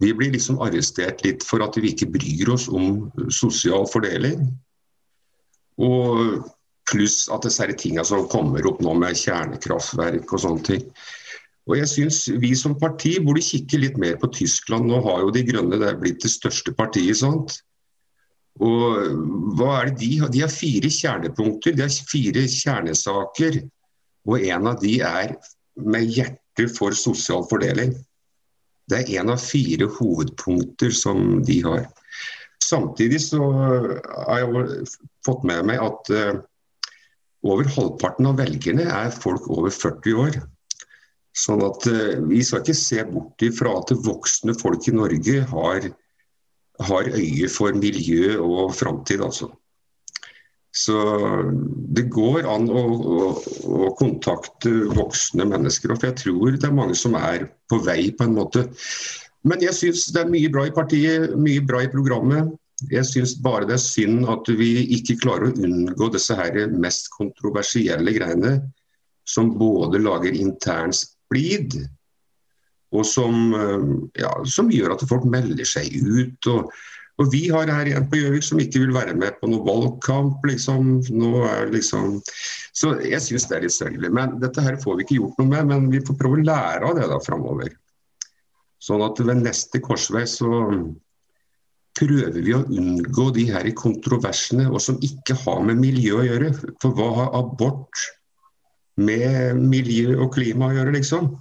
Vi 0.00 0.14
blir 0.16 0.32
liksom 0.32 0.62
arrestert 0.64 1.20
litt 1.26 1.44
for 1.44 1.60
at 1.64 1.76
vi 1.76 1.92
ikke 1.92 2.08
bryr 2.14 2.54
oss 2.54 2.70
om 2.72 3.10
sosial 3.28 3.84
fordeling. 3.90 4.48
Og 5.80 6.40
Pluss 6.90 7.28
at 7.30 7.44
disse 7.46 7.66
tingene 7.78 8.04
som 8.06 8.28
kommer 8.30 8.66
opp 8.66 8.80
nå 8.82 8.96
med 8.98 9.18
kjernekraftverk 9.18 10.32
og 10.34 10.42
sånne 10.42 10.66
ting. 10.66 10.86
Og 11.68 11.76
jeg 11.76 11.88
synes 11.88 12.22
Vi 12.40 12.54
som 12.56 12.78
parti 12.78 13.18
burde 13.22 13.42
kikke 13.44 13.78
litt 13.78 13.98
mer 14.00 14.16
på 14.20 14.30
Tyskland. 14.32 14.88
Nå 14.88 15.02
har 15.04 15.24
jo 15.24 15.34
De 15.34 15.42
Grønne 15.46 15.80
det 15.80 15.98
blitt 16.00 16.22
det 16.24 16.32
største 16.32 16.72
partiet. 16.76 17.20
sant? 17.20 17.60
Og 18.60 19.56
hva 19.56 19.80
er 19.80 19.90
det 19.90 20.00
De 20.00 20.10
har 20.22 20.32
De 20.32 20.42
har 20.44 20.52
fire 20.52 20.90
kjernepunkter, 20.90 21.76
de 21.76 21.86
har 21.86 22.10
fire 22.12 22.44
kjernesaker. 22.48 23.62
Og 24.28 24.40
en 24.40 24.66
av 24.66 24.80
de 24.80 25.00
er 25.00 25.36
med 25.76 26.10
hjerte 26.10 26.68
for 26.76 26.96
sosial 26.96 27.46
fordeling. 27.48 27.94
Det 28.90 28.98
er 29.04 29.20
en 29.20 29.32
av 29.36 29.40
fire 29.40 29.86
hovedpunkter 29.86 30.90
som 30.90 31.42
de 31.46 31.60
har. 31.64 31.86
Samtidig 32.60 33.20
så 33.22 33.40
har 34.26 34.42
jeg 34.42 34.86
fått 35.26 35.46
med 35.48 35.64
meg 35.70 35.80
at 35.82 36.10
uh, 36.12 36.40
over 37.46 37.70
halvparten 37.72 38.28
av 38.28 38.40
velgerne 38.42 38.84
er 38.84 39.14
folk 39.14 39.46
over 39.48 39.72
40 39.72 40.18
år. 40.26 40.40
Sånn 41.36 41.62
at 41.62 41.86
uh, 41.86 42.18
Vi 42.26 42.42
skal 42.44 42.64
ikke 42.64 42.76
se 42.76 43.04
bort 43.06 43.44
ifra 43.46 43.76
at 43.78 43.94
voksne 44.04 44.56
folk 44.58 44.88
i 44.90 44.96
Norge 44.96 45.44
har, 45.52 45.88
har 46.90 47.10
øye 47.14 47.50
for 47.52 47.76
miljø 47.78 48.36
og 48.42 48.74
framtid. 48.74 49.22
Altså. 49.24 49.50
Så 50.70 50.96
det 51.90 52.06
går 52.14 52.46
an 52.46 52.68
å, 52.70 52.82
å, 52.82 53.30
å, 53.66 53.90
kontakte 53.98 54.70
voksne 54.94 55.46
mennesker. 55.50 55.94
For 55.96 56.10
jeg 56.10 56.20
tror 56.22 56.54
det 56.54 56.68
er 56.68 56.76
mange 56.76 56.98
som 56.98 57.16
er 57.18 57.48
på 57.70 57.80
vei, 57.86 58.12
på 58.14 58.26
en 58.26 58.36
måte. 58.38 58.66
Men 59.42 59.62
jeg 59.64 59.74
syns 59.74 60.06
det 60.14 60.22
er 60.22 60.30
mye 60.30 60.50
bra 60.52 60.66
i 60.68 60.74
partiet, 60.74 61.34
mye 61.38 61.62
bra 61.66 61.82
i 61.82 61.90
programmet. 61.90 62.52
Jeg 62.88 63.04
syns 63.08 63.34
bare 63.42 63.66
det 63.68 63.76
er 63.76 63.82
synd 63.82 64.28
at 64.32 64.46
vi 64.56 64.70
ikke 64.96 65.18
klarer 65.20 65.50
å 65.50 65.64
unngå 65.66 66.08
disse 66.14 66.36
her 66.38 66.54
mest 66.70 67.10
kontroversielle 67.12 68.14
greiene, 68.16 68.54
som 69.28 69.52
både 69.58 70.00
lager 70.00 70.36
intern 70.36 70.94
splid, 71.30 71.86
og 72.90 73.06
som, 73.06 73.54
eh, 73.54 74.22
ja, 74.22 74.32
som, 74.44 74.70
gjør 74.70 74.96
at 74.96 75.06
folk 75.08 75.24
melder 75.24 75.64
seg 75.64 75.94
ut. 75.94 76.46
Og, 76.46 76.72
Og 77.20 77.26
vi 77.28 77.50
har 77.52 77.68
her 77.68 77.84
en 77.84 78.06
på 78.08 78.16
Gjøvik 78.16 78.42
som 78.46 78.60
ikke 78.62 78.80
vil 78.80 78.94
være 78.94 79.12
med 79.12 79.34
på 79.36 79.48
noen 79.50 79.66
valgkamp. 79.66 80.40
liksom, 80.42 81.02
liksom, 81.68 82.22
Så 82.72 82.96
jeg 83.04 83.20
syns 83.20 83.44
det 83.44 83.56
er 83.56 83.60
litt 83.60 83.76
sørgelig. 83.76 84.10
Men 84.10 84.40
dette 84.40 84.62
her 84.62 84.78
får 84.80 84.96
vi 84.96 85.04
ikke 85.04 85.18
gjort 85.18 85.36
noe 85.38 85.50
med, 85.50 85.66
men 85.66 85.90
vi 85.90 86.00
får 86.00 86.16
prøve 86.16 86.40
å 86.40 86.46
lære 86.48 86.88
av 86.88 86.96
det 86.96 87.08
da 87.10 87.18
framover. 87.20 87.68
Sånn 88.80 89.04
at 89.04 89.20
ved 89.20 89.36
neste 89.36 89.82
korsvei 89.84 90.24
så 90.24 90.48
prøver 92.00 92.40
vi 92.40 92.54
å 92.56 92.64
unngå 92.64 93.34
de 93.36 93.44
her 93.52 93.68
kontroversene 93.76 94.70
og 94.70 94.80
som 94.80 94.96
ikke 95.04 95.36
har 95.44 95.60
med 95.60 95.76
miljø 95.76 96.22
å 96.22 96.24
gjøre. 96.24 96.54
For 96.80 96.96
hva 96.96 97.10
har 97.18 97.36
abort 97.36 98.00
med 99.00 99.60
miljø 99.60 100.16
og 100.20 100.34
klima 100.36 100.68
å 100.68 100.76
gjøre, 100.76 100.94
liksom? 100.98 101.32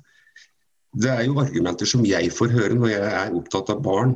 Det 0.99 1.09
er 1.13 1.25
jo 1.27 1.39
argumenter 1.41 1.89
som 1.89 2.05
jeg 2.07 2.31
får 2.33 2.53
høre 2.55 2.77
når 2.77 2.93
jeg 2.95 3.09
er 3.21 3.35
opptatt 3.37 3.71
av 3.73 3.81
barn. 3.85 4.15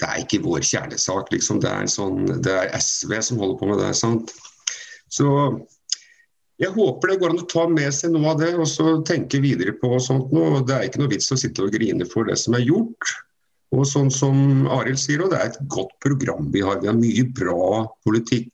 Det 0.00 0.08
er 0.08 0.22
ikke 0.22 0.40
vår 0.42 0.64
kjernesak, 0.64 1.30
liksom. 1.34 1.60
Det 1.62 1.70
er, 1.70 1.90
sånn, 1.92 2.24
det 2.42 2.56
er 2.56 2.72
SV 2.80 3.14
som 3.22 3.42
holder 3.42 3.60
på 3.60 3.68
med 3.70 3.82
det. 3.82 3.92
sant? 3.98 4.32
Så 5.10 5.28
jeg 6.60 6.74
håper 6.74 7.12
det 7.12 7.20
går 7.22 7.32
an 7.32 7.40
å 7.40 7.48
ta 7.48 7.64
med 7.70 7.88
seg 7.94 8.12
noe 8.12 8.34
av 8.34 8.40
det 8.42 8.50
og 8.52 8.66
så 8.68 8.98
tenke 9.06 9.40
videre 9.40 9.72
på 9.80 9.94
sånt 10.02 10.32
noe. 10.34 10.60
Det 10.66 10.76
er 10.76 10.88
ikke 10.88 11.00
noe 11.02 11.12
vits 11.12 11.32
å 11.32 11.38
sitte 11.40 11.64
og 11.64 11.72
grine 11.72 12.08
for 12.08 12.28
det 12.28 12.36
som 12.40 12.56
er 12.58 12.66
gjort. 12.66 13.14
Og 13.76 13.86
sånn 13.86 14.10
som 14.12 14.66
Arild 14.74 14.98
sier, 14.98 15.22
og 15.22 15.30
det 15.32 15.38
er 15.38 15.52
et 15.52 15.60
godt 15.70 15.94
program 16.02 16.50
vi 16.52 16.64
har. 16.66 16.80
Vi 16.82 16.90
har 16.90 16.98
mye 16.98 17.24
bra 17.36 17.86
politikk. 18.04 18.50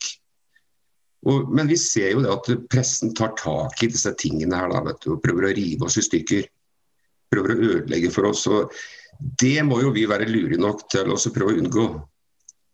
Og, 1.27 1.49
men 1.55 1.71
vi 1.71 1.79
ser 1.81 2.13
jo 2.13 2.23
det 2.23 2.33
at 2.33 2.51
pressen 2.71 3.15
tar 3.17 3.33
tak 3.39 3.83
i 3.83 3.89
disse 3.91 4.13
tingene 4.21 4.59
her 4.59 4.71
da, 4.71 4.95
du, 5.01 5.15
og 5.17 5.23
prøver 5.25 5.49
å 5.49 5.55
rive 5.57 5.89
oss 5.89 5.99
i 5.99 6.05
stykker. 6.05 6.47
Prøver 7.33 7.55
å 7.55 7.71
ødelegge 7.73 8.13
for 8.15 8.29
oss. 8.31 8.45
og 8.47 8.75
Det 9.41 9.59
må 9.67 9.81
jo 9.83 9.95
vi 9.97 10.07
være 10.09 10.29
lure 10.31 10.61
nok 10.61 10.87
til 10.93 11.11
å 11.15 11.19
prøve 11.35 11.57
å 11.57 11.61
unngå. 11.63 11.87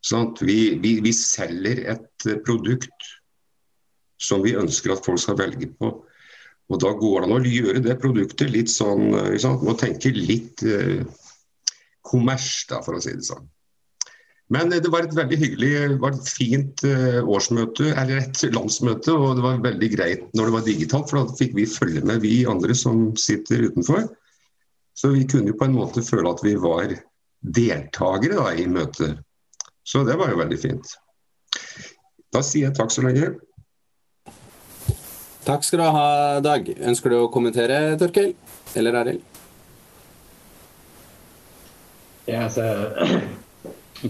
Sånn 0.03 0.33
vi, 0.43 0.75
vi, 0.83 0.97
vi, 1.05 1.13
selger 1.15 1.85
et 1.95 2.27
produkt 2.45 3.13
som 4.23 4.43
vi 4.43 4.57
ønsker 4.59 4.95
at 4.95 5.07
folk 5.07 5.23
skal 5.23 5.39
velge 5.39 5.71
på. 5.79 5.95
Og 6.73 6.81
Da 6.83 6.93
går 6.99 7.23
det 7.23 7.29
an 7.29 7.37
å 7.37 7.55
gjøre 7.55 7.85
det 7.85 7.99
produktet 8.03 8.53
litt 8.53 8.71
sånn, 8.73 9.13
må 9.63 9.75
tenke 9.79 10.13
litt 10.15 10.63
eh, 10.65 11.03
kommers, 12.07 12.65
da, 12.71 12.81
for 12.85 12.99
å 12.99 13.03
si 13.03 13.15
det 13.17 13.27
sånn. 13.27 13.47
Men 14.53 14.69
det 14.69 14.91
var 14.93 15.07
et 15.07 15.15
veldig 15.17 15.37
hyggelig, 15.41 15.99
var 16.03 16.13
et 16.13 16.29
fint 16.29 16.83
eh, 16.85 17.21
årsmøte, 17.25 17.93
eller 17.97 18.21
et 18.21 18.43
landsmøte. 18.53 19.15
Og 19.15 19.39
det 19.39 19.45
var 19.47 19.63
veldig 19.65 19.89
greit 19.95 20.27
når 20.37 20.49
det 20.51 20.57
var 20.57 20.67
digitalt, 20.67 21.09
for 21.09 21.23
da 21.23 21.39
fikk 21.39 21.55
vi 21.57 21.69
følge 21.69 22.03
med, 22.05 22.21
vi 22.25 22.43
andre 22.49 22.77
som 22.77 23.07
sitter 23.17 23.65
utenfor. 23.71 24.11
Så 24.99 25.15
vi 25.15 25.25
kunne 25.25 25.55
jo 25.55 25.57
på 25.57 25.71
en 25.71 25.79
måte 25.79 26.05
føle 26.05 26.35
at 26.35 26.45
vi 26.45 26.53
var 26.61 26.93
deltakere 27.41 28.37
da, 28.37 28.53
i 28.53 28.69
møtet. 28.69 29.23
Så 29.89 30.05
det 30.05 30.19
var 30.21 30.31
jo 30.31 30.43
veldig 30.43 30.61
fint. 30.61 30.93
Da 32.33 32.45
sier 32.45 32.69
jeg 32.69 32.77
takk 32.77 32.93
så 32.93 33.05
lenge. 33.07 33.33
Takk 35.43 35.65
skal 35.67 35.81
du 35.81 35.89
ha, 35.97 36.09
Dag. 36.45 36.69
Ønsker 36.77 37.11
du 37.11 37.23
å 37.23 37.31
kommentere, 37.33 37.97
Torkel? 37.99 38.37
Eller 38.79 39.01
Arild? 39.01 39.25
Ja, 42.29 42.45
altså, 42.47 42.69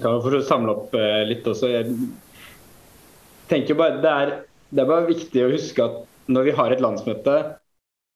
for 0.00 0.36
å 0.36 0.44
samle 0.44 0.74
opp 0.76 0.94
eh, 0.96 1.22
litt 1.28 1.46
også. 1.48 1.68
Jeg 1.72 1.96
tenker 3.50 3.78
bare 3.78 4.00
det 4.02 4.12
er, 4.12 4.34
det 4.72 4.84
er 4.84 4.88
bare 4.88 5.10
viktig 5.10 5.44
å 5.44 5.52
huske 5.52 5.84
at 5.84 5.98
når 6.32 6.48
vi 6.48 6.56
har 6.56 6.72
et 6.72 6.82
landsmøte 6.84 7.36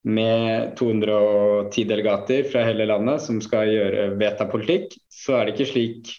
med 0.06 0.76
210 0.78 1.88
delegater 1.90 2.46
fra 2.48 2.62
hele 2.68 2.86
landet 2.86 3.24
som 3.24 3.40
skal 3.42 3.72
gjøre 3.72 4.12
vedta 4.20 4.46
politikk, 4.48 4.94
så 5.10 5.40
er 5.40 5.46
det 5.46 5.56
ikke 5.56 5.70
slik 5.72 6.12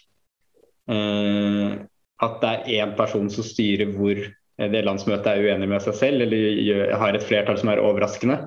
eh, 0.92 1.78
at 2.18 2.42
det 2.42 2.52
er 2.52 2.82
én 2.82 2.94
person 2.98 3.30
som 3.32 3.46
styrer 3.46 3.94
hvor 3.94 4.20
det 4.58 4.80
landsmøtet 4.82 5.28
er 5.30 5.44
uenig 5.46 5.68
med 5.70 5.82
seg 5.84 5.94
selv 5.94 6.24
eller 6.24 6.94
har 6.98 7.14
et 7.14 7.24
flertall 7.24 7.60
som 7.60 7.70
er 7.70 7.82
overraskende. 7.82 8.40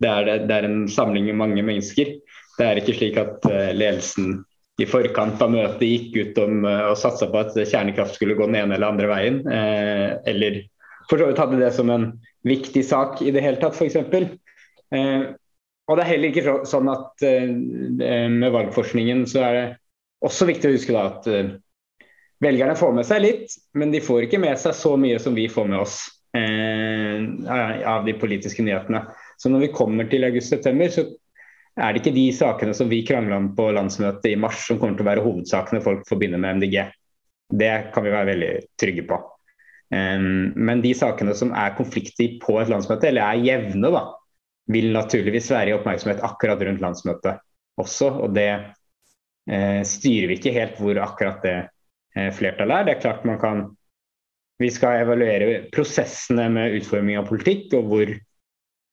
Det 0.00 0.08
er, 0.08 0.44
det 0.48 0.54
er 0.54 0.64
en 0.64 0.86
samling 0.88 1.26
med 1.28 1.36
mange 1.36 1.64
mennesker. 1.66 2.14
Det 2.58 2.66
er 2.66 2.80
ikke 2.80 2.94
slik 2.96 3.18
at 3.20 3.44
eh, 3.50 3.74
ledelsen 3.76 4.40
i 4.78 4.86
forkant 4.86 5.40
av 5.42 5.50
møtet 5.50 5.86
gikk 5.88 6.16
ut 6.16 6.40
om 6.42 6.62
uh, 6.66 6.90
og 6.92 6.98
satsa 7.00 7.28
på 7.30 7.40
at 7.40 7.56
kjernekraft 7.58 8.18
skulle 8.18 8.36
gå 8.38 8.46
den 8.46 8.60
ene 8.60 8.76
eller 8.76 8.92
andre 8.92 9.10
veien. 9.10 9.40
Uh, 9.46 10.18
eller 10.28 10.62
for 11.10 11.18
så 11.18 11.28
vidt 11.28 11.40
hadde 11.42 11.60
det 11.60 11.72
som 11.74 11.90
en 11.90 12.10
viktig 12.46 12.84
sak 12.86 13.22
i 13.24 13.32
det 13.34 13.42
hele 13.42 13.58
tatt, 13.60 13.74
f.eks. 13.74 13.96
Eh, 13.98 15.22
og 15.88 15.96
det 15.96 16.02
er 16.04 16.10
heller 16.10 16.28
ikke 16.28 16.52
sånn 16.68 16.88
at 16.92 17.24
med 17.24 18.52
valgforskningen 18.52 19.22
så 19.28 19.40
er 19.46 19.56
det 19.56 19.62
også 20.24 20.48
viktig 20.50 20.68
å 20.68 20.74
huske 20.74 20.92
da 20.92 21.06
at 21.08 21.28
velgerne 22.44 22.76
får 22.76 22.92
med 22.98 23.08
seg 23.08 23.22
litt, 23.24 23.56
men 23.72 23.92
de 23.94 24.02
får 24.04 24.26
ikke 24.26 24.40
med 24.42 24.60
seg 24.60 24.76
så 24.76 24.92
mye 25.00 25.16
som 25.20 25.36
vi 25.36 25.46
får 25.48 25.70
med 25.72 25.80
oss 25.80 25.96
av 26.36 28.04
de 28.04 28.16
politiske 28.20 28.64
nyhetene. 28.68 29.06
Så 29.40 29.48
når 29.48 29.64
vi 29.64 29.72
kommer 29.80 30.12
til 30.12 30.28
august-september, 30.28 30.92
så 30.92 31.08
er 31.78 31.94
det 31.94 32.02
ikke 32.02 32.16
de 32.16 32.26
sakene 32.34 32.74
som 32.74 32.90
vi 32.90 33.04
krangla 33.06 33.38
om 33.38 33.52
på 33.56 33.68
landsmøtet 33.74 34.32
i 34.32 34.38
mars 34.40 34.64
som 34.66 34.80
kommer 34.80 34.98
til 34.98 35.06
å 35.06 35.10
være 35.12 35.24
hovedsakene 35.24 35.82
folk 35.84 36.06
forbinder 36.08 36.40
med 36.42 36.58
MDG. 36.58 36.78
Det 37.48 37.74
kan 37.94 38.04
vi 38.04 38.12
være 38.12 38.30
veldig 38.32 38.52
trygge 38.80 39.04
på. 39.08 39.18
Um, 39.88 40.50
men 40.58 40.82
de 40.84 40.92
sakene 40.96 41.32
som 41.38 41.54
er 41.56 41.76
konflikter 41.78 42.34
på 42.42 42.58
et 42.60 42.68
landsmøte, 42.68 43.08
eller 43.08 43.24
er 43.24 43.46
jevne, 43.46 43.92
da, 43.94 44.02
vil 44.68 44.90
naturligvis 44.92 45.48
være 45.54 45.72
i 45.72 45.76
oppmerksomhet 45.78 46.20
akkurat 46.26 46.60
rundt 46.66 46.82
landsmøtet 46.84 47.40
også. 47.80 48.10
Og 48.26 48.34
det 48.36 48.50
uh, 48.58 49.82
styrer 49.86 50.32
vi 50.32 50.38
ikke 50.40 50.56
helt 50.58 50.80
hvor 50.82 51.00
akkurat 51.06 51.40
det 51.46 51.56
uh, 51.64 52.30
flertallet 52.36 52.82
er. 52.82 52.88
Det 52.88 52.96
er 52.96 53.04
klart 53.06 53.28
man 53.28 53.42
kan 53.42 53.68
Vi 54.58 54.72
skal 54.74 55.04
evaluere 55.04 55.68
prosessene 55.70 56.48
med 56.50 56.72
utforming 56.80 57.20
av 57.20 57.28
politikk, 57.28 57.76
og 57.78 57.92
hvor 57.92 58.08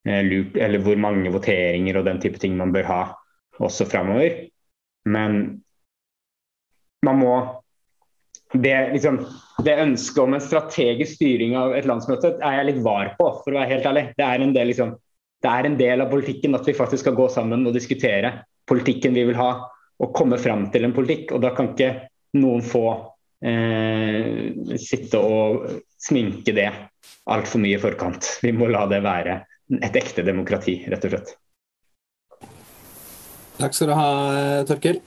Eh, 0.05 0.21
eller 0.61 0.81
hvor 0.85 0.97
mange 1.01 1.33
voteringer 1.33 1.99
og 1.99 2.07
den 2.07 2.21
type 2.21 2.41
ting 2.41 2.57
man 2.57 2.73
bør 2.75 2.89
ha 2.89 3.03
også 3.63 3.87
framover. 3.89 4.45
Men 5.05 5.61
man 7.05 7.21
må 7.21 7.35
det, 8.53 8.75
liksom, 8.93 9.19
det 9.65 9.79
ønsket 9.81 10.21
om 10.21 10.35
en 10.35 10.43
strategisk 10.43 11.17
styring 11.17 11.55
av 11.59 11.73
et 11.75 11.87
landsmøte 11.89 12.35
er 12.37 12.59
jeg 12.59 12.67
litt 12.69 12.83
var 12.85 13.15
på, 13.17 13.29
for 13.41 13.51
å 13.51 13.59
være 13.59 13.71
helt 13.73 13.87
ærlig. 13.89 14.05
Det 14.17 14.27
er 14.27 14.43
en 14.43 14.53
del, 14.55 14.69
liksom, 14.71 14.93
det 15.43 15.51
er 15.51 15.67
en 15.67 15.79
del 15.79 16.03
av 16.05 16.11
politikken 16.13 16.57
at 16.57 16.67
vi 16.69 16.77
faktisk 16.77 17.05
skal 17.05 17.17
gå 17.17 17.27
sammen 17.33 17.65
og 17.65 17.75
diskutere 17.75 18.31
politikken 18.69 19.17
vi 19.17 19.25
vil 19.27 19.37
ha, 19.37 19.49
og 20.01 20.15
komme 20.15 20.37
fram 20.41 20.69
til 20.73 20.87
en 20.87 20.95
politikk. 20.95 21.33
Og 21.35 21.43
da 21.43 21.51
kan 21.55 21.73
ikke 21.73 21.91
noen 22.39 22.63
få 22.65 22.85
eh, 23.45 24.77
sitte 24.81 25.19
og 25.21 25.67
sminke 26.01 26.55
det 26.55 26.69
altfor 27.31 27.61
mye 27.63 27.77
i 27.77 27.81
forkant. 27.81 28.37
Vi 28.43 28.53
må 28.55 28.69
la 28.71 28.85
det 28.91 29.01
være 29.05 29.39
et 29.81 29.97
ekte 29.97 30.25
demokrati, 30.25 30.79
rett 30.91 31.07
og 31.07 31.15
slett. 31.15 31.35
Takk 33.55 33.75
skal 33.75 33.89
du 33.89 33.95
ha, 33.95 34.09
Tørkel. 34.67 34.99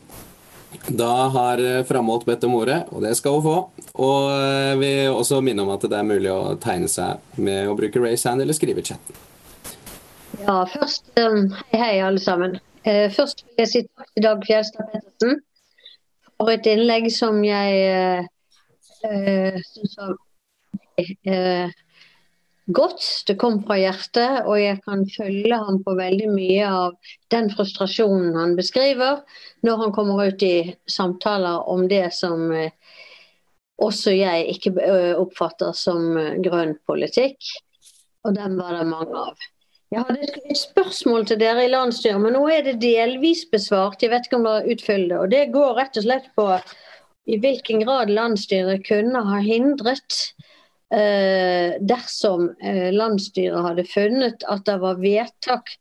Da 0.88 1.10
har 1.32 1.60
Framholt 1.88 2.26
bedt 2.28 2.44
om 2.48 2.56
ordet, 2.58 2.82
og 2.92 3.04
det 3.04 3.14
skal 3.16 3.38
hun 3.38 3.44
få. 3.44 3.56
Og 3.98 4.30
eh, 4.32 4.74
vi 4.80 4.90
vil 5.00 5.16
også 5.16 5.40
minne 5.44 5.64
om 5.64 5.72
at 5.74 5.84
det 5.84 5.96
er 5.98 6.06
mulig 6.06 6.30
å 6.32 6.54
tegne 6.60 6.88
seg 6.92 7.40
med 7.40 7.68
å 7.68 7.76
bruke 7.78 8.00
raise 8.02 8.28
hand 8.28 8.44
eller 8.44 8.56
skrive 8.56 8.84
i 8.84 8.88
chatten. 8.90 9.20
Ja, 10.38 10.62
først 10.70 11.10
Hei, 11.18 11.80
hei, 11.80 11.94
alle 12.04 12.22
sammen. 12.22 12.58
Eh, 12.84 13.08
først 13.12 13.44
vil 13.44 13.64
jeg 13.64 13.72
si 13.72 13.84
takk 13.88 14.10
til 14.14 14.24
Dag 14.24 14.44
Fjelstad 14.46 14.90
Pettersen 14.92 15.40
for 16.38 16.52
et 16.52 16.68
innlegg 16.70 17.08
som 17.10 17.40
jeg 17.42 18.22
uh, 19.02 19.56
syns 19.66 19.96
var 19.98 20.12
uh, 21.00 21.74
godt. 22.68 23.04
Det 23.26 23.36
kom 23.40 23.60
fra 23.64 23.78
hjertet, 23.80 24.44
og 24.46 24.58
jeg 24.60 24.80
kan 24.84 25.04
følge 25.16 25.56
ham 25.56 25.80
på 25.84 25.94
veldig 25.98 26.30
mye 26.32 26.68
av 26.68 26.96
den 27.32 27.50
frustrasjonen 27.52 28.36
han 28.36 28.56
beskriver 28.58 29.22
når 29.66 29.84
han 29.84 29.94
kommer 29.96 30.28
ut 30.28 30.42
i 30.44 30.74
samtaler 30.90 31.68
om 31.68 31.86
det 31.90 32.06
som 32.16 32.50
eh, 32.52 32.72
også 33.82 34.14
jeg 34.14 34.48
ikke 34.54 34.74
eh, 34.84 35.14
oppfatter 35.18 35.72
som 35.76 36.16
eh, 36.18 36.36
grønn 36.44 36.76
politikk. 36.88 37.38
Og 38.26 38.34
den 38.36 38.58
var 38.58 38.76
det 38.76 38.88
mange 38.90 39.24
av. 39.28 39.48
Jeg 39.88 40.04
hadde 40.04 40.26
et 40.52 40.58
spørsmål 40.60 41.24
til 41.30 41.38
dere 41.40 41.64
i 41.64 41.70
landsstyret, 41.72 42.20
men 42.20 42.34
nå 42.36 42.42
er 42.52 42.66
det 42.66 42.80
delvis 42.82 43.46
besvart. 43.48 44.02
Jeg 44.02 44.12
vet 44.12 44.28
ikke 44.28 44.36
om 44.36 44.44
dere 44.44 44.74
utfyller 44.74 45.14
det. 45.14 45.20
Og 45.22 45.32
det 45.32 45.44
går 45.54 45.78
rett 45.78 45.96
og 45.96 46.04
slett 46.04 46.28
på 46.36 46.48
i 47.28 47.38
hvilken 47.40 47.84
grad 47.84 48.12
landsstyret 48.12 48.84
kunne 48.88 49.22
ha 49.24 49.40
hindret 49.44 50.18
dersom 50.90 52.48
eh, 52.64 52.88
landsstyret 52.94 53.64
hadde 53.64 53.84
funnet 53.84 54.44
at 54.48 54.64
det 54.64 54.78
var 54.80 55.00
vedtak 55.02 55.74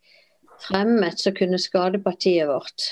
fremmet 0.68 1.22
som 1.22 1.36
kunne 1.38 1.60
skade 1.62 2.02
partiet 2.04 2.50
vårt. 2.50 2.90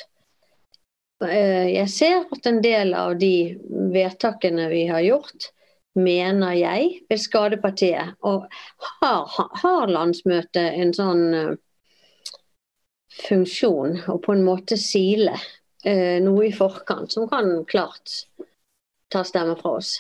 Eh, 1.26 1.74
jeg 1.74 1.91
ser 1.91 2.24
at 2.32 2.47
en 2.47 2.61
del 2.63 2.93
av 2.95 3.18
de 3.20 3.57
vedtakene 3.91 4.70
vi 4.72 4.86
har 4.88 5.03
gjort, 5.03 5.49
mener 5.95 6.55
jeg 6.55 6.88
vil 7.09 7.20
skade 7.20 7.59
partiet. 7.63 8.16
Og 8.24 8.47
har, 9.01 9.36
har 9.63 9.91
landsmøtet 9.91 10.80
en 10.80 10.95
sånn 10.95 11.26
funksjon, 13.26 14.01
og 14.11 14.24
på 14.24 14.36
en 14.36 14.43
måte 14.43 14.80
sile 14.80 15.38
noe 15.86 16.47
i 16.47 16.51
forkant, 16.51 17.13
som 17.13 17.28
kan 17.30 17.59
klart 17.70 18.26
ta 19.13 19.22
stemmer 19.24 19.59
fra 19.59 19.76
oss. 19.78 19.99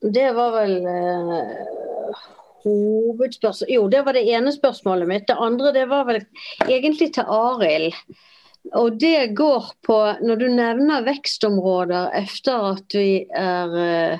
Det 0.00 0.32
var 0.32 0.54
vel 0.54 0.86
uh, 0.86 2.20
hovedspørsmålet 2.64 3.74
Jo, 3.74 3.88
det 3.92 4.00
var 4.06 4.16
det 4.16 4.24
ene 4.32 4.52
spørsmålet 4.54 5.08
mitt. 5.08 5.26
Det 5.28 5.36
andre 5.36 5.72
det 5.76 5.86
var 5.90 6.06
vel 6.08 6.22
egentlig 6.64 7.12
til 7.16 7.28
Arild. 7.28 7.94
Og 8.76 8.96
det 9.00 9.34
går 9.36 9.70
på 9.86 9.98
Når 10.20 10.36
du 10.40 10.48
nevner 10.52 11.04
vekstområder 11.04 12.10
etter 12.16 12.66
at 12.72 12.96
vi 12.96 13.26
er 13.28 13.76
uh, 13.76 14.18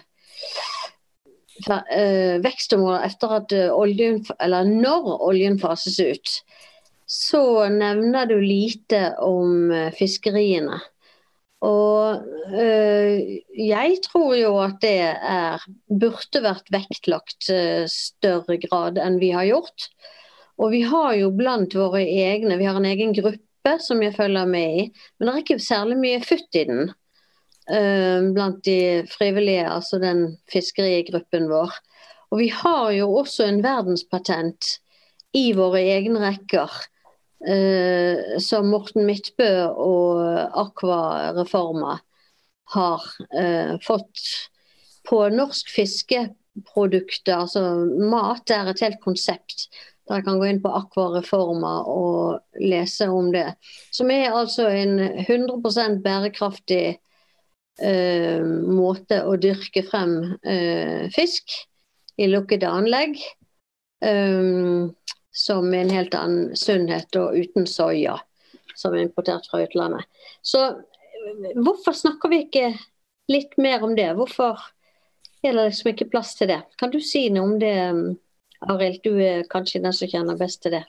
Vekstområder 2.45 3.05
etter 3.09 3.35
at 3.37 3.53
oljen 3.73 4.23
Eller 4.41 4.65
når 4.69 5.11
oljen 5.29 5.59
fases 5.61 5.99
ut, 6.01 6.37
så 7.05 7.69
nevner 7.69 8.29
du 8.31 8.39
lite 8.41 9.17
om 9.21 9.69
fiskeriene. 9.93 10.79
Og 11.61 12.23
øh, 12.57 13.19
jeg 13.53 13.99
tror 14.07 14.33
jo 14.39 14.55
at 14.65 14.79
det 14.81 14.97
er, 15.13 15.61
burde 15.89 16.41
vært 16.45 16.73
vektlagt 16.73 17.51
øh, 17.53 17.85
større 17.93 18.57
grad 18.63 19.01
enn 19.01 19.19
vi 19.21 19.33
har 19.37 19.45
gjort. 19.49 19.91
Og 20.61 20.73
vi 20.73 20.81
har 20.89 21.13
jo 21.19 21.31
blant 21.37 21.77
våre 21.77 22.01
egne, 22.01 22.57
vi 22.61 22.69
har 22.69 22.81
en 22.81 22.89
egen 22.89 23.13
gruppe 23.17 23.77
som 23.85 24.01
jeg 24.01 24.17
følger 24.17 24.49
med 24.49 24.81
i, 24.81 24.87
men 25.19 25.29
det 25.29 25.33
er 25.35 25.43
ikke 25.45 25.61
særlig 25.61 25.99
mye 26.01 26.21
futt 26.25 26.57
i 26.57 26.65
den. 26.69 26.93
Øh, 27.71 28.33
blant 28.35 28.65
de 28.65 29.07
frivillige, 29.13 29.69
altså 29.69 30.01
den 30.01 30.39
fiskerigruppen 30.53 31.49
vår. 31.53 31.77
Og 32.31 32.41
vi 32.41 32.49
har 32.55 32.91
jo 32.97 33.11
også 33.21 33.45
en 33.47 33.61
verdenspatent 33.65 34.79
i 35.37 35.51
våre 35.55 35.83
egne 35.93 36.23
rekker 36.25 36.73
eh, 36.73 37.00
som 37.41 38.67
Morten 38.69 39.07
Midtbø 39.09 39.49
og 39.81 40.19
Aqua 40.61 41.31
Reforma 41.39 41.95
har 42.75 43.03
eh, 43.39 43.77
fått 43.83 44.21
på 45.09 45.23
norsk 45.35 45.71
fiskeprodukter, 45.75 47.35
altså 47.35 47.63
mat, 48.11 48.51
er 48.51 48.71
et 48.71 48.83
helt 48.85 49.01
konsept. 49.03 49.69
Dere 50.11 50.25
kan 50.27 50.41
gå 50.41 50.49
inn 50.51 50.63
på 50.63 50.73
Aqua 50.75 51.09
Reforma 51.17 51.81
og 51.91 52.61
lese 52.63 53.09
om 53.11 53.31
det. 53.35 53.49
Som 53.95 54.11
er 54.15 54.35
altså 54.35 54.69
en 54.71 54.99
100 55.25 56.01
bærekraftig 56.05 56.85
eh, 57.81 58.43
måte 58.43 59.23
å 59.27 59.37
dyrke 59.41 59.85
frem 59.87 60.17
eh, 60.43 61.07
fisk 61.15 61.55
i 62.21 62.31
lukkede 62.31 62.71
anlegg. 62.71 63.19
Um, 64.01 64.91
som 65.33 65.75
en 65.75 65.91
helt 65.91 66.15
annen 66.15 66.57
sunnhet 66.57 67.17
og 67.17 67.37
uten 67.39 67.67
soya, 67.67 68.17
som 68.75 68.95
er 68.95 69.05
importert 69.05 69.47
fra 69.51 69.63
utlandet. 69.65 70.07
Så 70.43 70.65
hvorfor 71.55 71.95
snakker 71.97 72.33
vi 72.33 72.43
ikke 72.47 72.67
litt 73.31 73.57
mer 73.61 73.85
om 73.87 73.95
det? 73.97 74.09
Hvorfor 74.19 74.59
er 75.43 75.55
det 75.55 75.69
liksom 75.71 75.93
ikke 75.93 76.11
plass 76.11 76.35
til 76.39 76.51
det? 76.51 76.61
Kan 76.81 76.93
du 76.93 77.01
si 77.05 77.29
noe 77.33 77.47
om 77.47 77.57
det, 77.63 77.77
Arild? 78.67 79.01
Du 79.05 79.15
er 79.23 79.47
kanskje 79.51 79.83
den 79.85 79.97
som 79.97 80.11
kjenner 80.11 80.39
best 80.41 80.63
til 80.65 80.79
det. 80.79 80.85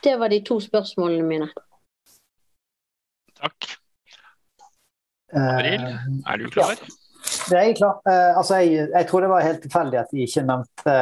Det 0.00 0.16
var 0.16 0.32
de 0.32 0.40
to 0.44 0.56
spørsmålene 0.60 1.26
mine. 1.26 1.50
Takk. 3.40 3.74
Arild, 5.36 5.84
er 6.26 6.40
du 6.40 6.50
klar? 6.52 6.76
Ja. 6.76 6.96
Jeg 7.50 7.70
er 7.70 7.76
klar. 7.76 7.98
Uh, 8.06 8.38
altså 8.38 8.60
jeg, 8.62 8.88
jeg, 8.94 9.06
tror 9.08 9.24
det 9.24 9.30
var 9.30 9.44
helt 9.44 9.62
tilfeldig 9.64 9.98
at 10.00 10.12
de 10.12 10.24
ikke 10.24 10.44
nevnte 10.46 10.94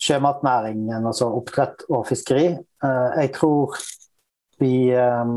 sjømatnæringen, 0.00 1.06
altså 1.06 1.28
oppdrett 1.36 1.84
og 1.90 2.06
fiskeri. 2.08 2.46
Eh, 2.56 3.10
jeg 3.20 3.32
tror 3.36 3.76
vi 4.60 4.90
eh, 4.92 5.34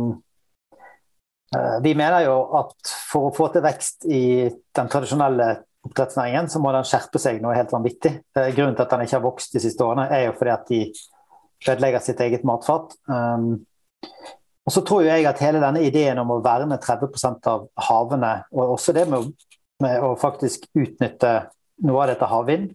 eh, 1.55 1.78
Vi 1.84 1.93
mener 1.99 2.26
jo 2.26 2.38
at 2.59 2.93
for 3.09 3.30
å 3.30 3.36
få 3.36 3.49
til 3.53 3.66
vekst 3.66 4.07
i 4.07 4.24
den 4.76 4.91
tradisjonelle 4.91 5.49
oppdrettsnæringen, 5.84 6.47
så 6.47 6.61
må 6.64 6.72
den 6.72 6.88
skjerpe 6.88 7.20
seg 7.20 7.41
noe 7.43 7.57
helt 7.57 7.74
vanvittig. 7.76 8.16
Grunnen 8.55 8.76
til 8.78 8.86
at 8.86 8.95
den 8.95 9.03
ikke 9.03 9.18
har 9.18 9.26
vokst 9.26 9.55
de 9.55 9.61
siste 9.64 9.84
årene, 9.84 10.07
er 10.16 10.30
jo 10.30 10.38
fordi 10.38 10.53
at 10.53 10.70
de 10.70 10.80
ødelegger 11.68 12.03
sitt 12.03 12.22
eget 12.24 12.45
matfat. 12.47 12.95
Og 14.64 14.72
så 14.72 14.84
tror 14.88 15.03
jeg 15.03 15.26
at 15.28 15.41
hele 15.43 15.59
denne 15.59 15.84
ideen 15.84 16.22
om 16.22 16.32
å 16.32 16.39
verne 16.43 16.80
30% 16.80 17.49
av 17.51 17.66
havene, 17.89 18.32
og 18.55 18.78
også 18.78 18.95
det 18.95 19.03
med 19.11 19.28
å, 19.99 20.14
faktisk 20.20 20.70
utnytte 20.72 21.34
noe 21.84 22.05
av 22.05 22.14
dette 22.14 22.30
havvind, 22.32 22.72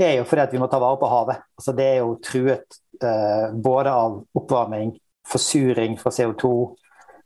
er 0.00 0.16
jo 0.18 0.26
fordi 0.26 0.44
at 0.44 0.54
vi 0.54 0.60
må 0.62 0.68
ta 0.70 0.80
vare 0.82 0.98
på 1.00 1.10
havet. 1.10 1.44
Altså, 1.58 1.74
det 1.76 1.86
er 1.86 1.98
jo 2.02 2.16
truet 2.24 2.78
eh, 3.02 3.52
både 3.54 3.92
av 3.94 4.20
oppvarming, 4.40 4.94
forsuring 5.28 5.98
fra 6.00 6.12
CO2, 6.14 6.50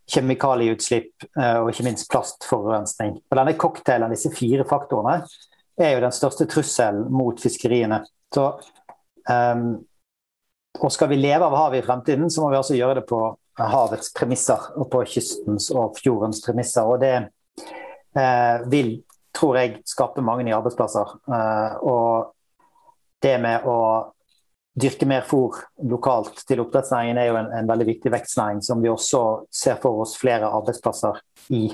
kjemikalieutslipp 0.08 1.26
eh, 1.28 1.58
og 1.60 1.70
ikke 1.72 1.86
minst 1.88 2.08
plastforurensning. 2.12 3.18
Og 3.28 3.40
denne 3.40 3.56
cocktailen, 3.60 4.12
disse 4.12 4.32
fire 4.34 4.66
faktorene, 4.68 5.22
er 5.78 5.94
jo 5.94 6.04
den 6.04 6.14
største 6.14 6.48
trusselen 6.50 7.06
mot 7.14 7.40
fiskeriene. 7.40 8.00
Så, 8.34 8.46
um, 9.30 9.68
og 10.78 10.90
skal 10.92 11.10
vi 11.12 11.20
leve 11.20 11.46
av 11.46 11.54
havet 11.56 11.82
i 11.82 11.86
fremtiden, 11.86 12.30
så 12.30 12.42
må 12.42 12.50
vi 12.50 12.58
altså 12.58 12.76
gjøre 12.76 12.98
det 13.00 13.04
på 13.08 13.20
havets 13.58 14.12
premisser 14.14 14.70
og 14.78 14.88
på 14.92 15.02
kystens 15.10 15.70
og 15.74 15.98
fjordens 15.98 16.42
premisser. 16.44 16.86
Og 16.86 17.00
det 17.02 17.14
eh, 17.18 18.66
vil, 18.70 18.92
tror 19.34 19.58
jeg, 19.58 19.80
skape 19.88 20.22
mange 20.24 20.46
nye 20.46 20.56
arbeidsplasser. 20.58 21.14
Eh, 21.26 21.78
og 21.82 22.34
det 23.22 23.34
med 23.42 23.66
å 23.66 23.78
dyrke 24.78 25.06
mer 25.10 25.26
fôr 25.26 25.56
lokalt 25.90 26.44
til 26.46 26.62
oppdrettsnæringen 26.62 27.18
er 27.18 27.30
jo 27.30 27.38
en, 27.40 27.50
en, 27.54 27.68
veldig 27.68 27.86
viktig 27.88 28.12
vekstnæring 28.14 28.60
som 28.64 28.82
vi 28.82 28.90
også 28.92 29.22
ser 29.50 29.80
for 29.82 30.04
oss 30.04 30.14
flere 30.20 30.50
arbeidsplasser 30.58 31.18
i. 31.56 31.64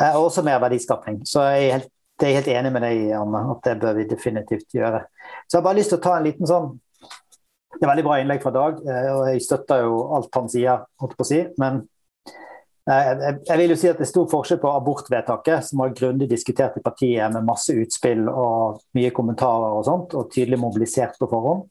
Eh, 0.00 0.12
og 0.16 0.30
også 0.30 0.44
mer 0.46 0.60
verdiskapning. 0.62 1.20
Så 1.28 1.44
jeg 1.46 1.68
er 1.68 1.76
helt, 1.78 1.90
jeg 2.20 2.30
er 2.30 2.38
helt 2.40 2.52
enig 2.56 2.72
med 2.74 2.84
deg, 2.84 3.04
Anne, 3.20 3.44
at 3.54 3.62
det 3.68 3.78
bør 3.82 3.98
vi 4.00 4.08
definitivt 4.10 4.76
gjøre. 4.76 5.04
Så 5.46 5.56
jeg 5.56 5.60
har 5.60 5.68
bare 5.68 5.78
lyst 5.78 5.94
til 5.94 6.00
å 6.00 6.04
ta 6.08 6.16
en 6.18 6.26
liten 6.26 6.48
sånn 6.48 6.72
Det 7.70 7.86
er 7.86 7.92
veldig 7.94 8.02
bra 8.04 8.16
innlegg 8.20 8.42
fra 8.42 8.50
Dag, 8.52 8.80
eh, 8.82 9.08
og 9.14 9.22
jeg 9.30 9.44
støtter 9.46 9.86
jo 9.86 10.00
alt 10.16 10.34
han 10.36 10.50
sier, 10.52 10.82
holdt 11.00 11.14
på 11.16 11.24
å 11.24 11.28
si. 11.28 11.38
Men 11.62 11.84
jeg 12.90 13.56
vil 13.58 13.72
jo 13.72 13.78
si 13.78 13.88
at 13.90 13.98
Det 14.00 14.06
er 14.06 14.10
stor 14.10 14.28
forskjell 14.30 14.58
på 14.62 14.70
abortvedtaket, 14.74 15.66
som 15.68 15.82
var 15.82 15.94
grundig 15.94 16.26
diskutert 16.30 16.78
i 16.78 16.82
partiet 16.82 17.32
med 17.34 17.46
masse 17.46 17.74
utspill 17.76 18.24
og 18.28 18.80
mye 18.98 19.12
kommentarer 19.14 19.76
og 19.78 19.84
sånt, 19.86 20.16
og 20.18 20.30
tydelig 20.32 20.58
mobilisert 20.58 21.18
på 21.20 21.28
forhånd. 21.30 21.68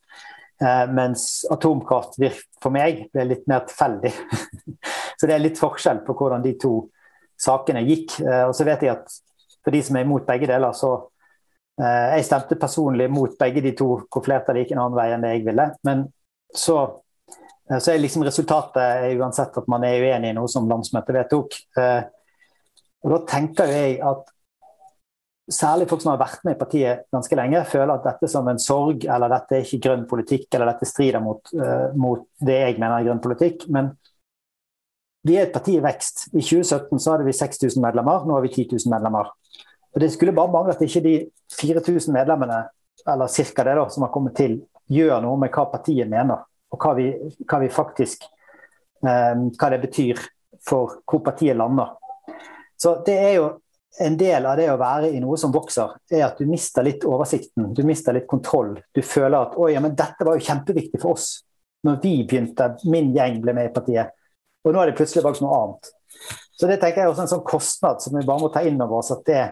Eh, 0.61 0.85
mens 0.91 1.45
atomkraft 1.51 2.17
for 2.59 2.75
meg 2.75 3.05
ble 3.13 3.25
litt 3.29 3.45
mer 3.47 3.63
tilfeldig. 3.67 4.11
så 5.17 5.27
det 5.27 5.35
er 5.35 5.43
litt 5.43 5.59
forskjell 5.59 6.01
på 6.07 6.15
hvordan 6.19 6.43
de 6.43 6.55
to 6.59 6.73
sakene 7.39 7.85
gikk. 7.87 8.17
Eh, 8.25 8.43
og 8.49 8.55
så 8.55 8.67
vet 8.67 8.83
jeg 8.83 8.97
at 8.97 9.19
for 9.63 9.75
de 9.75 9.81
som 9.85 9.95
er 9.95 10.07
imot 10.07 10.27
begge 10.27 10.49
deler, 10.49 10.75
så 10.75 10.93
eh, 11.79 12.17
Jeg 12.17 12.27
stemte 12.27 12.59
personlig 12.59 13.07
mot 13.11 13.37
begge 13.39 13.63
de 13.63 13.71
to, 13.75 14.01
hvor 14.11 14.25
flertallet 14.25 14.65
gikk 14.65 14.75
en 14.75 14.83
annen 14.85 14.99
vei 14.99 15.07
enn 15.13 15.23
det 15.23 15.33
jeg 15.37 15.45
ville. 15.47 15.69
Men 15.87 16.07
så 16.55 16.81
så 17.77 17.93
er 17.93 18.01
liksom 18.01 18.25
resultatet 18.25 18.81
er 18.81 19.19
uansett 19.21 19.57
at 19.61 19.69
man 19.69 19.85
er 19.85 20.01
uenig 20.01 20.31
i 20.31 20.37
noe 20.37 20.49
som 20.49 20.67
landsmøtet 20.69 21.15
vedtok. 21.19 21.57
Eh, 21.77 22.01
og 23.05 23.13
da 23.13 23.19
tenker 23.29 23.69
jeg 23.71 23.99
at 24.03 24.33
særlig 25.53 25.87
folk 25.89 26.01
som 26.03 26.11
har 26.13 26.21
vært 26.21 26.43
med 26.45 26.57
i 26.57 26.59
partiet 26.59 27.05
ganske 27.13 27.37
lenge, 27.37 27.61
føler 27.69 27.93
at 27.95 28.05
dette 28.05 28.29
som 28.29 28.47
en 28.49 28.59
sorg, 28.61 29.05
eller 29.05 29.31
dette 29.33 29.57
er 29.57 29.63
ikke 29.65 29.81
grønn 29.85 30.03
politikk, 30.09 30.49
eller 30.53 30.73
dette 30.73 30.89
strider 30.89 31.23
mot, 31.23 31.41
mot 31.97 32.27
det 32.45 32.57
jeg 32.59 32.75
mener 32.75 32.99
er 32.99 33.07
grønn 33.07 33.23
politikk. 33.23 33.65
Men 33.73 33.89
vi 35.25 35.35
er 35.35 35.47
et 35.47 35.53
parti 35.53 35.75
i 35.75 35.83
vekst. 35.83 36.27
I 36.31 36.41
2017 36.41 37.01
så 37.01 37.13
hadde 37.13 37.27
vi 37.27 37.35
6000 37.35 37.83
medlemmer, 37.83 38.25
nå 38.25 38.37
har 38.37 38.45
vi 38.45 38.53
10 38.53 38.67
000 38.75 38.93
medlemmer. 38.93 39.31
Og 39.93 40.01
Det 40.01 40.11
skulle 40.13 40.35
bare 40.35 40.51
mangle 40.51 40.75
at 40.75 40.81
ikke 40.81 41.03
de 41.03 41.15
4000 41.59 42.13
medlemmene, 42.13 42.61
eller 43.07 43.27
ca. 43.27 43.63
det 43.63 43.75
da, 43.79 43.87
som 43.89 44.05
har 44.05 44.13
kommet 44.13 44.35
til, 44.37 44.61
gjør 44.89 45.21
noe 45.23 45.37
med 45.39 45.51
hva 45.53 45.65
partiet 45.71 46.09
mener 46.09 46.45
og 46.69 46.83
hva 46.83 46.93
vi, 46.97 47.07
hva 47.49 47.61
vi 47.63 47.71
faktisk 47.73 48.27
um, 49.01 49.49
Hva 49.55 49.71
det 49.73 49.81
betyr 49.85 50.21
for 50.65 50.99
hvor 51.07 51.21
partiet 51.23 51.57
lander. 51.57 51.93
Så 52.79 52.97
det 53.05 53.15
er 53.15 53.33
jo 53.37 53.49
en 53.99 54.15
del 54.19 54.45
av 54.45 54.57
det 54.59 54.67
å 54.71 54.77
være 54.79 55.09
i 55.15 55.19
noe 55.23 55.37
som 55.39 55.51
vokser, 55.51 55.95
er 56.11 56.25
at 56.27 56.39
du 56.39 56.47
mister 56.47 56.85
litt 56.85 57.03
oversikten, 57.07 57.71
du 57.75 57.81
mister 57.87 58.15
litt 58.15 58.27
kontroll. 58.29 58.75
Du 58.95 59.01
føler 59.03 59.37
at 59.39 59.55
oi, 59.59 59.71
ja, 59.73 59.81
men 59.83 59.95
dette 59.97 60.27
var 60.27 60.37
jo 60.37 60.45
kjempeviktig 60.45 61.01
for 61.01 61.17
oss 61.17 61.29
når 61.87 62.01
vi 62.03 62.13
begynte, 62.27 62.73
min 62.91 63.13
gjeng 63.15 63.39
ble 63.43 63.55
med 63.55 63.69
i 63.69 63.73
partiet. 63.75 64.11
Og 64.67 64.75
nå 64.75 64.81
er 64.81 64.91
det 64.91 64.97
plutselig 64.99 65.23
bare 65.23 65.39
noe 65.43 65.59
annet. 65.63 65.91
Så 66.59 66.67
det 66.67 66.79
tenker 66.81 67.01
jeg 67.01 67.07
er 67.07 67.13
også 67.13 67.23
en 67.23 67.31
sånn 67.31 67.47
kostnad 67.47 68.03
som 68.03 68.17
vi 68.17 68.25
bare 68.27 68.43
må 68.43 68.49
ta 68.51 68.63
inn 68.67 68.79
over 68.83 68.99
oss. 68.99 69.13
at 69.15 69.23
det 69.27 69.45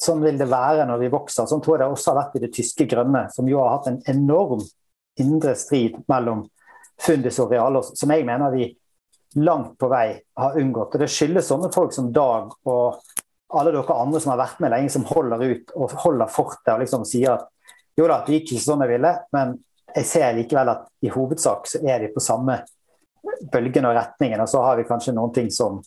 Sånn 0.00 0.22
vil 0.24 0.38
det 0.40 0.46
være 0.48 0.86
når 0.88 1.02
vi 1.02 1.08
vokser. 1.12 1.44
Sånn 1.44 1.60
tror 1.60 1.76
jeg 1.76 1.82
det 1.82 1.92
også 1.92 2.14
har 2.14 2.22
vært 2.22 2.36
i 2.38 2.40
det 2.46 2.52
tyske 2.56 2.86
grønne, 2.88 3.26
som 3.34 3.48
jo 3.50 3.58
har 3.60 3.74
hatt 3.74 3.90
en 3.90 3.98
enorm 4.08 4.62
indre 5.18 5.54
strid 5.58 5.98
mellom 6.08 6.44
Fundis 7.00 7.38
og 7.40 7.52
Realos, 7.52 7.94
som 7.98 8.12
jeg 8.12 8.26
mener 8.28 8.52
vi 8.54 8.68
langt 9.40 9.76
på 9.78 9.88
vei 9.90 10.20
har 10.36 10.58
unngått. 10.58 10.94
Og 10.94 11.00
Det 11.00 11.10
skyldes 11.10 11.48
sånne 11.48 11.70
folk 11.74 11.94
som 11.94 12.12
Dag 12.12 12.50
og 12.68 13.00
alle 13.50 13.72
dere 13.74 13.96
andre 13.96 14.20
som 14.22 14.34
har 14.34 14.42
vært 14.42 14.60
med 14.62 14.70
lenge, 14.74 14.92
som 14.92 15.06
holder 15.08 15.42
ut 15.42 15.72
og 15.74 15.94
holder 16.04 16.30
fortet 16.30 16.74
og 16.74 16.82
liksom 16.84 17.06
sier 17.08 17.34
at 17.34 17.48
jo 17.98 18.06
da, 18.06 18.20
det 18.24 18.38
gikk 18.38 18.52
ikke 18.52 18.64
sånn 18.64 18.84
jeg 18.84 18.92
ville, 18.94 19.14
men 19.34 19.56
jeg 19.90 20.06
ser 20.06 20.36
likevel 20.36 20.70
at 20.70 20.84
i 21.02 21.10
hovedsak 21.10 21.66
så 21.66 21.80
er 21.82 22.04
de 22.04 22.12
på 22.14 22.22
samme 22.22 22.60
bølgen 23.52 23.88
og 23.88 23.96
retningen. 23.96 24.40
Og 24.40 24.48
så 24.48 24.62
har 24.62 24.78
vi 24.78 24.86
kanskje 24.88 25.16
noen 25.16 25.34
ting 25.34 25.50
som 25.52 25.80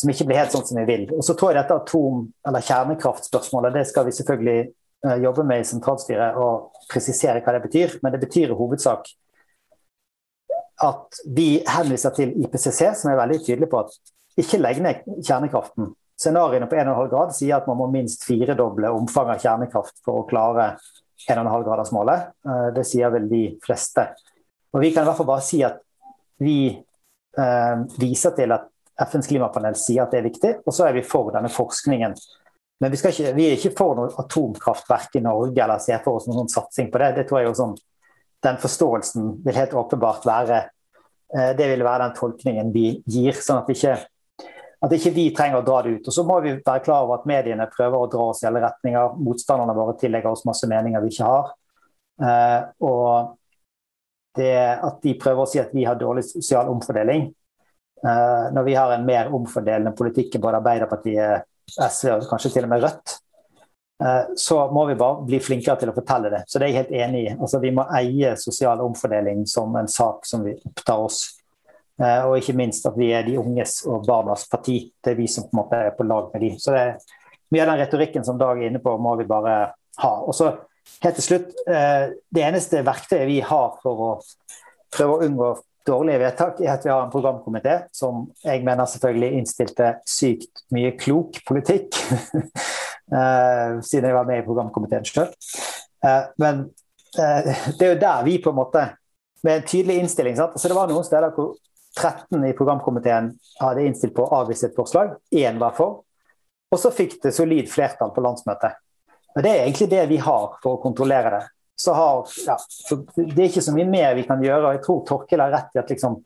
som 0.00 0.10
ikke 0.12 0.24
blir 0.28 0.38
helt 0.38 0.52
sånn 0.54 0.66
som 0.68 0.78
vi 0.78 0.86
vil. 0.88 1.08
Og 1.16 1.24
så 1.26 1.34
tror 1.36 1.50
jeg 1.50 1.60
dette 1.60 1.76
atom- 1.76 2.28
eller 2.46 2.64
kjernekraftspørsmålet 2.64 3.74
det 3.74 3.86
skal 3.90 4.06
vi 4.06 4.14
selvfølgelig 4.14 4.60
uh, 5.06 5.16
jobbe 5.22 5.44
med 5.46 5.62
i 5.62 5.68
sentralstyret 5.68 6.38
og 6.40 6.84
presisere 6.90 7.42
hva 7.44 7.56
det 7.56 7.64
betyr. 7.66 7.98
Men 8.02 8.14
det 8.14 8.22
betyr 8.24 8.52
i 8.52 8.58
hovedsak 8.58 9.10
at 10.80 11.20
vi 11.36 11.60
henviser 11.68 12.14
til 12.16 12.32
IPCC, 12.40 12.86
som 12.96 13.10
er 13.10 13.18
veldig 13.20 13.42
tydelig 13.44 13.68
på 13.68 13.82
at 13.82 13.96
ikke 14.40 14.60
legg 14.60 14.80
ned 14.80 15.02
kjernekraften. 15.26 15.90
Scenarioene 16.20 16.68
på 16.68 16.76
1,5 16.76 17.10
grad 17.12 17.34
sier 17.36 17.58
at 17.58 17.68
man 17.68 17.78
må 17.80 17.88
minst 17.92 18.24
firedoble 18.28 18.88
omfanget 18.92 19.38
av 19.38 19.44
kjernekraft 19.44 20.00
for 20.04 20.22
å 20.22 20.26
klare 20.28 20.74
1,5-gradersmålet. 21.28 22.32
Uh, 22.46 22.68
det 22.76 22.84
sier 22.88 23.12
vel 23.12 23.28
de 23.30 23.44
fleste. 23.64 24.08
Og 24.72 24.84
Vi 24.84 24.92
kan 24.94 25.04
i 25.04 25.10
hvert 25.10 25.20
fall 25.20 25.30
bare 25.32 25.44
si 25.44 25.62
at 25.66 25.80
vi 26.40 26.58
uh, 26.72 27.86
viser 28.00 28.36
til 28.36 28.56
at 28.56 28.68
FNs 29.00 29.30
klimapanel 29.30 29.76
sier 29.80 30.04
at 30.04 30.12
det 30.12 30.20
er 30.20 30.28
viktig, 30.28 30.52
og 30.64 30.76
så 30.76 30.88
er 30.88 30.96
vi 30.96 31.06
for 31.06 31.32
denne 31.34 31.50
forskningen. 31.52 32.16
Men 32.80 32.92
vi, 32.92 32.96
ikke, 32.96 33.32
vi 33.36 33.46
er 33.46 33.56
ikke 33.58 33.74
for 33.76 33.96
noe 33.98 34.12
atomkraftverk 34.22 35.18
i 35.18 35.24
Norge 35.24 35.62
eller 35.62 35.80
ser 35.84 36.00
for 36.04 36.18
oss 36.18 36.28
noen 36.28 36.42
sånn 36.42 36.54
satsing 36.54 36.90
på 36.92 37.00
det. 37.02 37.10
Det 37.18 37.26
tror 37.28 37.40
jeg 37.40 37.50
jo 37.50 37.56
sånn, 37.62 37.78
Den 38.40 38.56
forståelsen 38.56 39.26
vil 39.44 39.56
helt 39.58 39.74
åpenbart 39.76 40.24
være 40.24 40.60
eh, 41.36 41.50
Det 41.56 41.66
vil 41.68 41.84
være 41.84 42.06
den 42.06 42.14
tolkningen 42.16 42.70
vi 42.72 42.86
gir. 43.04 43.36
sånn 43.36 43.60
at 43.60 43.68
ikke, 43.68 43.98
at 44.80 44.94
ikke 44.96 45.12
vi 45.12 45.26
trenger 45.36 45.60
å 45.60 45.66
dra 45.66 45.82
det 45.84 45.98
ut. 45.98 46.08
Og 46.08 46.16
Så 46.16 46.24
må 46.24 46.38
vi 46.40 46.54
være 46.56 46.84
klar 46.86 47.04
over 47.04 47.20
at 47.20 47.28
mediene 47.28 47.68
prøver 47.74 47.98
å 47.98 48.08
dra 48.08 48.30
oss 48.30 48.40
i 48.42 48.48
alle 48.48 48.64
retninger. 48.64 49.18
Motstanderne 49.20 49.76
våre 49.76 49.98
tillegger 50.00 50.32
oss 50.32 50.46
masse 50.48 50.68
meninger 50.70 51.04
vi 51.04 51.12
ikke 51.12 51.28
har. 51.28 51.52
Eh, 52.20 52.62
og 52.80 53.36
det 54.40 54.56
at 54.56 55.04
de 55.04 55.18
prøver 55.20 55.44
å 55.44 55.50
si 55.50 55.60
at 55.60 55.74
vi 55.74 55.84
har 55.84 56.00
dårlig 56.00 56.24
sosial 56.30 56.68
omfordeling, 56.72 57.28
Eh, 58.04 58.52
når 58.52 58.62
vi 58.62 58.74
har 58.74 58.92
en 58.92 59.04
mer 59.04 59.28
omfordelende 59.36 59.92
politikk 59.96 60.36
enn 60.36 60.44
både 60.44 60.60
Arbeiderpartiet, 60.62 61.48
SV 61.76 62.14
og 62.14 62.28
kanskje 62.30 62.52
til 62.54 62.66
og 62.66 62.72
med 62.72 62.84
Rødt, 62.84 63.16
eh, 64.04 64.32
så 64.36 64.60
må 64.74 64.86
vi 64.88 64.96
bare 65.00 65.26
bli 65.26 65.40
flinkere 65.42 65.78
til 65.80 65.92
å 65.92 65.96
fortelle 65.96 66.32
det. 66.32 66.42
Så 66.46 66.58
det 66.58 66.68
er 66.68 66.72
jeg 66.72 66.80
helt 66.80 66.96
enig 67.04 67.22
i. 67.24 67.34
Altså, 67.36 67.60
vi 67.62 67.72
må 67.76 67.86
eie 67.98 68.32
sosial 68.40 68.82
omfordeling 68.84 69.44
som 69.50 69.76
en 69.78 69.90
sak 69.90 70.26
som 70.28 70.44
vi 70.46 70.56
opptar 70.56 71.04
oss. 71.06 71.22
Eh, 72.00 72.24
og 72.26 72.38
ikke 72.40 72.56
minst 72.58 72.86
at 72.88 72.98
vi 72.98 73.10
er 73.16 73.26
de 73.26 73.38
unges 73.40 73.80
og 73.86 74.06
barnas 74.08 74.46
parti. 74.50 74.82
Det 75.02 75.14
er 75.14 75.20
vi 75.20 75.28
som 75.30 75.48
på 75.48 75.54
en 75.54 75.62
måte 75.62 75.84
er 75.90 75.94
på 75.96 76.08
lag 76.08 76.30
med 76.34 76.46
de. 76.46 76.52
Så 76.60 76.74
det, 76.76 76.84
mye 77.50 77.64
av 77.66 77.72
den 77.74 77.82
retorikken 77.84 78.26
som 78.26 78.40
Dag 78.40 78.60
er 78.60 78.70
inne 78.70 78.82
på, 78.82 78.96
må 78.98 79.16
vi 79.20 79.28
bare 79.28 79.56
ha. 80.00 80.12
Og 80.24 80.34
så 80.36 80.54
helt 81.04 81.18
til 81.20 81.26
slutt, 81.26 81.50
Det 81.66 82.42
eneste 82.42 82.80
verktøyet 82.86 83.28
vi 83.28 83.40
har 83.44 83.74
for 83.82 84.04
å 84.06 84.12
prøve 84.90 85.16
å 85.16 85.26
unngå 85.26 85.50
dårlige 85.86 86.20
vedtak 86.20 86.60
er 86.60 86.74
at 86.74 86.84
vi 86.84 86.90
har 86.92 87.02
en 87.04 87.12
programkomité 87.12 87.76
som 87.96 88.26
jeg 88.44 88.62
mener 88.66 88.88
selvfølgelig 88.88 89.40
innstilte 89.40 89.94
sykt 90.08 90.64
mye 90.74 90.92
klok 91.00 91.40
politikk. 91.48 91.96
uh, 93.12 93.80
siden 93.88 94.10
jeg 94.10 94.16
var 94.16 94.28
med 94.28 94.42
i 94.42 94.46
programkomiteen 94.46 95.06
sjøl. 95.08 95.32
Eh, 96.04 96.22
men 96.40 96.62
uh, 97.18 97.50
det 97.78 97.86
er 97.86 97.94
jo 97.94 98.00
der 98.00 98.24
vi 98.24 98.38
på 98.42 98.54
en 98.54 98.60
måte 98.62 98.88
Med 99.40 99.56
en 99.56 99.62
tydelig 99.64 99.94
innstilling 99.96 100.34
sant? 100.36 100.52
Altså, 100.52 100.68
Det 100.68 100.76
var 100.76 100.88
noen 100.90 101.04
steder 101.04 101.30
hvor 101.32 101.54
13 101.96 102.42
i 102.44 102.52
programkomiteen 102.52 103.30
hadde 103.62 103.86
innstilt 103.88 104.12
på 104.12 104.26
å 104.26 104.42
avvise 104.42 104.68
et 104.68 104.76
forslag. 104.76 105.14
Én 105.32 105.56
var 105.56 105.72
for. 105.78 106.02
Og 106.68 106.76
så 106.78 106.90
fikk 106.92 107.16
det 107.22 107.32
solid 107.32 107.70
flertall 107.72 108.12
på 108.12 108.20
landsmøtet. 108.20 108.76
Og 109.32 109.40
Det 109.42 109.50
er 109.50 109.62
egentlig 109.62 109.88
det 109.94 110.02
vi 110.10 110.18
har 110.20 110.58
for 110.60 110.76
å 110.76 110.82
kontrollere 110.82 111.32
det 111.38 111.40
så 111.80 111.92
har 111.96 112.26
ja, 112.46 112.56
så 112.68 112.96
Det 113.16 113.38
er 113.38 113.48
ikke 113.48 113.64
så 113.64 113.72
mye 113.72 113.88
mer 113.88 114.14
vi 114.18 114.26
kan 114.28 114.42
gjøre. 114.44 114.66
og 114.66 114.76
Jeg 114.76 114.82
tror 114.84 115.04
Torkil 115.08 115.40
har 115.40 115.52
rett 115.54 115.76
i 115.76 115.80
at 115.80 115.92
liksom, 115.92 116.18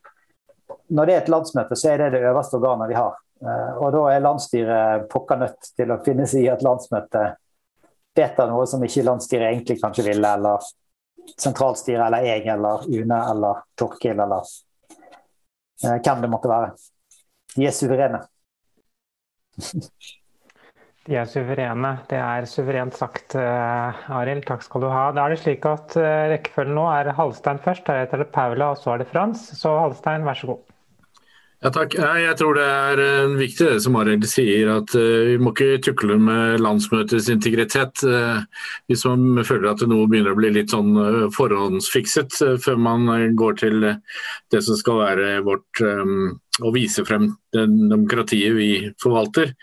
når 0.91 1.07
det 1.07 1.15
er 1.15 1.23
et 1.23 1.31
landsmøte, 1.31 1.79
så 1.79 1.93
er 1.93 2.03
det 2.03 2.17
det 2.17 2.25
øverste 2.27 2.59
organet 2.59 2.91
vi 2.91 2.99
har. 2.99 3.15
Eh, 3.45 3.73
og 3.79 3.93
da 3.95 4.03
er 4.11 4.25
landsstyret 4.25 5.07
pokker 5.13 5.43
nødt 5.45 5.71
til 5.77 5.93
å 5.95 6.01
finne 6.07 6.27
seg 6.31 6.47
i 6.47 6.51
at 6.53 6.65
landsmøtet 6.67 7.39
vedtar 8.15 8.51
noe 8.51 8.67
som 8.71 8.83
ikke 8.87 9.07
landsstyret 9.07 9.51
egentlig 9.53 9.79
kanskje 9.83 10.07
ville, 10.09 10.35
eller 10.39 10.67
sentralstyret 11.41 12.05
eller 12.07 12.27
jeg 12.27 12.45
eller 12.53 12.85
UNE 12.91 13.21
eller 13.31 13.63
Torkil 13.79 14.19
eller 14.27 14.51
eh, 15.85 15.97
hvem 15.99 16.27
det 16.27 16.33
måtte 16.35 16.51
være. 16.51 16.75
De 17.55 17.71
er 17.71 17.79
suverene. 17.79 18.25
De 21.05 21.19
er 21.21 21.27
suverene. 21.29 21.91
Det 22.09 22.17
er 22.17 22.47
suverent 22.49 22.97
sagt, 22.97 23.35
uh, 23.37 24.05
Arild. 24.17 24.47
Takk 24.49 24.65
skal 24.65 24.87
du 24.87 24.89
ha. 24.89 25.11
Da 25.13 25.27
er 25.27 25.35
det 25.35 25.43
slik 25.43 25.67
at 25.69 25.97
uh, 26.01 26.31
rekkefølgen 26.33 26.79
nå 26.79 26.87
er 26.95 27.13
Halstein 27.19 27.61
først, 27.61 27.85
deretter 27.85 28.23
er 28.23 28.25
det 28.25 28.33
Paula, 28.33 28.73
og 28.73 28.81
så 28.81 28.95
er 28.95 29.03
det 29.03 29.11
Frans. 29.11 29.51
Så 29.59 29.75
Halstein, 29.83 30.25
vær 30.25 30.39
så 30.41 30.55
god. 30.55 30.63
Ja, 31.65 31.71
takk. 31.73 31.97
Jeg 31.97 32.37
tror 32.41 32.57
det 32.57 32.65
er 32.65 33.03
uh, 33.05 33.35
viktig 33.37 33.69
det 33.69 33.83
som 33.85 33.99
Arild 34.01 34.25
sier, 34.29 34.71
at 34.79 34.97
vi 34.97 35.37
må 35.37 35.53
ikke 35.53 35.83
tukle 35.85 36.17
med 36.17 36.65
landsmøtets 36.65 37.29
integritet. 37.33 38.01
Hvis 38.89 39.05
man 39.05 39.45
føler 39.45 39.75
at 39.75 39.85
noe 39.85 40.09
begynner 40.09 40.33
å 40.33 40.41
bli 40.41 40.55
litt 40.57 40.73
sånn 40.73 40.97
forhåndsfikset 41.37 42.41
før 42.65 42.81
man 42.81 43.37
går 43.37 43.61
til 43.61 43.91
det 43.93 44.65
som 44.65 44.81
skal 44.81 45.03
være 45.05 45.37
vårt 45.45 45.85
å 46.63 46.71
vise 46.75 47.03
frem 47.07 47.31
den 47.55 47.89
demokratiet 47.91 48.55
vi 48.55 48.69
forvalter 49.03 49.55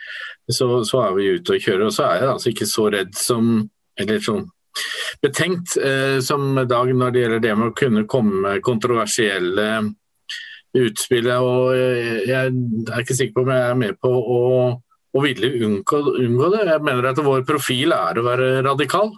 så, 0.51 0.81
så, 0.83 1.05
er 1.05 1.13
vi 1.15 1.29
ute 1.37 1.55
og 1.55 1.63
kjører. 1.63 1.85
Og 1.87 1.95
så 1.95 2.07
er 2.07 2.19
jeg 2.19 2.31
altså 2.33 2.51
ikke 2.51 2.67
så 2.69 2.89
redd 2.91 3.15
som 3.17 3.53
Eller 3.99 4.21
sånn 4.23 4.45
betenkt 5.21 5.75
eh, 5.77 6.19
som 6.23 6.55
Dag 6.55 6.93
når 6.95 7.11
det 7.11 7.23
gjelder 7.23 7.41
det 7.43 7.55
med 7.59 7.71
å 7.71 7.75
kunne 7.75 8.05
komme 8.09 8.39
med 8.45 8.63
kontroversielle 8.63 9.67
utspill. 10.79 11.27
Og 11.35 11.73
jeg, 11.75 12.21
jeg 12.29 12.53
er 12.87 13.03
ikke 13.03 13.17
sikker 13.17 13.35
på 13.35 13.43
om 13.45 13.51
jeg 13.51 13.67
er 13.67 13.81
med 13.81 13.99
på 14.01 14.11
å, 14.11 14.41
å 15.11 15.23
ville 15.25 15.51
unngå, 15.67 16.01
unngå, 16.23 16.51
det. 16.55 16.63
Jeg 16.71 16.85
mener 16.87 17.11
at 17.11 17.23
vår 17.23 17.43
profil 17.47 17.95
er 17.95 18.19
å 18.19 18.25
være 18.25 18.53
radikal. 18.67 19.11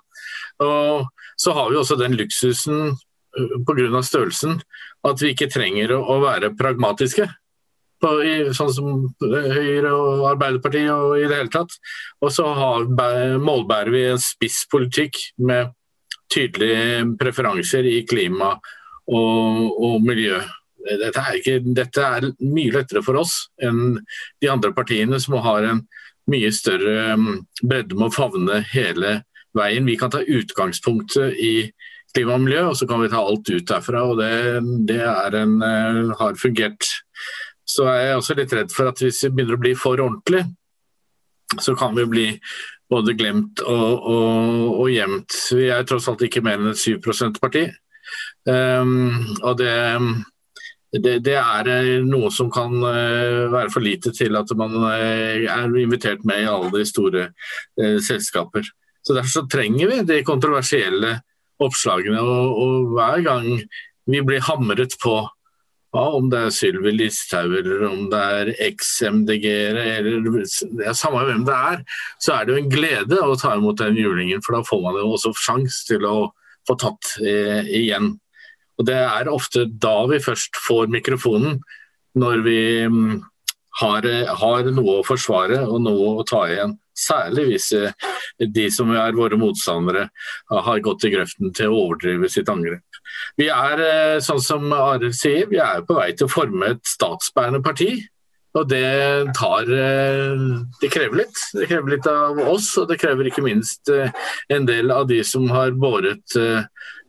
Og 0.64 1.06
så 1.40 1.54
har 1.56 1.70
vi 1.70 1.80
også 1.80 2.00
den 2.02 2.18
luksusen 2.18 2.82
eh, 2.90 3.56
pga. 3.68 4.02
størrelsen 4.02 4.60
at 5.06 5.22
vi 5.22 5.34
ikke 5.34 5.52
trenger 5.54 5.94
å, 5.94 6.02
å 6.16 6.20
være 6.26 6.54
pragmatiske 6.58 7.30
på, 8.04 8.12
i, 8.24 8.34
sånn 8.56 8.74
som 8.76 8.90
Høyre 9.24 9.94
og 9.96 10.26
Arbeiderpartiet 10.34 10.92
og 10.92 11.16
i 11.22 11.28
det 11.30 11.40
hele 11.40 11.54
tatt. 11.54 11.78
Og 12.24 12.34
så 12.36 12.48
målbærer 13.40 13.94
vi 13.94 14.04
en 14.12 14.22
spisspolitikk 14.22 15.22
med 15.48 15.72
tydelige 16.34 17.06
preferanser 17.20 17.88
i 17.88 18.02
klima 18.10 18.54
og, 18.54 19.74
og 19.78 20.04
miljø. 20.06 20.40
Dette 20.84 21.22
er, 21.22 21.40
ikke, 21.40 21.60
dette 21.76 22.04
er, 22.04 22.30
mye 22.44 22.74
lettere 22.76 23.04
for 23.06 23.22
oss 23.22 23.46
enn 23.64 24.02
de 24.44 24.50
andre 24.52 24.74
partiene 24.76 25.20
som 25.24 25.38
har 25.46 25.64
en 25.70 25.86
mye 26.32 26.50
større 26.56 27.16
mm, 27.20 27.38
bredde 27.64 27.96
med 27.96 28.10
å 28.10 28.16
favne 28.16 28.60
hele 28.74 29.22
veien. 29.56 29.88
Vi 29.88 29.96
kan 30.00 30.12
ta 30.12 30.24
utgangspunktet 30.24 31.40
i 31.40 31.54
klima 32.14 32.36
og 32.38 32.44
miljø, 32.46 32.66
og 32.70 32.78
så 32.80 32.88
kan 32.90 33.02
vi 33.02 33.12
ta 33.12 33.24
alt 33.24 33.50
ut 33.50 33.68
derfra. 33.70 34.04
og 34.12 34.20
Det, 34.20 34.34
det 34.90 35.00
en, 35.40 35.56
eh, 35.64 36.14
har 36.20 36.40
fungert 36.40 36.90
så 37.66 37.88
er 37.92 38.00
jeg 38.08 38.20
også 38.20 38.36
litt 38.38 38.54
redd 38.56 38.74
for 38.76 38.92
at 38.92 39.02
hvis 39.02 39.24
vi 39.26 39.32
begynner 39.38 39.58
å 39.58 39.64
bli 39.64 39.74
for 39.80 40.02
ordentlig, 40.04 40.44
så 41.62 41.76
kan 41.78 41.96
vi 41.96 42.06
bli 42.10 42.28
både 42.92 43.16
glemt 43.18 43.62
og, 43.66 44.04
og, 44.10 44.68
og 44.84 44.92
gjemt. 44.92 45.38
Vi 45.56 45.70
er 45.74 45.88
tross 45.88 46.10
alt 46.12 46.24
ikke 46.26 46.44
mer 46.46 46.60
enn 46.60 46.74
et 46.74 46.82
7 46.82 47.00
%-parti. 47.00 47.68
Um, 48.50 49.24
og 49.40 49.58
det, 49.62 49.74
det, 50.94 51.16
det, 51.26 51.38
er 51.40 52.04
noe 52.06 52.30
som 52.34 52.52
kan 52.54 52.74
uh, 52.84 53.50
være 53.54 53.72
for 53.74 53.86
lite 53.86 54.12
til 54.16 54.36
at 54.38 54.52
man 54.60 54.76
uh, 54.84 55.46
er 55.48 55.78
invitert 55.80 56.26
med 56.28 56.44
i 56.44 56.50
alle 56.50 56.72
de 56.76 56.84
store 56.90 57.30
uh, 57.32 58.00
selskaper. 58.04 58.68
Så 59.04 59.16
Derfor 59.16 59.32
så 59.32 59.46
trenger 59.52 59.90
vi 59.90 60.02
de 60.08 60.22
kontroversielle 60.28 61.18
oppslagene. 61.64 62.20
Og, 62.22 62.60
og 62.60 62.94
hver 62.98 63.24
gang 63.26 63.50
vi 64.10 64.22
blir 64.26 64.44
hamret 64.44 64.98
på 65.02 65.22
ja, 65.94 66.04
om 66.18 66.30
det 66.32 66.40
er 66.42 66.54
Sylvi 66.54 66.92
Listhaug 66.96 67.52
eller 67.60 67.84
om 67.86 68.08
det 68.10 68.22
er 68.38 68.50
eks-MDG-ere 68.66 69.84
eller 70.00 70.40
ja, 70.82 70.94
Samme 70.98 71.22
hvem 71.28 71.44
det 71.46 71.54
er, 71.54 71.84
så 72.24 72.34
er 72.34 72.48
det 72.48 72.56
jo 72.56 72.62
en 72.64 72.72
glede 72.72 73.20
å 73.22 73.36
ta 73.38 73.54
imot 73.60 73.78
den 73.78 74.00
julingen. 74.02 74.42
For 74.42 74.58
da 74.58 74.64
får 74.66 74.82
man 74.82 74.98
jo 74.98 75.12
også 75.14 75.36
sjanse 75.38 75.86
til 75.92 76.08
å 76.10 76.18
få 76.68 76.78
tatt 76.82 77.14
eh, 77.22 77.70
igjen. 77.84 78.16
Og 78.82 78.88
Det 78.90 78.98
er 78.98 79.30
ofte 79.30 79.68
da 79.70 80.00
vi 80.10 80.18
først 80.24 80.58
får 80.66 80.90
mikrofonen, 80.94 81.60
når 82.18 82.42
vi 82.46 82.60
mm, 82.90 83.22
har, 83.82 84.08
har, 84.42 84.72
noe 84.74 85.00
å 85.00 85.06
forsvare 85.06 85.62
og 85.68 85.82
noe 85.86 86.16
å 86.22 86.26
ta 86.26 86.46
igjen. 86.50 86.74
Særlig 86.98 87.48
hvis 87.52 87.70
eh, 87.78 87.94
de 88.42 88.66
som 88.74 88.90
er 88.98 89.18
våre 89.18 89.38
motstandere 89.38 90.08
har 90.50 90.84
gått 90.86 91.06
i 91.06 91.14
grøften 91.14 91.54
til 91.54 91.70
å 91.70 91.86
overdrive 91.86 92.30
sitt 92.34 92.50
angrep. 92.50 92.93
Vi 93.40 93.50
er, 93.50 93.82
eh, 93.82 94.20
sånn 94.22 94.42
som 94.44 94.74
Arild 94.76 95.16
sier, 95.18 95.48
vi 95.50 95.62
er 95.62 95.86
på 95.86 95.98
vei 95.98 96.12
til 96.14 96.28
å 96.28 96.34
forme 96.34 96.74
et 96.74 96.84
statsbærende 96.88 97.64
parti. 97.66 97.92
Og 98.54 98.68
det 98.70 99.34
tar 99.34 99.70
eh, 99.74 100.44
Det 100.82 100.92
krever 100.94 101.24
litt. 101.24 101.40
Det 101.58 101.66
krever 101.72 101.96
litt 101.96 102.10
av 102.10 102.38
oss, 102.52 102.70
og 102.78 102.92
det 102.92 103.00
krever 103.02 103.30
ikke 103.30 103.46
minst 103.46 103.90
eh, 103.90 104.14
en 104.54 104.68
del 104.70 104.94
av 104.94 105.08
de 105.10 105.24
som 105.26 105.48
har 105.50 105.74
båret 105.74 106.38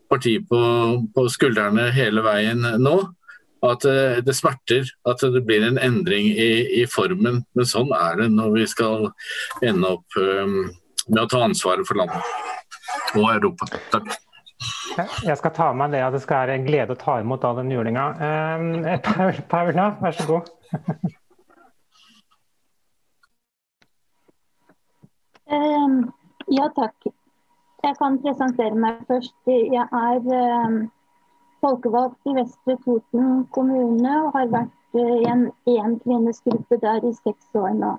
partiet 0.08 0.48
på, 0.48 0.62
på 1.12 1.26
skuldrene 1.32 1.90
hele 1.92 2.22
veien 2.24 2.64
nå. 2.80 2.96
at 3.64 3.80
det 4.26 4.34
smerter 4.36 4.84
at 5.08 5.22
det 5.32 5.40
blir 5.48 5.64
en 5.64 5.78
endring 5.80 6.26
i, 6.28 6.82
i, 6.82 6.84
formen. 6.84 7.40
Men 7.56 7.66
sånn 7.68 7.92
er 7.96 8.20
det 8.20 8.28
når 8.34 8.52
vi 8.58 8.66
skal 8.68 9.08
ende 9.64 9.94
opp 9.96 10.18
med 10.20 11.22
å 11.22 11.28
ta 11.32 11.40
ansvaret 11.48 11.88
for 11.88 11.96
landet 11.96 13.16
og 13.16 13.30
Europa. 13.32 13.72
Takk. 13.90 14.23
Jeg 14.96 15.36
skal 15.40 15.52
ta 15.54 15.72
med 15.74 15.94
det 15.94 16.02
at 16.04 16.14
det 16.14 16.22
skal 16.22 16.44
være 16.44 16.58
en 16.58 16.66
glede 16.66 16.94
å 16.94 17.00
ta 17.00 17.18
imot 17.20 17.44
all 17.44 17.58
den 17.58 17.72
julinga. 17.74 18.06
Eh, 18.28 19.40
Paula, 19.50 19.90
vær 20.00 20.16
så 20.16 20.26
god. 20.28 20.50
Um, 25.54 26.12
ja, 26.48 26.68
takk. 26.76 27.08
Jeg 27.84 27.96
kan 27.98 28.20
presentere 28.22 28.78
meg 28.80 29.02
først. 29.08 29.34
Jeg 29.46 29.84
er 29.84 30.30
um, 30.66 30.78
folkevalgt 31.64 32.30
i 32.30 32.36
Vestre 32.38 32.78
Toten 32.84 33.44
kommune 33.56 34.14
og 34.22 34.32
har 34.38 34.48
vært 34.54 34.96
i 34.96 35.26
en 35.28 35.48
enkvinnesgruppe 35.68 36.78
der 36.80 37.04
i 37.04 37.12
seks 37.18 37.58
år 37.58 37.74
nå. 37.82 37.92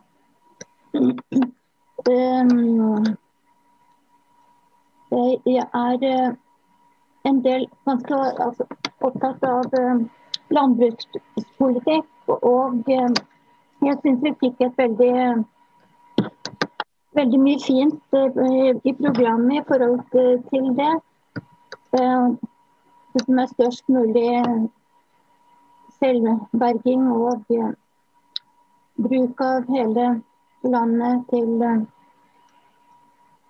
Um, 2.08 3.06
jeg 5.12 5.68
er 5.84 6.36
en 7.26 7.42
del 7.44 7.66
ganske 7.86 8.18
altså, 8.46 8.68
opptatt 9.02 9.44
av 9.50 9.74
uh, 9.80 10.04
landbrukspolitikk. 10.54 12.08
Og 12.28 12.90
uh, 12.90 13.12
jeg 13.86 14.00
syns 14.04 14.24
vi 14.26 14.34
fikk 14.44 14.64
et 14.66 14.80
veldig 14.82 15.14
veldig 17.16 17.40
mye 17.42 17.62
fint 17.64 18.18
uh, 18.18 18.72
i 18.84 18.94
programmet 19.02 19.62
i 19.62 19.66
forhold 19.68 20.02
til 20.52 20.72
det. 20.80 20.94
Det 21.96 23.22
som 23.24 23.38
er 23.40 23.52
størst 23.54 23.86
mulig 23.88 24.30
selvberging 26.02 27.06
og 27.16 27.46
bruk 29.06 29.44
av 29.46 29.70
hele 29.72 30.08
landet 30.68 31.24
til 31.32 31.64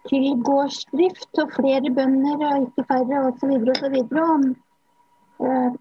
til 0.09 0.25
gårdsdrift 0.45 1.41
og 1.41 1.51
flere 1.57 1.91
bønder 1.97 2.45
og 2.47 2.67
ikke 2.67 2.85
færre 2.91 3.21
osv. 3.29 3.53
osv. 3.73 3.95
Uh, 5.39 5.73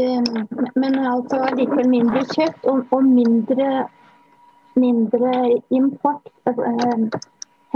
uh, 0.00 0.24
men 0.82 0.98
altså 1.12 1.42
likevel 1.58 1.88
mindre 1.92 2.24
kjøtt 2.32 2.68
og, 2.72 2.84
og 2.90 3.04
mindre, 3.04 3.70
mindre, 4.76 5.32
import. 5.70 6.30
Uh, 6.46 7.08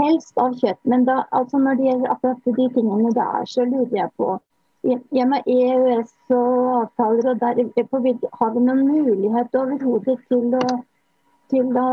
helst 0.01 0.37
av 0.41 0.55
kjøtt. 0.59 0.79
Men 0.89 1.05
da, 1.09 1.21
altså 1.31 1.59
når 1.61 1.77
det 1.77 1.89
gjelder 1.89 2.15
akkurat 2.15 2.55
de 2.61 2.69
tingene 2.77 3.11
der, 3.17 3.45
så 3.45 3.67
lurer 3.67 3.99
jeg 4.03 4.15
på 4.17 4.39
Gjennom 4.81 5.43
EØS 5.45 6.13
og 6.33 6.69
avtaler, 6.73 7.27
og 7.29 7.41
der, 7.43 7.59
har 8.39 8.53
vi 8.55 8.61
noen 8.65 8.79
mulighet 8.87 9.57
overhodet 9.59 10.15
til 10.25 10.55
til 11.51 11.77
å 11.77 11.91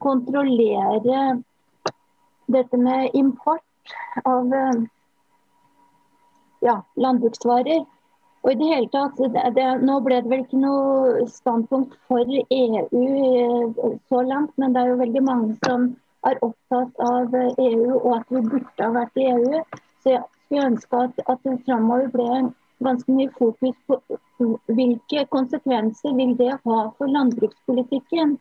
kontrollere 0.00 1.26
dette 2.54 2.78
med 2.78 3.10
import 3.18 3.96
av 4.28 4.54
eh, 4.54 4.84
ja, 6.66 6.76
landbruksvarer. 6.94 7.84
Og 8.42 8.50
i 8.50 8.58
det 8.58 8.68
hele 8.72 8.90
tatt, 8.90 9.18
det, 9.18 9.42
det, 9.54 9.66
Nå 9.86 10.00
ble 10.02 10.18
det 10.22 10.30
vel 10.30 10.42
ikke 10.42 10.62
noe 10.62 11.26
standpunkt 11.30 11.94
for 12.10 12.26
EU 12.26 12.80
eh, 12.80 13.98
så 14.10 14.22
langt, 14.26 14.54
men 14.58 14.74
det 14.74 14.82
er 14.82 14.92
jo 14.92 15.02
veldig 15.02 15.22
mange 15.26 15.58
som 15.66 15.92
er 16.26 16.38
opptatt 16.46 17.02
av 17.02 17.34
EU 17.34 17.98
og 17.98 18.10
at 18.20 18.34
vi 18.34 18.42
burde 18.46 18.82
ha 18.82 18.90
vært 18.94 19.18
i 19.18 19.28
EU. 19.30 19.62
Så 20.02 20.16
jeg 20.16 20.24
skulle 20.44 20.68
ønske 20.72 21.04
at, 21.06 21.22
at 21.30 21.46
det 21.46 21.60
framover 21.66 22.10
ble 22.14 22.28
ganske 22.82 23.14
mye 23.14 23.30
fokus 23.38 23.76
på 23.86 23.98
hvilke 24.74 25.26
konsekvenser 25.30 26.14
vil 26.18 26.34
det 26.38 26.50
ha 26.66 26.78
for 26.98 27.10
landbrukspolitikken. 27.10 28.36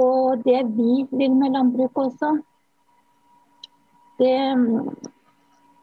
Og 0.00 0.44
det 0.46 0.62
vi 0.76 1.04
vil 1.10 1.34
med 1.36 1.56
landbruket 1.56 2.06
også 2.06 2.38
det, 4.20 4.36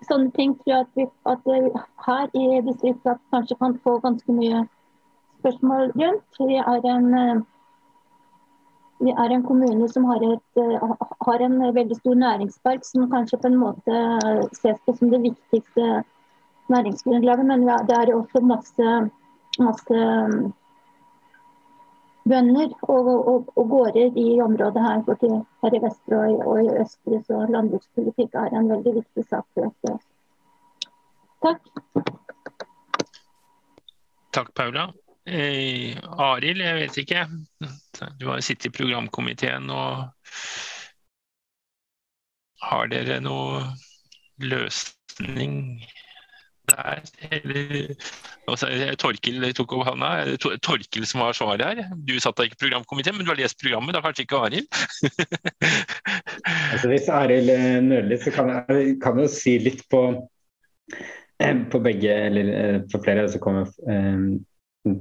sånne 0.07 0.31
ting 0.37 0.55
tror 0.61 0.73
jeg 0.73 0.85
at, 0.85 1.43
vi, 1.49 1.59
at 1.73 1.93
her 2.07 2.33
i 2.37 2.61
distriktet 2.65 3.21
kanskje 3.33 3.59
kan 3.61 3.77
få 3.83 3.97
ganske 4.03 4.33
mye 4.37 4.63
spørsmål 5.39 5.93
rundt. 5.97 6.41
Vi 6.41 6.59
er 6.61 6.89
en, 6.93 7.07
vi 9.03 9.13
er 9.13 9.33
en 9.33 9.45
kommune 9.45 9.89
som 9.89 10.05
har, 10.09 10.23
et, 10.25 10.61
har, 11.27 11.45
en 11.45 11.57
veldig 11.79 11.97
stor 11.99 12.21
næringspark 12.23 12.85
som 12.85 13.09
kanskje 13.11 13.41
på 13.41 13.51
en 13.51 13.59
måte 13.63 14.03
ses 14.59 14.79
på 14.85 14.95
som 14.97 15.11
det 15.13 15.23
viktigste 15.25 16.03
næringsgrunnlaget, 16.73 17.45
men 17.45 17.67
det 17.87 17.95
er 17.95 18.15
også 18.15 18.41
masse, 18.43 18.95
masse 19.59 19.99
bønder 22.29 22.73
og, 22.81 23.07
og, 23.13 23.49
og, 23.55 23.65
gårder 23.69 24.19
i 24.19 24.27
området 24.43 24.83
her, 24.83 25.01
både 25.07 25.31
her 25.63 25.75
i 25.77 25.81
Vestre 25.83 26.19
og, 26.19 26.45
og, 26.47 26.61
i 26.63 26.75
Østre. 26.83 27.21
Så 27.27 27.41
landbrukspolitikk 27.55 28.37
er 28.37 28.55
en 28.57 28.69
veldig 28.71 28.93
viktig 28.99 29.25
sak 29.29 29.45
for 29.53 29.71
oss. 29.71 30.07
Takk. 31.45 31.61
Takk, 34.37 34.53
Paula. 34.57 34.87
Eh, 35.27 35.97
Arild, 36.23 36.61
jeg 36.63 36.75
vet 36.75 36.97
ikke. 37.03 37.25
Du 38.19 38.29
har 38.29 38.41
sittet 38.45 38.69
i 38.69 38.75
programkomiteen. 38.77 39.69
og 39.69 40.07
Har 42.63 42.87
dere 42.91 43.19
noe 43.21 43.63
løsning 44.39 45.81
der, 46.71 47.03
eller 47.31 47.95
altså, 48.53 48.69
Torkil 48.99 49.43
tok 49.57 49.75
opp 49.77 49.87
handa. 49.89 50.37
Torkil 50.63 51.05
som 51.07 51.23
var 51.23 51.35
svaret 51.37 51.65
her. 51.65 51.93
Du 52.07 52.15
satt 52.23 52.37
da 52.39 52.47
ikke 52.47 52.57
i 52.59 52.63
programkomiteen, 52.65 53.17
men 53.17 53.27
du 53.27 53.33
har 53.33 53.39
lest 53.39 53.59
programmet, 53.61 53.95
da 53.95 54.03
kanskje 54.05 54.25
ikke 54.25 54.41
Arild? 54.47 54.79
altså, 56.73 56.89
hvis 56.91 57.11
Arild 57.11 57.53
eh, 57.53 57.77
nøler 57.85 58.21
så 58.23 58.33
kan 58.35 58.51
jeg 58.55 58.97
kan 59.03 59.21
jo 59.21 59.27
si 59.31 59.57
litt 59.63 59.83
på, 59.91 60.03
eh, 61.43 61.63
på 61.71 61.83
begge, 61.83 62.19
eller 62.29 62.51
for 62.87 62.97
på 62.97 63.05
flere 63.07 63.27
som 63.33 63.43
kommer. 63.43 63.71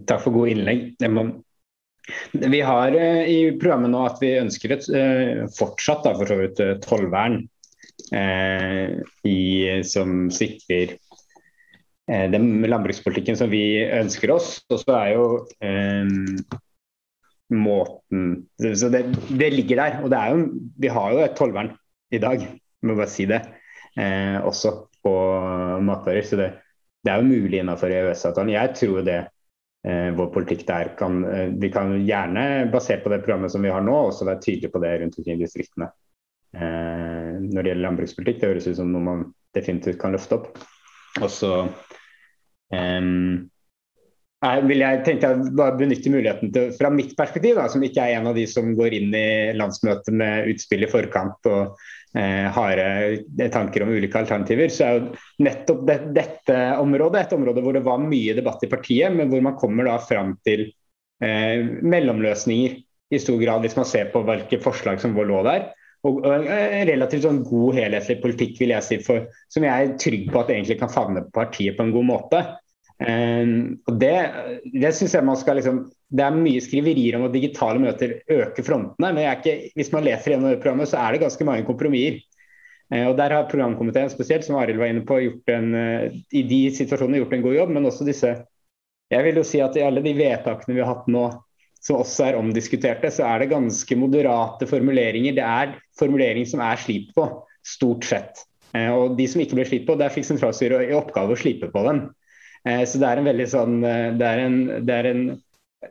Takk 0.07 0.24
for 0.24 0.34
gode 0.34 0.57
innlegg. 0.57 0.97
Vi 2.36 2.61
har 2.62 2.94
i 2.94 3.38
programmet 3.59 3.90
nå 3.92 4.05
at 4.07 4.18
vi 4.22 4.36
ønsker 4.40 4.74
et 4.74 4.86
fortsatt 5.55 6.07
da, 6.07 6.14
for 6.18 6.30
så 6.30 6.38
vidt 6.42 6.62
tollvern 6.86 7.44
som 9.86 10.26
sikrer 10.34 10.94
Eh, 10.97 11.05
den 12.07 12.62
landbrukspolitikken 12.62 13.34
som 13.38 13.50
vi 13.50 13.82
ønsker 13.82 14.30
oss. 14.30 14.61
Og 14.70 14.78
så 14.82 14.94
er 14.94 15.09
jo 15.16 15.24
eh, 15.59 16.07
måten 17.52 18.46
Så 18.59 18.88
det, 18.88 19.02
det, 19.28 19.50
ligger 19.50 19.76
der. 19.76 19.98
Og 20.04 20.11
det 20.11 20.18
er 20.18 20.34
jo, 20.34 20.46
vi 20.78 20.88
har 20.88 21.12
jo 21.12 21.24
et 21.24 21.36
tollvern 21.38 21.72
i 22.14 22.20
dag, 22.22 22.42
må 22.86 22.94
bare 22.94 23.11
si 23.11 23.26
det, 23.26 23.40
eh, 23.98 24.38
også 24.38 24.74
på 25.02 25.14
matvarer. 25.82 26.22
Så 26.26 26.38
det, 26.38 26.50
det, 27.04 27.12
er 27.12 27.22
jo 27.22 27.30
mulig 27.30 27.61
innenfor 27.61 27.92
EØS-avtalen. 27.92 28.54
Jeg 28.54 28.74
tror 28.78 29.02
det 29.07 29.18
eh, 29.86 30.11
vår 30.16 30.30
politikk 30.34 30.66
der 30.68 30.94
kan 30.98 31.22
eh, 31.24 31.48
Vi 31.59 31.70
kan 31.74 31.94
gjerne, 32.07 32.66
basert 32.72 33.04
på 33.04 33.12
det 33.12 33.22
programmet 33.24 33.54
som 33.54 33.62
vi 33.62 33.72
har 33.74 33.84
nå, 33.84 33.96
også 34.11 34.28
være 34.28 34.42
tydelige 34.42 34.74
på 34.74 34.82
det 34.82 34.96
rundt 35.02 35.18
omkring 35.18 35.40
i 35.40 35.46
distriktene. 35.46 35.90
Eh, 36.57 37.34
når 37.42 37.61
det 37.61 37.72
gjelder 37.72 37.84
landbrukspolitikk, 37.88 38.40
det 38.40 38.54
høres 38.54 38.70
ut 38.70 38.80
som 38.80 38.94
noe 38.94 39.07
man 39.07 39.28
definitivt 39.57 40.00
kan 40.02 40.14
løfte 40.14 40.40
opp. 40.40 40.64
Og 41.23 41.31
så 41.33 41.53
Um, 42.75 43.47
jeg 44.45 44.64
vil 44.69 44.83
jeg 44.83 45.03
tenkte 45.07 45.29
jeg 45.33 45.53
bare 45.57 45.79
benytte 45.79 46.11
muligheten 46.12 46.51
til, 46.55 46.73
fra 46.77 46.91
mitt 46.93 47.14
perspektiv, 47.19 47.57
da, 47.57 47.67
som 47.73 47.83
ikke 47.87 48.03
er 48.03 48.19
en 48.19 48.29
av 48.31 48.37
de 48.37 48.45
som 48.51 48.75
går 48.77 48.95
inn 48.99 49.14
i 49.17 49.29
landsmøtet 49.57 50.12
med 50.14 50.51
utspill 50.53 50.85
i 50.85 50.91
forkant 50.91 51.49
og 51.49 51.79
eh, 52.19 52.45
harde 52.53 53.49
tanker 53.55 53.87
om 53.87 53.95
ulike 53.95 54.21
alternativer, 54.21 54.69
så 54.71 54.87
er 54.87 54.99
jo 54.99 55.47
nettopp 55.47 55.87
det, 55.89 55.97
dette 56.19 56.59
området 56.83 57.23
et 57.23 57.35
område 57.39 57.64
hvor 57.64 57.79
det 57.79 57.85
var 57.87 58.03
mye 58.03 58.37
debatt 58.37 58.67
i 58.67 58.71
partiet, 58.71 59.14
men 59.17 59.33
hvor 59.33 59.43
man 59.47 59.57
kommer 59.59 59.89
da 59.89 59.97
fram 60.05 60.37
til 60.47 60.67
eh, 61.25 61.64
mellomløsninger 61.81 62.77
i 63.17 63.23
stor 63.23 63.41
grad, 63.41 63.64
hvis 63.64 63.79
man 63.79 63.89
ser 63.89 64.12
på 64.12 64.21
hvilke 64.27 64.61
forslag 64.62 65.01
som 65.01 65.17
lå 65.17 65.43
der. 65.49 65.71
Og, 66.07 66.20
og 66.22 66.46
relativt 66.86 67.24
sånn 67.24 67.42
god 67.46 67.78
helhetlig 67.80 68.20
politikk, 68.22 68.61
vil 68.61 68.74
jeg 68.74 68.86
si, 68.86 68.98
for, 69.02 69.26
som 69.52 69.64
jeg 69.66 69.72
er 69.72 69.96
trygg 70.00 70.28
på 70.30 70.42
at 70.42 70.52
egentlig 70.54 70.78
kan 70.78 70.92
favne 70.92 71.24
partiet 71.34 71.78
på 71.78 71.86
en 71.86 71.94
god 71.94 72.07
måte. 72.12 72.42
Um, 72.96 73.76
og 73.84 73.98
det, 74.00 74.14
det 74.72 74.94
synes 74.96 75.12
jeg 75.12 75.26
man 75.28 75.36
skal 75.36 75.59
liksom, 75.59 75.82
det 76.16 76.22
er 76.24 76.38
mye 76.38 76.62
skriverier 76.64 77.18
om 77.18 77.26
at 77.26 77.34
digitale 77.34 77.82
møter 77.82 78.14
øker 78.32 78.64
frontene, 78.64 79.11
men 79.12 79.20
ikke, 79.20 79.57
hvis 79.76 79.92
man 79.92 80.07
leser 80.07 80.32
gjennom 80.32 80.54
det 80.54 80.62
programmet, 80.62 80.88
så 80.88 81.02
er 81.02 81.12
det 81.12 81.24
ganske 81.26 81.48
mange 81.48 81.66
kompromisser. 81.68 82.22
Uh, 82.92 83.09
og 83.11 83.16
Der 83.18 83.34
har 83.34 83.50
programkomiteen 83.50 84.12
spesielt, 84.12 84.46
som 84.46 84.57
Arild 84.61 84.80
var 84.80 84.92
inne 84.92 85.04
på, 85.04 85.18
gjort 85.24 85.52
en, 85.52 85.72
uh, 85.74 86.07
i 86.32 86.44
de 86.46 86.61
situasjonene 86.76 87.20
gjort 87.24 87.34
en 87.36 87.44
god 87.48 87.59
jobb. 87.59 87.74
Men 87.76 87.90
også 87.90 88.07
disse 88.09 88.36
Jeg 89.07 89.22
vil 89.22 89.36
jo 89.38 89.42
si 89.46 89.61
at 89.62 89.76
i 89.78 89.84
alle 89.86 90.00
de 90.02 90.16
vedtakene 90.18 90.74
vi 90.74 90.82
har 90.82 90.88
hatt 90.90 91.04
nå, 91.11 91.28
som 91.87 92.01
også 92.03 92.26
er 92.26 92.39
omdiskuterte, 92.39 93.11
så 93.14 93.26
er 93.28 93.43
det 93.43 93.53
ganske 93.53 93.99
moderate 93.99 94.66
formuleringer. 94.66 95.37
Det 95.37 95.47
er 95.47 95.74
formuleringer 95.99 96.51
som 96.51 96.62
er 96.66 96.80
slipt 96.82 97.12
på, 97.16 97.28
stort 97.66 98.07
sett. 98.09 98.43
Eh, 98.74 98.91
og 98.91 99.16
de 99.18 99.28
som 99.30 99.43
ikke 99.43 99.59
ble 99.59 99.66
slitt 99.68 99.87
på, 99.89 99.99
der 99.99 100.12
fikk 100.14 100.26
sentralstyret 100.28 100.91
i 100.91 100.97
oppgave 100.97 101.37
å 101.37 101.41
slipe 101.41 101.70
på 101.72 101.87
dem. 101.89 102.09
Så 102.66 102.99
det 102.99 103.07
er 103.07 103.20
en 103.20 103.28
veldig 103.28 103.45
sånn 103.47 103.74
Det 104.18 104.26
er, 104.26 104.41
en, 104.43 104.55
det 104.82 104.95
er 104.97 105.07
en, 105.07 105.20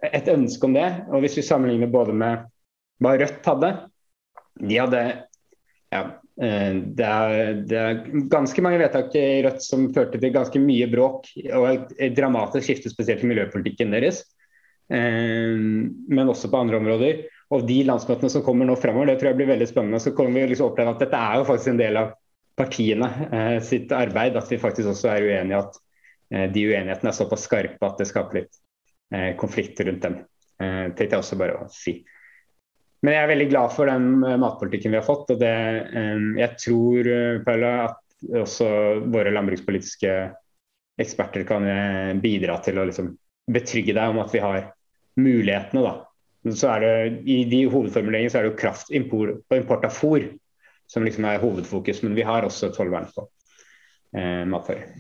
et 0.10 0.26
ønske 0.28 0.68
om 0.68 0.74
det. 0.76 0.89
Og 1.08 1.22
hvis 1.24 1.38
vi 1.39 1.46
sammenligner 1.48 1.88
både 1.88 2.12
med 2.12 2.50
hva 3.00 3.14
Rødt 3.16 3.48
hadde 3.48 3.70
De 4.60 4.82
hadde 4.82 5.04
ja, 5.96 6.02
det 6.36 7.06
er, 7.08 7.62
det 7.64 7.80
er, 7.80 8.02
ganske 8.28 8.64
mange 8.66 8.80
vedtak 8.82 9.14
i 9.16 9.24
Rødt 9.46 9.64
som 9.64 9.88
førte 9.96 10.20
til 10.20 10.34
ganske 10.36 10.60
mye 10.60 10.89
bråk 10.91 11.30
og 11.56 11.93
et 11.96 12.16
dramatisk 12.18 12.68
skifte, 12.68 12.91
spesielt 12.91 13.24
i 13.24 13.30
miljøpolitikken 13.32 13.96
deres. 13.96 14.26
Men 14.90 16.30
også 16.30 16.52
på 16.52 16.60
andre 16.62 16.78
områder. 16.78 17.24
Og 17.54 17.66
de 17.68 17.82
landsmøtene 17.86 18.32
som 18.34 18.44
kommer 18.46 18.68
nå 18.68 18.76
fremover, 18.80 19.12
det 19.12 19.20
tror 19.20 19.32
jeg 19.32 19.40
blir 19.40 19.52
veldig 19.52 19.68
spennende. 19.70 20.02
Så 20.02 20.16
kommer 20.18 20.42
vi 20.42 20.52
liksom 20.52 20.72
oppleve 20.72 20.96
at 20.96 21.04
dette 21.04 21.20
er 21.20 21.40
jo 21.40 21.48
faktisk 21.50 21.72
en 21.72 21.82
del 21.82 22.00
av 22.02 22.14
partiene 22.58 23.10
eh, 23.30 23.58
sitt 23.64 23.92
arbeid. 23.94 24.38
At 24.40 24.52
vi 24.52 24.62
faktisk 24.62 24.92
også 24.92 25.12
er 25.12 25.28
uenige 25.28 25.62
at 25.62 25.78
eh, 26.34 26.48
de 26.52 26.66
uenighetene 26.72 27.12
er 27.12 27.18
såpass 27.18 27.46
skarpe 27.46 27.86
at 27.86 28.02
det 28.02 28.10
skaper 28.10 28.42
litt 28.42 28.60
eh, 29.14 29.32
konflikt 29.40 29.82
rundt 29.86 30.08
dem. 30.08 30.20
Eh, 30.62 30.88
tenkte 30.96 31.12
jeg 31.12 31.22
også 31.22 31.40
bare 31.40 31.60
å 31.60 31.70
si. 31.74 32.00
Men 33.06 33.14
jeg 33.14 33.22
er 33.22 33.34
veldig 33.36 33.50
glad 33.52 33.76
for 33.76 33.92
den 33.92 34.40
matpolitikken 34.42 34.96
vi 34.96 34.98
har 34.98 35.06
fått. 35.06 35.30
og 35.36 35.44
det, 35.44 35.54
eh, 36.02 36.26
Jeg 36.42 36.58
tror 36.64 37.12
Paula, 37.46 37.76
at 37.92 38.32
også 38.42 38.72
våre 39.14 39.36
landbrukspolitiske 39.36 40.16
eksperter 40.98 41.44
kan 41.46 41.66
bidra 42.24 42.56
til 42.64 42.80
å 42.80 42.86
liksom 42.88 43.12
betrygge 43.52 43.94
deg 43.94 44.10
om 44.10 44.22
at 44.24 44.32
vi 44.34 44.42
har 44.42 44.72
mulighetene 45.20 45.84
da, 45.86 45.93
så 46.53 46.74
er 46.76 46.84
det, 46.84 46.95
I 47.26 47.43
de 47.49 47.61
hovedformuleringene 47.72 48.32
så 48.34 48.39
er 48.39 48.45
det 48.45 48.53
jo 48.53 48.59
kraft, 48.59 48.91
import, 48.93 49.39
import 49.55 49.86
av 49.88 49.95
fôr 49.95 50.28
som 50.91 51.05
liksom 51.05 51.26
er 51.26 51.41
hovedfokus, 51.41 52.03
men 52.03 52.18
vi 52.18 52.26
har 52.26 52.45
også 52.45 52.70
tollvern 52.76 53.07
på 53.16 53.26
eh, 54.18 54.43
matvarer. 54.49 54.91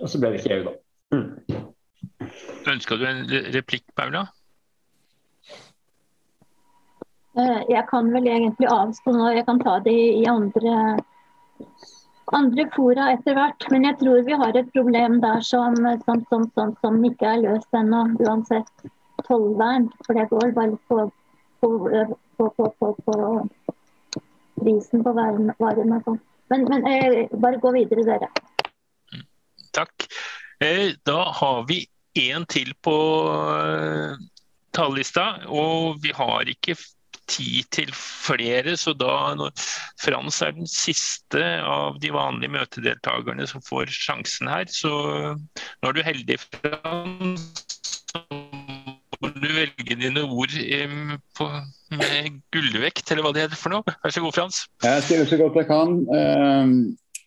Og 0.00 0.10
så 0.10 0.18
ble 0.20 0.32
det 0.32 0.42
ikke 0.42 0.56
EU, 0.56 0.64
da. 0.66 0.74
Mm. 1.14 1.62
Ønska 2.72 2.98
du 2.98 3.06
en 3.06 3.22
replikk, 3.54 3.86
Paula? 3.96 4.26
Eh, 7.36 7.62
jeg 7.70 7.84
kan 7.90 8.10
vel 8.14 8.26
egentlig 8.32 8.68
avstå 8.72 9.14
nå. 9.14 9.28
Jeg 9.36 9.46
kan 9.46 9.60
ta 9.62 9.78
det 9.84 9.94
i 9.94 10.24
andre, 10.30 10.96
andre 12.34 12.66
fora 12.74 13.10
etter 13.14 13.36
hvert. 13.38 13.66
Men 13.70 13.86
jeg 13.86 13.98
tror 14.00 14.24
vi 14.26 14.38
har 14.42 14.58
et 14.58 14.70
problem 14.74 15.20
der 15.22 15.40
som, 15.46 15.76
som, 16.04 16.24
som, 16.30 16.74
som 16.82 17.04
ikke 17.06 17.32
er 17.32 17.44
løst 17.44 17.76
ennå, 17.76 18.02
uansett 18.26 18.88
tollvern. 19.26 19.90
For 20.06 20.18
det 20.18 20.28
går 20.32 20.54
bare 20.56 20.78
på, 20.88 21.10
på, 21.60 21.70
på, 22.38 22.94
på 23.06 23.18
prisen 24.60 25.04
på 25.04 25.14
varene. 25.16 26.00
Sånn. 26.06 26.20
Men, 26.52 26.66
men 26.70 26.86
eh, 26.86 27.26
bare 27.42 27.60
gå 27.62 27.72
videre, 27.74 28.06
dere. 28.06 28.30
Takk. 29.76 30.06
Eh, 30.62 30.94
da 31.04 31.20
har 31.36 31.64
vi 31.68 31.82
én 32.16 32.46
til 32.48 32.72
på 32.84 32.96
eh, 33.60 34.16
talerlista, 34.76 35.26
og 35.52 35.98
vi 36.04 36.14
har 36.16 36.48
ikke 36.48 36.76
tid 37.30 37.66
til 37.74 37.92
flere. 37.94 38.76
Så 38.80 38.94
da 38.98 39.34
når 39.38 39.54
Frans 40.02 40.40
er 40.44 40.56
den 40.56 40.70
siste 40.70 41.42
av 41.62 42.00
de 42.02 42.12
vanlige 42.14 42.54
møtedeltakerne 42.56 43.48
som 43.50 43.64
får 43.64 43.92
sjansen 43.94 44.50
her, 44.50 44.68
så 44.70 44.92
nå 45.36 45.90
er 45.90 45.96
du 45.96 46.04
heldig, 46.06 46.40
Frans 46.46 47.48
må 49.22 49.30
du 49.32 49.48
velge 49.48 49.96
dine 49.96 50.22
ord 50.22 50.52
på, 51.36 51.48
med 51.96 52.40
gullvekt, 52.54 53.10
eller 53.10 53.24
hva 53.24 53.32
det 53.34 53.46
heter 53.46 53.60
for 53.60 53.72
noe. 53.72 53.96
Vær 54.04 54.14
så 54.14 54.22
god, 54.24 54.36
Frans. 54.36 54.62
Jeg 54.84 55.04
stiller 55.06 55.30
så 55.30 55.38
godt 55.40 55.60
jeg 55.60 55.68
kan. 55.70 55.88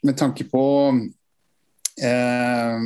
Med 0.06 0.16
tanke 0.20 0.46
på 0.48 0.66
uh, 0.96 2.78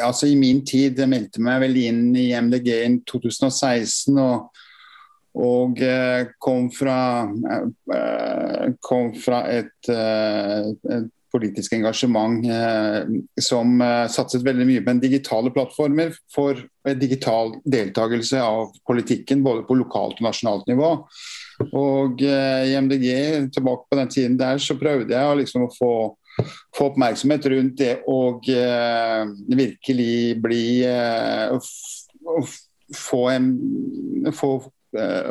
altså 0.00 0.30
I 0.30 0.38
min 0.40 0.62
tid 0.66 1.02
jeg 1.02 1.10
meldte 1.10 1.42
meg 1.44 1.60
vel 1.66 1.76
inn 1.82 2.06
i 2.16 2.30
MDG 2.32 2.70
i 2.72 2.92
2016. 3.10 4.16
og 4.16 4.63
og 5.34 5.80
uh, 5.82 6.30
kom 6.38 6.68
fra, 6.70 6.98
kom 8.86 9.12
fra 9.18 9.40
et, 9.50 9.90
et 9.90 11.08
politisk 11.34 11.74
engasjement 11.74 12.44
eh, 12.46 13.06
som 13.42 13.78
eh, 13.82 14.06
satset 14.12 14.44
veldig 14.46 14.66
mye 14.68 14.82
på 14.84 14.92
en 14.94 15.02
digitale 15.02 15.52
plattformer 15.54 16.14
for 16.32 16.60
digital 17.00 17.56
deltakelse 17.66 18.42
av 18.42 18.74
politikken, 18.86 19.42
både 19.46 19.64
på 19.66 19.78
lokalt 19.80 20.20
og 20.20 20.28
nasjonalt 20.28 20.68
nivå. 20.70 20.92
Og 21.70 22.22
eh, 22.22 22.70
I 22.70 22.76
MDG 22.78 23.08
tilbake 23.56 23.88
på 23.90 23.98
den 23.98 24.12
tiden 24.14 24.38
der 24.40 24.62
så 24.62 24.78
prøvde 24.78 25.16
jeg 25.16 25.40
liksom 25.42 25.66
å 25.66 25.72
få, 25.74 25.92
få 26.76 26.92
oppmerksomhet 26.92 27.50
rundt 27.50 27.76
det 27.82 27.96
og 28.10 28.46
eh, 28.52 29.24
virkelig 29.50 30.14
bli 30.44 30.64
eh, 30.86 31.74
få, 32.94 33.26
en, 33.34 33.52
få 34.34 34.56
Eh, 34.62 34.83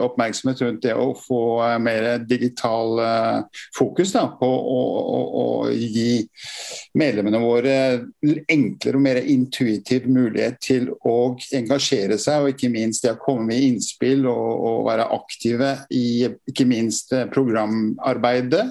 oppmerksomhet 0.03 0.61
rundt 0.63 0.83
det 0.85 0.93
å 0.97 1.11
få 1.17 1.41
eh, 1.65 1.77
mer 1.81 2.07
digital 2.27 2.99
eh, 3.03 3.61
fokus 3.75 4.13
da, 4.15 4.25
på 4.39 4.47
å, 4.47 4.79
å, 4.99 5.19
å, 5.43 5.45
gi 5.71 6.23
medlemmene 6.99 7.41
våre 7.41 7.75
enklere 8.51 8.99
og 8.99 9.05
mer 9.05 9.21
intuitiv 9.21 10.09
mulighet 10.11 10.59
til 10.63 10.89
å 11.07 11.15
engasjere 11.55 12.19
seg, 12.21 12.43
og 12.43 12.53
ikke 12.53 12.71
minst 12.73 13.05
det 13.05 13.15
å 13.15 13.21
komme 13.21 13.49
med 13.51 13.67
innspill 13.69 14.27
og, 14.29 14.51
og 14.69 14.83
være 14.89 15.09
aktive 15.15 15.73
i 15.93 16.05
ikke 16.49 16.67
minst 16.69 17.15
programarbeidet. 17.33 18.67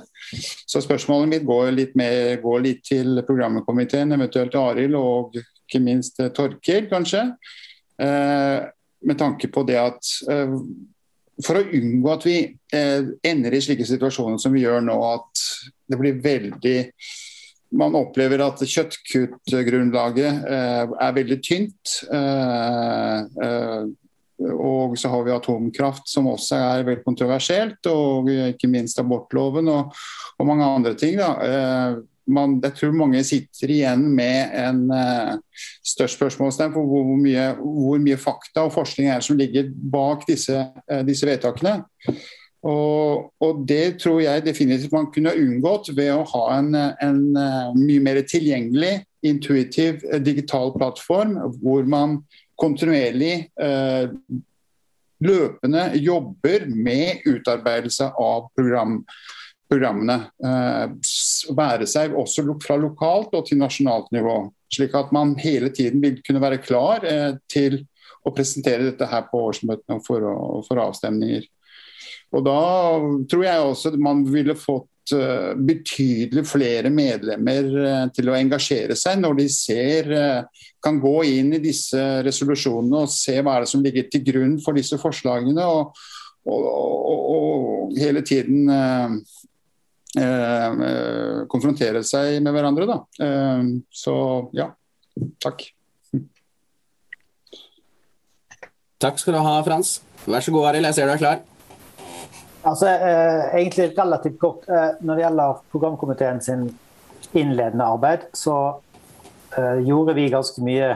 Så 0.69 0.81
spørsmålet 0.85 1.33
mitt 1.33 1.49
går 1.49 1.73
litt, 1.77 1.97
mer, 1.99 2.37
går 2.43 2.63
litt 2.65 2.85
til 2.87 3.21
programkomiteen, 3.27 4.15
eventuelt 4.15 4.55
Arild 4.59 4.97
og 4.99 5.37
ikke 5.41 5.83
minst 5.83 6.21
Torkil, 6.37 6.87
kanskje. 6.93 7.27
Eh, 8.03 8.61
med 9.03 9.19
tanke 9.19 9.49
på 9.53 9.65
det 9.69 9.79
at 9.81 10.15
uh, 10.31 10.57
for 11.43 11.59
å 11.59 11.65
unngå 11.65 12.13
at 12.13 12.27
vi 12.29 12.37
uh, 12.75 13.11
ender 13.27 13.57
i 13.57 13.63
slike 13.65 13.87
situasjoner 13.89 14.41
som 14.43 14.55
vi 14.55 14.65
gjør 14.65 14.85
nå, 14.85 14.97
at 15.15 15.45
det 15.91 16.01
blir 16.01 16.23
veldig 16.23 16.79
man 17.73 17.95
opplever 17.97 18.43
at 18.45 18.61
kjøttkuttgrunnlaget 18.69 20.43
uh, 20.45 20.93
er 20.93 21.15
veldig 21.17 21.39
tynt. 21.41 21.95
og 24.43 24.99
så 24.99 25.09
har 25.09 25.25
vi 25.25 25.33
atomkraft, 25.33 26.05
som 26.11 26.29
også 26.29 26.59
er 26.59 26.85
veldig 26.85 27.05
kontroversielt. 27.07 27.89
Og 27.89 28.29
ikke 28.29 28.69
minst 28.69 29.01
abortloven 29.01 29.73
og 29.73 30.45
mange 30.45 30.69
andre 30.69 30.93
ting. 31.01 31.17
Da 31.17 31.33
man, 32.27 32.61
jeg 32.63 32.77
tror 32.79 32.95
mange 32.97 33.23
sitter 33.27 33.73
igjen 33.73 34.05
med 34.15 34.55
en 34.59 34.85
uh, 34.93 35.35
størst 35.87 36.19
spørsmålstegn 36.19 36.75
hvor, 36.75 36.87
hvor, 36.87 37.17
mye, 37.19 37.49
hvor, 37.59 37.99
mye, 38.03 38.19
fakta 38.21 38.67
og 38.67 38.75
forskning 38.77 39.11
er 39.11 39.25
som 39.25 39.39
ligger 39.41 39.71
bak 39.93 40.27
disse, 40.29 40.55
uh, 40.55 41.03
disse 41.07 41.27
vedtakene. 41.27 41.83
Og, 42.63 43.33
og, 43.43 43.65
Det 43.69 43.99
tror 43.99 44.21
jeg 44.23 44.45
definitivt 44.47 44.93
man 44.95 45.11
kunne 45.15 45.35
unngått 45.35 45.91
ved 45.97 46.13
å 46.15 46.23
ha 46.35 46.45
en, 46.61 46.77
en 46.77 47.23
uh, 47.35 47.75
mye 47.75 48.03
mer 48.05 48.23
tilgjengelig, 48.23 49.01
intuitiv 49.23 50.03
digital 50.23 50.73
plattform 50.75 51.37
hvor 51.63 51.87
man 51.87 52.17
kontinuerlig 52.59 53.47
løpende 55.23 55.85
jobber 56.03 56.67
med 56.67 57.23
utarbeidelse 57.31 58.09
av 58.19 58.49
program 58.57 58.97
programmene. 59.73 60.19
Eh, 60.45 60.93
være 61.57 61.89
seg 61.89 62.17
også 62.19 62.45
fra 62.63 62.77
lokalt 62.81 63.35
og 63.37 63.47
til 63.49 63.61
nasjonalt 63.63 64.13
nivå. 64.15 64.37
Slik 64.73 64.95
at 64.99 65.13
man 65.15 65.35
hele 65.41 65.73
tiden 65.75 66.03
vil 66.05 66.21
kunne 66.25 66.43
være 66.43 66.63
klar 66.65 67.05
eh, 67.09 67.33
til 67.51 67.83
å 68.23 68.33
presentere 68.35 68.91
dette 68.91 69.09
her 69.09 69.27
på 69.31 69.41
årsmøtene 69.49 69.99
for, 70.07 70.29
for 70.69 70.81
avstemninger. 70.85 71.45
Og 72.33 72.45
Da 72.47 72.61
tror 73.29 73.45
jeg 73.45 73.65
også 73.67 73.91
man 74.01 74.23
ville 74.25 74.55
fått 74.57 75.13
uh, 75.13 75.53
betydelig 75.59 76.47
flere 76.49 76.89
medlemmer 76.89 77.67
til 78.15 78.31
å 78.31 78.37
engasjere 78.39 78.95
seg 78.97 79.19
når 79.21 79.37
de 79.43 79.47
ser, 79.53 80.09
kan 80.81 81.01
gå 81.03 81.17
inn 81.29 81.51
i 81.59 81.61
disse 81.61 81.99
resolusjonene 82.25 83.03
og 83.03 83.13
se 83.13 83.35
hva 83.43 83.59
er 83.59 83.67
det 83.67 83.73
som 83.75 83.85
ligger 83.85 84.07
til 84.09 84.25
grunn 84.31 84.55
for 84.65 84.79
disse 84.79 84.97
forslagene. 85.03 85.67
Og, 85.67 85.99
og, 86.47 86.65
og, 86.71 87.21
og 87.35 88.01
hele 88.01 88.23
tiden 88.25 88.71
Eh, 88.73 89.05
eh, 89.05 89.52
konfrontere 91.49 92.03
seg 92.05 92.43
med 92.45 92.53
hverandre. 92.53 92.89
Da. 92.89 92.99
Eh, 93.25 93.63
så 93.89 94.17
ja, 94.57 94.69
takk. 95.43 95.65
Takk 99.03 99.19
skal 99.19 99.35
du 99.35 99.41
ha, 99.43 99.57
Frans. 99.67 99.97
Vær 100.29 100.45
så 100.45 100.53
god, 100.55 100.69
Arild. 100.71 100.87
Jeg 100.91 100.99
ser 101.01 101.09
du 101.11 101.15
er 101.17 101.23
klar. 101.23 101.41
Altså, 102.63 102.87
eh, 102.87 103.57
egentlig 103.59 103.89
relativt 103.99 104.39
kort. 104.39 104.69
Eh, 104.69 104.91
når 105.03 105.17
det 105.17 105.25
gjelder 105.25 105.63
programkomiteen 105.73 106.41
sin 106.41 106.69
innledende 107.35 107.85
arbeid, 107.85 108.29
så 108.33 108.81
eh, 109.59 109.81
gjorde 109.83 110.15
vi 110.15 110.29
ganske 110.31 110.63
mye 110.63 110.93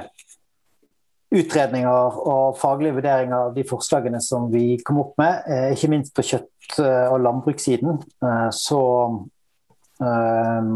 utredninger 1.35 2.21
og 2.31 2.59
faglige 2.61 2.95
vurderinger 2.99 3.49
av 3.49 3.55
de 3.57 3.65
forslagene 3.67 4.21
som 4.23 4.47
vi 4.53 4.77
kom 4.87 5.01
opp 5.03 5.17
med, 5.19 5.49
ikke 5.75 5.91
minst 5.91 6.15
på 6.15 6.25
kjøtt 6.27 6.51
Eh, 6.79 7.13
og 7.13 7.21
landbrukssiden, 7.23 8.01
eh, 8.27 8.49
så 8.51 8.81
eh, 10.03 10.67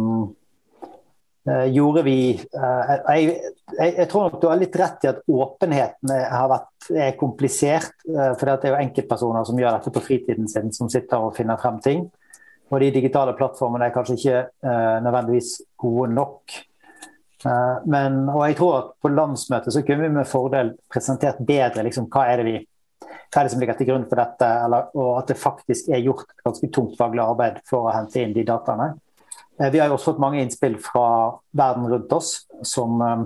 uh, 1.51 1.67
gjorde 1.73 2.03
vi 2.07 2.17
jeg, 2.37 3.01
jeg, 3.09 3.95
jeg, 3.97 4.07
tror 4.13 4.29
nok 4.29 4.39
du 4.41 4.47
har 4.49 4.61
litt 4.61 4.77
rett 4.77 5.05
i 5.05 5.11
at 5.11 5.23
åpenheten 5.25 6.13
har 6.13 6.49
vært, 6.53 6.89
er 6.93 7.19
komplisert. 7.19 7.97
For 8.07 8.45
det 8.47 8.69
er 8.69 8.75
jo 8.75 8.81
enkeltpersoner 8.85 9.47
som 9.49 9.59
gjør 9.59 9.79
dette 9.79 9.93
på 9.95 10.05
fritiden 10.05 10.49
sin, 10.53 10.71
som 10.77 10.91
sitter 10.93 11.27
og 11.27 11.35
finner 11.37 11.61
frem 11.61 11.81
ting. 11.83 12.05
Og 12.71 12.85
de 12.85 12.93
digitale 12.95 13.35
plattformene 13.39 13.89
er 13.89 13.95
kanskje 13.97 14.19
ikke 14.19 14.43
nødvendigvis 15.03 15.57
gode 15.81 16.13
nok. 16.15 16.61
Men, 17.41 18.19
og 18.29 18.43
jeg 18.45 18.57
tror 18.59 18.75
at 18.77 18.89
på 19.01 19.09
landsmøtet 19.15 19.73
så 19.73 19.81
kunne 19.87 20.05
vi 20.05 20.13
med 20.13 20.29
fordel 20.29 20.75
presentert 20.93 21.39
bedre 21.49 21.87
liksom, 21.87 22.11
hva 22.13 22.27
er 22.29 22.43
vi 22.45 22.59
hva 23.31 23.41
er 23.41 23.47
det 23.47 23.53
som 23.53 23.61
ligger 23.63 23.79
til 23.79 23.87
grunn 23.91 24.09
for 24.11 24.19
dette, 24.19 24.47
eller, 24.67 24.89
og 24.99 25.11
at 25.21 25.31
det 25.31 25.39
faktisk 25.39 25.91
er 25.95 26.03
gjort 26.03 26.33
ganske 26.43 26.69
tungt 26.75 26.97
faglig 26.99 27.23
arbeid 27.23 27.61
for 27.69 27.87
å 27.87 27.95
hente 27.95 28.19
inn 28.23 28.35
de 28.35 28.43
dataene. 28.47 28.89
Eh, 29.61 29.71
vi 29.71 29.79
har 29.79 29.91
jo 29.91 29.97
også 29.97 30.13
fått 30.13 30.23
mange 30.23 30.41
innspill 30.43 30.77
fra 30.83 31.07
verden 31.57 31.87
rundt 31.93 32.13
oss. 32.13 32.47
som 32.63 33.01
eh, 33.01 33.23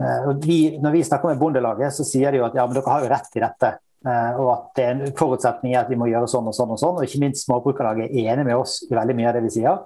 eh, 0.00 0.30
vi, 0.40 0.58
Når 0.80 0.90
vi 0.90 1.04
snakker 1.04 1.28
med 1.28 1.42
Bondelaget, 1.42 1.92
så 1.94 2.06
sier 2.06 2.32
de 2.32 2.40
jo 2.40 2.46
at 2.48 2.56
ja, 2.56 2.64
men 2.66 2.78
dere 2.78 2.94
har 2.94 3.04
jo 3.04 3.12
rett 3.12 3.36
i 3.36 3.44
dette. 3.44 3.76
Og 4.04 4.48
at 4.52 4.64
det 4.76 4.82
er 4.84 4.90
en 4.92 5.14
forutsetning 5.16 5.72
er 5.72 5.78
at 5.80 5.88
vi 5.88 5.96
må 5.96 6.04
gjøre 6.10 6.28
sånn 6.28 6.50
og 6.50 6.52
sånn 6.52 6.74
og 6.74 6.80
sånn. 6.80 6.98
Og 7.00 7.06
ikke 7.06 7.22
minst 7.22 7.46
Småbrukarlaget 7.46 8.12
er 8.12 8.34
enig 8.34 8.42
med 8.50 8.58
oss 8.60 8.82
i 8.84 8.92
veldig 8.92 9.14
mye 9.16 9.30
av 9.30 9.38
det 9.38 9.40
vi 9.46 9.52
sier. 9.54 9.78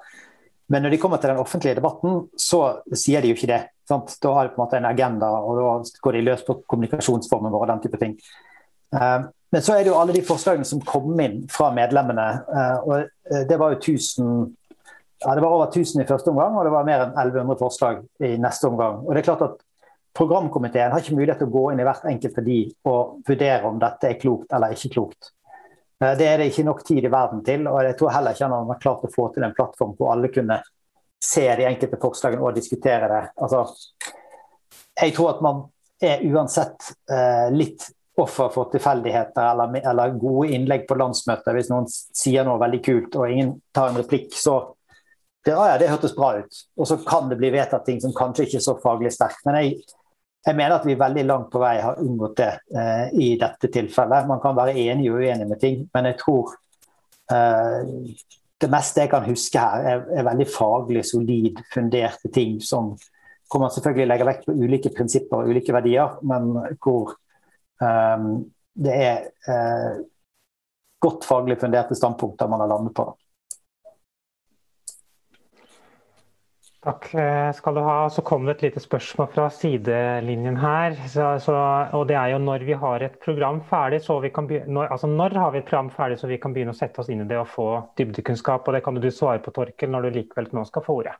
Men 0.69 0.85
når 0.85 0.93
de 0.93 1.01
kommer 1.01 1.21
til 1.21 1.33
den 1.33 1.41
offentlige 1.41 1.79
debatten, 1.79 2.27
så 2.37 2.83
sier 2.93 3.25
de 3.25 3.31
jo 3.31 3.39
ikke 3.39 3.51
det. 3.51 3.63
Sant? 3.89 4.13
Da 4.21 4.35
har 4.37 4.47
de 4.47 4.53
på 4.53 4.61
en 4.61 4.67
måte 4.67 4.81
en 4.81 4.89
agenda, 4.89 5.31
og 5.41 5.57
da 5.57 6.01
går 6.05 6.19
de 6.19 6.25
løs 6.27 6.45
på 6.45 6.59
kommunikasjonsformen 6.69 7.55
vår 7.55 7.65
og 7.65 7.71
den 7.73 7.83
type 7.87 8.01
ting. 8.03 8.19
Eh, 8.93 9.19
men 9.49 9.65
så 9.65 9.75
er 9.75 9.85
det 9.85 9.93
jo 9.93 9.97
alle 9.97 10.17
de 10.17 10.25
forslagene 10.29 10.69
som 10.69 10.83
kom 10.85 11.15
inn 11.25 11.41
fra 11.53 11.71
medlemmene. 11.77 12.27
Eh, 12.53 12.77
og 12.85 12.97
eh, 13.01 13.47
Det 13.49 13.57
var 13.61 13.73
jo 13.75 13.81
1000 13.81 14.55
ja, 15.19 15.35
det 15.35 15.43
var 15.43 15.51
over 15.51 15.67
1000 15.67 16.03
i 16.03 16.07
første 16.07 16.31
omgang, 16.31 16.55
og 16.55 16.63
det 16.63 16.71
var 16.71 16.85
mer 16.87 17.01
enn 17.09 17.17
1100 17.17 17.59
forslag 17.59 18.05
i 18.23 18.37
neste 18.39 18.69
omgang. 18.69 19.01
Og 19.03 19.11
det 19.11 19.25
er 19.25 19.27
klart 19.33 19.49
at 19.49 19.65
Programkomiteen 20.19 20.91
har 20.91 21.03
ikke 21.03 21.15
mulighet 21.15 21.39
til 21.43 21.47
å 21.51 21.55
gå 21.55 21.65
inn 21.71 21.83
i 21.83 21.85
hvert 21.87 22.07
enkelt 22.11 22.39
av 22.41 22.47
de 22.47 22.59
og 22.91 23.19
vurdere 23.29 23.69
om 23.69 23.77
dette 23.79 24.09
er 24.09 24.17
klokt 24.19 24.55
eller 24.55 24.75
ikke 24.75 24.91
klokt. 24.97 25.31
Det 25.99 26.27
er 26.27 26.39
det 26.39 26.53
ikke 26.53 26.67
nok 26.67 26.85
tid 26.87 27.03
i 27.03 27.11
verden 27.11 27.41
til, 27.47 27.67
og 27.67 27.81
jeg 27.83 27.97
tror 27.99 28.13
heller 28.15 28.37
ikke 28.37 28.47
han 28.47 28.71
har 28.71 28.83
klart 28.83 29.07
å 29.07 29.11
få 29.11 29.29
til 29.35 29.47
en 29.47 29.55
plattform 29.57 29.97
hvor 29.99 30.13
alle 30.13 30.31
kunne 30.31 30.61
se 31.19 31.43
de 31.59 31.67
enkelte 31.67 31.99
forslagene 31.99 32.45
og 32.45 32.55
diskutere 32.55 33.09
det. 33.11 33.23
Altså, 33.43 33.65
jeg 35.01 35.15
tror 35.17 35.33
at 35.33 35.43
man 35.43 35.65
er 35.99 36.23
uansett 36.31 36.93
litt 37.51 37.89
offer 38.19 38.49
for 38.55 38.71
tilfeldigheter 38.73 39.43
eller, 39.53 39.79
eller, 39.91 40.17
gode 40.19 40.51
innlegg 40.55 40.87
på 40.89 40.97
landsmøtet. 40.99 41.53
Hvis 41.55 41.71
noen 41.71 41.87
sier 41.91 42.47
noe 42.47 42.61
veldig 42.61 42.81
kult 42.85 43.19
og 43.19 43.31
ingen 43.31 43.55
tar 43.75 43.93
en 43.93 44.01
replikk, 44.01 44.33
så 44.35 44.59
det, 45.47 45.55
ah, 45.55 45.69
ja, 45.71 45.77
det 45.81 45.91
hørtes 45.91 46.17
bra 46.17 46.33
ut. 46.41 46.63
Og 46.77 46.89
så 46.91 46.99
kan 47.07 47.31
det 47.31 47.39
bli 47.41 47.53
vedtatt 47.55 47.87
ting 47.87 48.01
som 48.03 48.15
kanskje 48.17 48.49
ikke 48.49 48.59
er 48.59 48.67
så 48.67 48.75
faglig 48.83 49.15
sterkt. 49.15 49.45
Men 49.47 49.61
jeg, 49.63 49.79
jeg, 50.47 50.57
mener 50.57 50.77
at 50.77 50.87
vi 50.87 50.97
veldig 50.99 51.25
langt 51.27 51.51
på 51.53 51.61
vei 51.63 51.77
har 51.83 52.01
unngått 52.03 52.39
det 52.41 52.51
eh, 52.79 53.05
i 53.19 53.29
dette 53.41 53.71
tilfellet. 53.75 54.29
Man 54.31 54.41
kan 54.43 54.57
være 54.57 54.77
enig 54.79 55.11
og 55.11 55.21
uenig 55.21 55.47
med 55.51 55.61
ting, 55.63 55.85
men 55.95 56.11
jeg 56.11 56.19
tror 56.23 56.55
eh, 57.35 57.93
det 58.59 58.73
meste 58.73 59.05
jeg 59.05 59.13
kan 59.13 59.29
huske 59.29 59.63
her, 59.63 59.87
er, 59.93 60.05
er, 60.17 60.27
veldig 60.27 60.49
faglig 60.51 61.05
solid 61.07 61.61
funderte 61.75 62.31
ting 62.35 62.59
som 62.65 62.97
hvor 63.49 63.63
man 63.63 63.73
selvfølgelig 63.73 64.11
legger 64.11 64.29
vekt 64.29 64.43
på 64.45 64.55
ulike 64.61 64.91
prinsipper 64.93 65.41
og 65.41 65.49
ulike 65.55 65.73
verdier, 65.73 66.19
men 66.29 66.51
hvor 66.85 67.15
Ehm, 67.83 68.45
det 68.79 68.95
er 68.95 69.17
eh, 69.51 69.99
godt 71.03 71.27
faglig 71.27 71.59
funderte 71.61 71.97
standpunkter 71.99 72.51
man 72.51 72.61
har 72.61 72.71
landet 72.73 72.95
på. 72.95 73.07
Takk 76.87 77.09
eh, 77.19 77.51
skal 77.59 77.75
du 77.75 77.81
ha. 77.83 77.97
Så 78.11 78.23
kom 78.23 78.45
det 78.47 78.59
et 78.59 78.69
lite 78.69 78.81
spørsmål 78.83 79.31
fra 79.33 79.49
sidelinjen 79.51 80.59
her. 80.63 80.95
Så, 81.11 81.27
så, 81.43 81.55
og 81.99 82.05
det 82.11 82.15
er 82.19 82.35
jo 82.37 82.43
når 82.43 82.65
vi 82.69 82.77
har 82.79 83.03
et 83.03 83.17
program 83.25 83.59
ferdig, 83.67 84.05
så 84.05 84.21
vi 84.23 84.31
kan 84.35 84.47
begynne, 84.47 84.71
når, 84.77 84.93
altså 84.95 85.11
når 85.11 85.35
har 85.43 85.55
vi 85.55 85.63
et 85.63 85.67
program 85.67 85.91
ferdig 85.95 86.21
så 86.21 86.31
vi 86.31 86.39
kan 86.39 86.55
begynne 86.55 86.75
å 86.75 86.79
sette 86.79 87.03
oss 87.03 87.11
inn 87.11 87.25
i 87.25 87.27
det 87.29 87.41
og 87.41 87.51
få 87.51 87.71
dybdekunnskap. 87.99 88.69
Og 88.69 88.77
det 88.77 88.85
kan 88.87 89.01
du 89.01 89.09
svare 89.11 89.43
på, 89.43 89.55
Torkel, 89.57 89.91
når 89.91 90.07
du 90.07 90.21
likevel 90.21 90.47
nå 90.55 90.63
skal 90.69 90.87
få 90.87 91.01
ordet. 91.01 91.17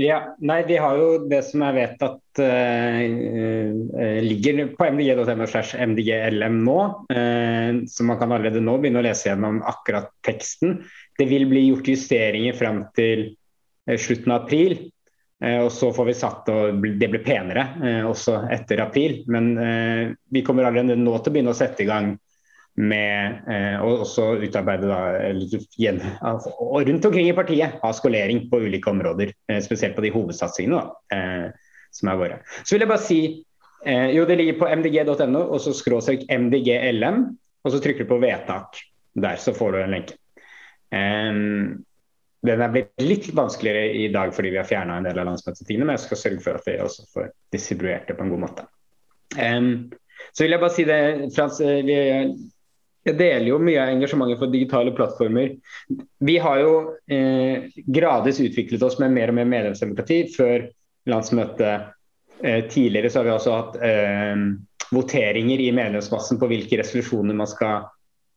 Ja, 0.00 0.22
nei, 0.40 0.62
Vi 0.64 0.78
har 0.80 0.96
jo 0.96 1.08
det 1.28 1.42
som 1.44 1.60
jeg 1.66 1.76
vet 1.76 2.00
at 2.06 2.40
uh, 2.40 3.00
ligger 4.24 4.62
på 4.78 4.86
mdg.no 4.88 5.44
slash 5.44 5.76
mdglm 5.76 6.56
nå. 6.64 6.78
Uh, 7.12 7.84
så 7.84 8.08
man 8.08 8.16
kan 8.16 8.32
allerede 8.32 8.64
nå 8.64 8.78
begynne 8.80 9.02
å 9.02 9.04
lese 9.04 9.28
gjennom 9.28 9.60
akkurat 9.68 10.08
teksten. 10.24 10.78
Det 11.20 11.28
vil 11.28 11.44
bli 11.52 11.66
gjort 11.66 11.92
justeringer 11.92 12.56
fram 12.56 12.86
til 12.96 13.28
slutten 14.00 14.32
av 14.32 14.46
april. 14.46 14.78
Og 15.42 15.72
så 15.74 15.88
får 15.90 16.06
vi 16.06 16.12
satt 16.14 16.50
og 16.52 16.84
det 17.00 17.08
blir 17.10 17.24
penere 17.26 17.64
også 18.06 18.44
etter 18.54 18.78
april. 18.84 19.16
Men 19.26 19.48
vi 20.30 20.42
kommer 20.46 20.68
allerede 20.68 20.94
nå 20.94 21.16
til 21.18 21.32
å 21.32 21.34
begynne 21.34 21.50
å 21.50 21.58
sette 21.58 21.82
i 21.82 21.88
gang 21.88 22.12
med 22.80 23.42
eh, 23.52 23.76
å 23.84 23.98
også 24.00 24.30
utarbeide 24.40 24.88
da, 24.88 25.00
igjen, 25.76 26.00
altså, 26.24 26.54
og 26.56 26.86
rundt 26.88 27.04
omkring 27.04 27.28
i 27.28 27.36
partiet 27.36 27.76
ha 27.82 27.90
skolering 27.92 28.46
på 28.48 28.62
ulike 28.64 28.88
områder, 28.90 29.34
eh, 29.50 29.60
spesielt 29.64 29.96
på 29.96 30.04
de 30.04 30.12
hovedsatsingene 30.14 30.78
da, 30.78 30.94
eh, 31.12 31.74
som 31.92 32.08
er 32.08 32.20
våre. 32.20 32.40
Så 32.62 32.74
vil 32.74 32.86
jeg 32.86 32.92
bare 32.94 33.04
si 33.04 33.20
eh, 33.84 34.08
jo 34.16 34.24
det 34.28 34.38
ligger 34.40 34.60
på 34.62 34.70
mdg.no 34.72 35.44
og 35.44 35.60
så 35.60 35.74
skråstrek 35.76 36.24
mdglm, 36.30 37.22
og 37.62 37.74
så 37.74 37.82
trykker 37.82 38.08
du 38.08 38.14
på 38.14 38.22
vedtak 38.24 38.80
der, 39.20 39.36
så 39.36 39.52
får 39.56 39.74
du 39.74 39.82
en 39.82 39.96
lenke. 39.98 40.16
Um, 40.92 41.84
den 42.42 42.62
er 42.64 42.72
blitt 42.74 43.02
litt 43.02 43.28
vanskeligere 43.36 43.92
i 43.94 44.08
dag 44.14 44.32
fordi 44.34 44.50
vi 44.54 44.58
har 44.58 44.68
fjerna 44.68 44.98
en 44.98 45.06
del 45.06 45.20
av 45.22 45.28
landsmøtetingene, 45.30 45.86
men 45.86 45.96
jeg 45.98 46.06
skal 46.08 46.22
sørge 46.24 46.44
for 46.44 46.58
at 46.58 46.66
vi 46.66 46.78
også 46.82 47.04
får 47.14 47.28
distribuert 47.54 48.08
det 48.10 48.16
på 48.18 48.26
en 48.26 48.32
god 48.34 48.42
måte. 48.48 48.66
Um, 49.38 49.92
så 50.32 50.44
vil 50.44 50.56
jeg 50.56 50.62
bare 50.62 50.74
si 50.74 50.86
det, 50.88 51.02
Frans, 51.36 51.60
vi 51.62 52.00
jeg 53.02 53.18
deler 53.18 53.48
jo 53.48 53.58
mye 53.58 53.80
av 53.82 53.90
engasjementet 53.96 54.38
for 54.38 54.52
digitale 54.52 54.92
plattformer. 54.94 55.56
Vi 56.22 56.36
har 56.38 56.60
jo 56.62 56.74
eh, 57.10 57.64
gradvis 57.90 58.38
utviklet 58.44 58.84
oss 58.86 59.00
med 59.02 59.10
mer 59.16 59.32
og 59.32 59.38
mer 59.40 59.48
medlemsdemokrati. 59.50 60.20
Før 60.36 60.68
landsmøtet 61.10 61.88
eh, 62.44 62.60
tidligere 62.70 63.10
så 63.10 63.20
har 63.20 63.26
vi 63.26 63.34
også 63.34 63.56
hatt 63.56 63.80
eh, 63.88 64.44
voteringer 64.94 65.64
i 65.64 65.72
medlemsmassen 65.74 66.38
på 66.38 66.50
hvilke 66.52 66.78
resolusjoner 66.78 67.34
man 67.34 67.50
skal, 67.50 67.88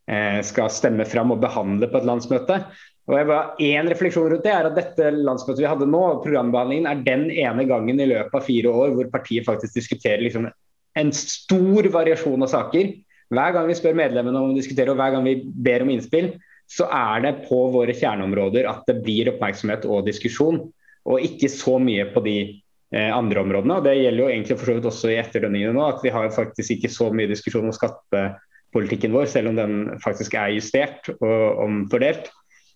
eh, 0.10 0.42
skal, 0.48 0.74
stemme 0.74 1.06
fram 1.06 1.36
og 1.36 1.46
behandle 1.46 1.92
på 1.92 2.02
et 2.02 2.10
landsmøte. 2.10 2.64
Og 3.06 3.18
jeg 3.20 3.28
bare, 3.30 3.54
en 3.62 3.90
refleksjon 3.92 4.32
rundt 4.32 4.46
det 4.48 4.54
er 4.54 4.66
at 4.66 4.78
dette 4.78 5.10
landsmøtet 5.14 5.62
vi 5.62 5.70
hadde 5.70 5.88
nå, 5.90 6.04
programbehandlingen, 6.24 6.88
er 6.90 7.04
den 7.06 7.28
ene 7.30 7.68
gangen 7.70 8.02
i 8.02 8.08
løpet 8.10 8.34
av 8.34 8.46
fire 8.48 8.72
år 8.74 8.96
hvor 8.96 9.12
partiet 9.14 9.46
faktisk 9.46 9.78
diskuterer 9.78 10.24
liksom, 10.26 10.48
en 10.96 11.12
stor 11.14 11.90
variasjon 11.94 12.46
av 12.46 12.50
saker 12.50 12.96
hver 13.34 13.56
gang 13.56 13.70
vi 13.70 13.78
spør 13.78 13.98
medlemmene 13.98 14.42
om 14.42 14.54
å 14.54 14.58
diskutere 14.58 14.94
og 14.94 15.00
hver 15.00 15.16
gang 15.16 15.26
vi 15.26 15.38
ber 15.44 15.86
om 15.86 15.92
innspill, 15.94 16.34
så 16.70 16.88
er 16.94 17.24
det 17.26 17.34
på 17.46 17.58
våre 17.74 17.94
kjerneområder 17.94 18.68
at 18.70 18.86
det 18.90 19.00
blir 19.06 19.32
oppmerksomhet 19.34 19.86
og 19.90 20.06
diskusjon, 20.08 20.62
og 21.06 21.26
ikke 21.26 21.50
så 21.54 21.78
mye 21.82 22.08
på 22.14 22.24
de 22.26 22.38
eh, 22.42 23.12
andre 23.14 23.44
områdene. 23.44 23.78
og 23.80 23.86
Det 23.86 23.96
gjelder 23.98 24.24
jo 24.24 24.32
egentlig 24.32 24.58
for 24.58 24.70
så 24.70 24.78
vidt 24.78 24.90
også 24.90 25.12
i 25.12 25.20
etterdønningene 25.22 25.76
nå, 25.78 25.86
at 25.90 26.02
vi 26.06 26.14
har 26.14 26.34
faktisk 26.34 26.78
ikke 26.78 26.94
så 26.94 27.12
mye 27.14 27.30
diskusjon 27.30 27.70
om 27.70 27.76
skattepolitikken 27.76 29.14
vår, 29.14 29.30
selv 29.30 29.54
om 29.54 29.60
den 29.60 29.76
faktisk 30.06 30.38
er 30.42 30.56
justert 30.58 31.12
og 31.20 31.66
omfordelt. 31.66 32.32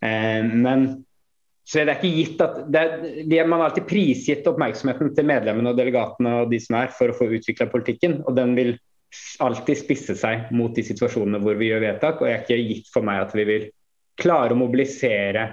Eh, 0.06 0.44
men 0.44 0.90
så 1.70 1.84
det 1.86 1.94
er 1.94 2.00
ikke 2.00 2.18
gitt 2.18 2.40
at 2.42 2.56
er, 2.74 3.46
Man 3.46 3.60
har 3.60 3.70
alltid 3.70 3.86
prisgitt 3.90 4.48
oppmerksomheten 4.50 5.12
til 5.14 5.28
medlemmene 5.30 5.70
og 5.70 5.78
delegatene 5.78 6.32
og 6.42 6.54
de 6.54 6.58
som 6.64 6.80
er, 6.80 6.94
for 6.96 7.12
å 7.12 7.18
få 7.18 7.28
utvikla 7.30 7.70
politikken. 7.70 8.24
og 8.26 8.36
den 8.36 8.56
vil 8.58 8.78
alltid 9.42 9.78
spisse 9.78 10.16
seg 10.18 10.50
mot 10.54 10.74
de 10.74 10.84
situasjonene 10.86 11.42
hvor 11.44 11.58
vi 11.60 11.70
gjør 11.70 11.86
vedtak. 11.86 12.22
Og 12.22 12.26
det 12.26 12.34
er 12.34 12.42
ikke 12.42 12.62
gitt 12.72 12.90
for 12.94 13.06
meg 13.06 13.22
at 13.22 13.36
vi 13.38 13.46
vil 13.46 13.68
klare 14.20 14.56
å 14.56 14.60
mobilisere 14.60 15.44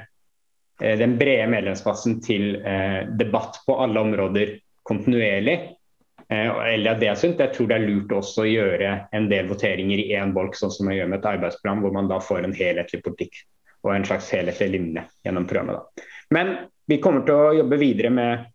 eh, 0.81 0.97
den 0.97 1.19
brede 1.21 1.51
medlemsmassen 1.53 2.23
til 2.25 2.63
eh, 2.65 3.03
debatt 3.21 3.61
på 3.67 3.77
alle 3.85 4.01
områder 4.09 4.55
kontinuerlig. 4.89 5.59
Eller 6.27 6.91
at 6.91 6.99
det 6.99 7.07
er 7.07 7.19
sunt. 7.21 7.39
Jeg 7.39 7.53
tror 7.55 7.69
det 7.71 7.77
er 7.77 7.85
lurt 7.87 8.11
også 8.17 8.43
å 8.43 8.49
gjøre 8.49 8.95
en 9.15 9.29
del 9.31 9.47
voteringer 9.47 10.01
i 10.03 10.17
én 10.19 10.33
bolk, 10.35 10.57
sånn 10.59 10.73
som 10.75 10.89
man 10.89 10.97
gjør 10.97 11.13
med 11.13 11.21
et 11.21 11.29
arbeidsprogram, 11.37 11.85
hvor 11.85 11.93
man 11.95 12.09
da 12.11 12.19
får 12.25 12.49
en 12.49 12.57
helhetlig 12.57 12.99
politikk 13.05 13.45
og 13.87 13.95
en 13.95 14.05
slags 14.09 14.29
helhetlig 14.35 14.69
linje 14.75 15.07
gjennom 15.25 15.47
programmet. 15.49 15.79
Da. 15.79 16.11
Men 16.35 16.53
vi 16.87 17.01
kommer 17.03 17.25
til 17.27 17.39
å 17.39 17.55
jobbe 17.57 17.79
videre 17.81 18.13
med 18.13 18.47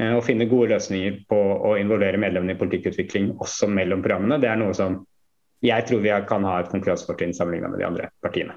Eh, 0.00 0.14
og 0.16 0.24
finne 0.24 0.48
gode 0.48 0.72
løsninger 0.72 1.22
på 1.28 1.38
å 1.68 1.74
involvere 1.80 2.20
medlemmene 2.20 2.56
i 2.56 2.60
politikkutvikling 2.60 3.34
også 3.42 3.68
mellom 3.68 4.04
programmene. 4.04 4.40
Det 4.40 4.48
er 4.48 4.60
noe 4.60 4.76
som 4.76 5.02
jeg 5.62 5.86
tror 5.86 6.00
vi 6.02 6.14
kan 6.28 6.46
ha 6.48 6.58
et 6.58 6.70
konkurransefortrinn 6.72 7.34
sammenlignet 7.36 7.74
med 7.74 7.82
de 7.82 7.86
andre 7.86 8.08
partiene. 8.24 8.56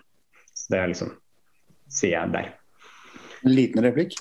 Så 0.55 0.71
Det 0.71 0.79
er 0.79 0.91
liksom, 0.93 1.11
sier 1.91 2.15
jeg 2.15 2.31
der. 2.33 2.53
En 3.43 3.53
liten 3.53 3.83
replikk? 3.85 4.15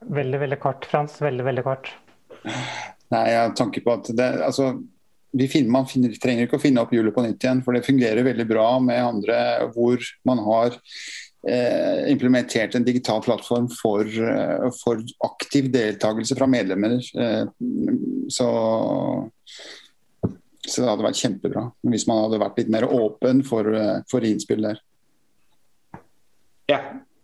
Veldig, 0.00 0.40
veldig 0.40 0.58
kort, 0.58 0.88
Frans. 0.88 1.20
Veldig, 1.20 1.44
veldig 1.44 1.66
kort. 1.66 1.92
Nei, 3.12 3.24
jeg 3.28 3.36
har 3.36 3.52
tanke 3.58 3.82
på 3.84 3.92
at 3.92 4.08
det, 4.16 4.30
altså, 4.42 4.72
finner, 5.38 5.70
Man 5.70 5.86
finner, 5.86 6.14
trenger 6.20 6.46
ikke 6.46 6.58
å 6.58 6.62
finne 6.62 6.82
opp 6.82 6.92
hjulet 6.94 7.14
på 7.14 7.24
nytt 7.24 7.44
igjen, 7.44 7.64
for 7.64 7.76
det 7.76 7.86
fungerer 7.86 8.26
veldig 8.26 8.46
bra 8.50 8.68
med 8.82 9.02
andre 9.02 9.40
hvor 9.74 10.02
man 10.28 10.42
har 10.46 10.78
eh, 11.48 12.10
implementert 12.12 12.74
en 12.74 12.84
digital 12.84 13.22
plattform 13.22 13.68
for, 13.82 14.04
eh, 14.04 14.70
for 14.82 15.02
aktiv 15.24 15.70
deltakelse 15.72 16.36
fra 16.38 16.48
medlemmer. 16.50 16.98
Eh, 16.98 17.44
så, 18.28 18.48
så, 20.66 20.76
det 20.82 20.88
hadde 20.90 21.06
vært 21.06 21.22
kjempebra 21.22 21.66
hvis 21.90 22.06
man 22.10 22.24
hadde 22.24 22.42
vært 22.42 22.62
litt 22.62 22.72
mer 22.72 22.88
åpen 22.88 23.44
for, 23.46 23.70
eh, 23.74 24.00
for 24.10 24.26
innspill 24.26 24.66
der. 24.68 24.82
Ja, 26.70 26.80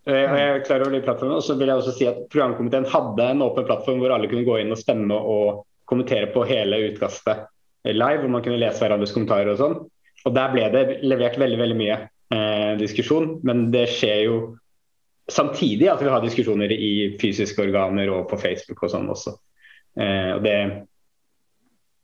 jeg 0.07 0.39
er 0.39 0.63
klar 0.63 0.83
over 0.83 0.95
de 0.95 1.03
plattformene. 1.03 1.39
Og 1.39 1.43
så 1.43 1.55
vil 1.59 1.67
jeg 1.67 1.79
også 1.81 1.93
si 1.95 2.07
at 2.07 2.19
Programkomiteen 2.31 2.87
hadde 2.87 3.29
en 3.31 3.43
åpen 3.43 3.67
plattform 3.67 3.99
hvor 4.01 4.15
alle 4.15 4.29
kunne 4.31 4.47
gå 4.47 4.61
inn 4.61 4.71
og 4.71 4.79
stemme 4.79 5.15
og 5.15 5.65
kommentere 5.87 6.29
på 6.33 6.43
hele 6.47 6.79
utkastet 6.89 7.45
live, 7.85 8.21
hvor 8.23 8.31
man 8.33 8.43
kunne 8.45 8.59
lese 8.61 8.81
hverandres 8.83 9.13
kommentarer 9.15 9.53
og 9.53 9.61
sånn. 9.61 9.77
Og 10.25 10.35
Der 10.35 10.53
ble 10.53 10.69
det 10.73 10.85
levert 11.05 11.37
veldig 11.39 11.59
veldig 11.59 11.77
mye 11.79 11.97
eh, 12.33 12.73
diskusjon, 12.79 13.37
men 13.47 13.69
det 13.71 13.85
skjer 13.93 14.23
jo 14.25 14.37
samtidig 15.31 15.89
at 15.91 16.01
vi 16.03 16.11
har 16.11 16.23
diskusjoner 16.23 16.71
i 16.71 16.91
fysiske 17.21 17.61
organer 17.63 18.11
og 18.11 18.29
på 18.31 18.39
Facebook 18.39 18.83
og 18.83 18.93
sånn 18.93 19.09
også. 19.11 19.35
Eh, 19.99 20.31
og 20.35 20.43
det, 20.45 20.57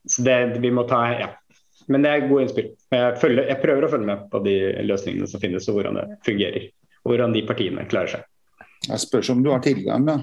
så 0.07 0.25
det 0.27 0.39
vi 0.63 0.73
må 0.75 0.85
ta 0.89 1.05
ja. 1.15 1.31
Men 1.91 2.05
det 2.05 2.11
er 2.11 2.27
gode 2.29 2.45
innspill. 2.45 2.69
Jeg, 2.93 3.15
følger, 3.19 3.49
jeg 3.49 3.59
prøver 3.59 3.85
å 3.85 3.89
følge 3.91 4.07
med 4.07 4.27
på 4.31 4.39
de 4.45 4.55
løsningene 4.87 5.27
som 5.27 5.41
finnes 5.41 5.65
og 5.67 5.79
hvordan 5.79 5.99
det 5.99 6.05
fungerer. 6.23 6.69
Og 7.03 7.11
hvordan 7.11 7.33
de 7.35 7.41
partiene 7.47 7.83
klarer 7.91 8.13
seg. 8.13 8.29
Jeg 8.87 9.03
spørs 9.03 9.31
om 9.33 9.41
du 9.43 9.49
har 9.51 9.63
tilgang, 9.63 10.05
da. 10.07 10.21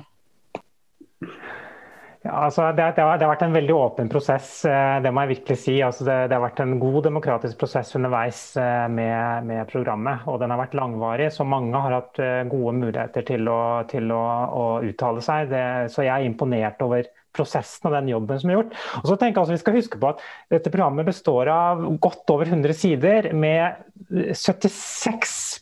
Ja, 2.23 2.35
altså 2.45 2.67
det, 2.77 2.85
det, 2.97 3.01
har, 3.01 3.17
det, 3.17 3.25
har, 3.25 3.31
vært 3.33 3.43
en 3.47 3.55
veldig 3.55 3.73
åpen 3.73 4.11
prosess, 4.13 4.49
eh, 4.69 4.99
det 5.01 5.09
må 5.09 5.23
jeg 5.25 5.31
virkelig 5.31 5.57
si. 5.63 5.77
Altså 5.81 6.05
det, 6.05 6.17
det, 6.29 6.37
har 6.37 6.43
vært 6.43 6.61
en 6.61 6.75
god 6.83 6.99
demokratisk 7.07 7.63
prosess 7.63 7.95
underveis 7.97 8.43
eh, 8.61 8.89
med, 8.93 9.47
med, 9.49 9.63
programmet. 9.71 10.27
Og 10.29 10.37
den 10.43 10.53
har 10.53 10.61
vært 10.61 10.77
langvarig, 10.77 11.31
så 11.33 11.47
mange 11.49 11.81
har 11.81 11.97
hatt 11.97 12.21
eh, 12.21 12.43
gode 12.51 12.75
muligheter 12.77 13.25
til 13.31 13.49
å, 13.49 13.63
til 13.89 14.13
å, 14.13 14.21
å 14.53 14.67
uttale 14.85 15.25
seg. 15.25 15.57
så 15.89 16.05
jeg 16.05 16.13
er 16.13 16.29
imponert 16.29 16.85
over 16.85 17.09
prosessen 17.37 17.89
og 17.91 17.97
den 17.97 18.11
jobben 18.11 18.41
som 18.41 18.51
er 18.51 18.59
gjort. 18.59 18.77
Og 19.01 19.09
så 19.11 19.17
tenker 19.17 19.39
jeg 19.39 19.43
altså 19.45 19.55
Vi 19.55 19.63
skal 19.63 19.77
huske 19.79 20.01
på 20.01 20.11
at 20.11 20.25
dette 20.53 20.73
programmet 20.73 21.09
består 21.09 21.51
av 21.53 21.83
godt 22.03 22.33
over 22.35 22.51
100 22.51 22.77
sider 22.77 23.31
med 23.37 23.81
76 24.11 25.61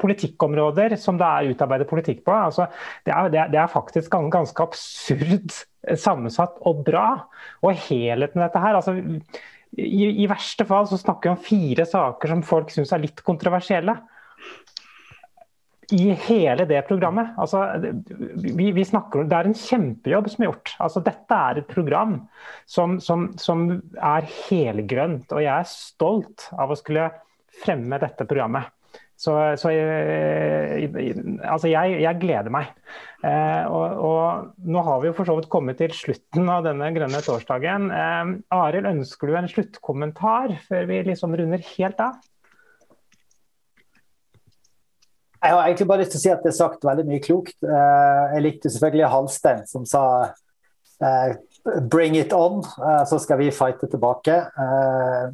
politikkområder 0.00 0.96
som 1.00 1.18
det 1.20 1.26
er 1.26 1.54
utarbeidet 1.54 1.88
politikk 1.90 2.22
på. 2.26 2.34
Altså, 2.34 2.68
det, 3.06 3.14
er, 3.14 3.32
det, 3.34 3.58
er, 3.58 3.70
faktisk 3.70 4.12
ganske 4.32 4.62
absurd 4.62 5.54
sammensatt 5.98 6.60
og 6.66 6.84
bra. 6.86 7.08
Og 7.64 7.74
helheten 7.88 8.40
i 8.40 8.44
dette 8.44 8.62
her 8.62 8.78
altså, 8.78 8.96
i, 9.78 10.06
i, 10.10 10.28
verste 10.30 10.66
fall 10.66 10.88
så 10.90 10.98
snakker 10.98 11.30
vi 11.30 11.34
om 11.36 11.44
fire 11.44 11.86
saker 11.88 12.34
som 12.34 12.46
folk 12.46 12.72
syns 12.74 12.92
er 12.94 13.04
litt 13.04 13.22
kontroversielle. 13.26 13.96
I 15.96 16.14
hele 16.26 16.66
det 16.70 16.80
programmet. 16.88 17.32
Altså, 17.40 17.64
vi, 17.80 18.70
vi 18.76 18.84
snakker, 18.86 19.26
det 19.28 19.36
er 19.36 19.48
en 19.48 19.56
kjempejobb 19.58 20.28
som 20.32 20.44
er 20.44 20.50
gjort. 20.50 20.74
Altså, 20.82 21.02
dette 21.06 21.38
er 21.50 21.60
et 21.60 21.70
program 21.70 22.16
som, 22.68 22.98
som, 23.02 23.30
som 23.40 23.66
er 23.96 24.28
helgrønt, 24.48 25.32
og 25.32 25.42
jeg 25.42 25.54
er 25.54 25.70
stolt 25.70 26.50
av 26.54 26.70
å 26.70 26.78
skulle 26.78 27.10
fremme 27.64 27.98
dette 28.02 28.28
programmet. 28.28 28.70
Så, 29.20 29.34
så 29.60 29.68
jeg, 29.68 30.88
altså 31.44 31.68
jeg, 31.68 31.98
jeg, 32.00 32.18
gleder 32.22 32.48
meg. 32.54 32.70
Eh, 33.20 33.66
og, 33.68 33.98
og, 34.00 34.46
Nå 34.64 34.80
har 34.86 35.02
vi 35.02 35.10
jo 35.10 35.16
for 35.18 35.28
så 35.28 35.36
vidt 35.36 35.50
kommet 35.52 35.76
til 35.76 35.92
slutten 35.92 36.48
av 36.48 36.64
denne 36.64 36.88
grønne 36.96 37.20
torsdagen. 37.26 37.90
Eh, 37.92 38.32
Arild, 38.56 38.88
ønsker 38.88 39.28
du 39.28 39.36
en 39.36 39.50
sluttkommentar 39.50 40.56
før 40.64 40.88
vi 40.88 41.02
liksom 41.10 41.36
runder 41.36 41.60
helt 41.74 42.00
av? 42.00 42.16
Jeg 45.40 45.54
har 45.56 45.64
egentlig 45.64 45.88
bare 45.88 46.02
lyst 46.02 46.12
til 46.12 46.20
å 46.20 46.22
si 46.22 46.32
at 46.34 46.42
det 46.44 46.50
er 46.50 46.58
sagt 46.58 46.82
veldig 46.84 47.06
mye 47.08 47.22
klokt. 47.24 47.56
Eh, 47.64 48.24
jeg 48.34 48.44
likte 48.44 48.72
selvfølgelig 48.72 49.12
Halstein 49.14 49.62
som 49.70 49.86
sa 49.88 50.02
eh, 51.00 51.38
Bring 51.92 52.16
it 52.16 52.32
on, 52.32 52.60
eh, 52.60 53.02
så 53.08 53.16
skal 53.20 53.40
vi 53.40 53.50
fighte 53.52 53.88
tilbake. 53.88 54.36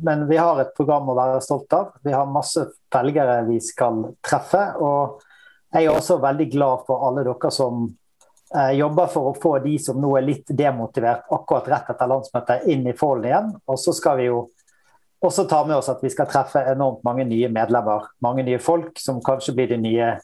Men 0.07 0.25
vi 0.31 0.39
har 0.39 0.59
et 0.63 0.73
program 0.79 1.11
å 1.11 1.19
være 1.19 1.43
stolt 1.43 1.75
av. 1.75 1.93
Vi 2.07 2.15
har 2.15 2.27
masse 2.31 2.65
velgere 2.95 3.45
vi 3.51 3.61
skal 3.63 4.05
treffe. 4.27 4.63
Og 4.79 5.23
jeg 5.75 5.87
er 5.87 5.95
også 5.95 6.21
veldig 6.23 6.49
glad 6.55 6.87
for 6.87 7.07
alle 7.09 7.27
dere 7.27 7.53
som 7.55 7.87
jobber 8.79 9.09
for 9.11 9.33
å 9.33 9.39
få 9.43 9.57
de 9.65 9.75
som 9.83 9.99
nå 9.99 10.13
er 10.19 10.27
litt 10.27 10.51
demotivert 10.55 11.27
akkurat 11.35 11.67
rett 11.71 11.89
etter 11.91 12.11
landsmøtet, 12.11 12.69
inn 12.71 12.87
i 12.87 12.95
folden 12.95 13.27
igjen. 13.31 13.49
Og 13.67 13.81
så 13.83 13.95
skal 13.95 14.21
vi 14.23 14.29
jo 14.29 14.45
også 15.25 15.47
tar 15.49 15.65
vi 15.69 15.77
oss 15.77 15.89
at 15.89 16.03
vi 16.05 16.11
skal 16.13 16.29
treffe 16.31 16.61
enormt 16.73 17.05
mange 17.07 17.25
nye 17.29 17.49
medlemmer. 17.53 18.11
Mange 18.25 18.45
nye 18.47 18.61
folk 18.63 18.99
som 19.01 19.23
kanskje 19.25 19.55
blir 19.57 19.71
de 19.73 19.81
nye 19.81 20.15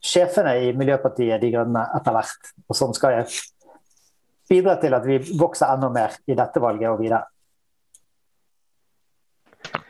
sjefene 0.00 0.54
i 0.64 0.70
Miljøpartiet 0.76 1.42
De 1.42 1.50
Grønne 1.52 1.84
etter 1.98 2.16
hvert. 2.16 2.52
Og 2.68 2.78
som 2.78 2.94
skal 2.96 3.18
jeg 3.18 3.28
bidra 4.50 4.78
til 4.82 4.96
at 4.96 5.06
vi 5.06 5.20
vokser 5.38 5.70
enda 5.70 5.90
mer 5.94 6.16
i 6.26 6.36
dette 6.38 6.62
valget 6.62 6.90
og 6.90 7.02
videre. 7.02 7.24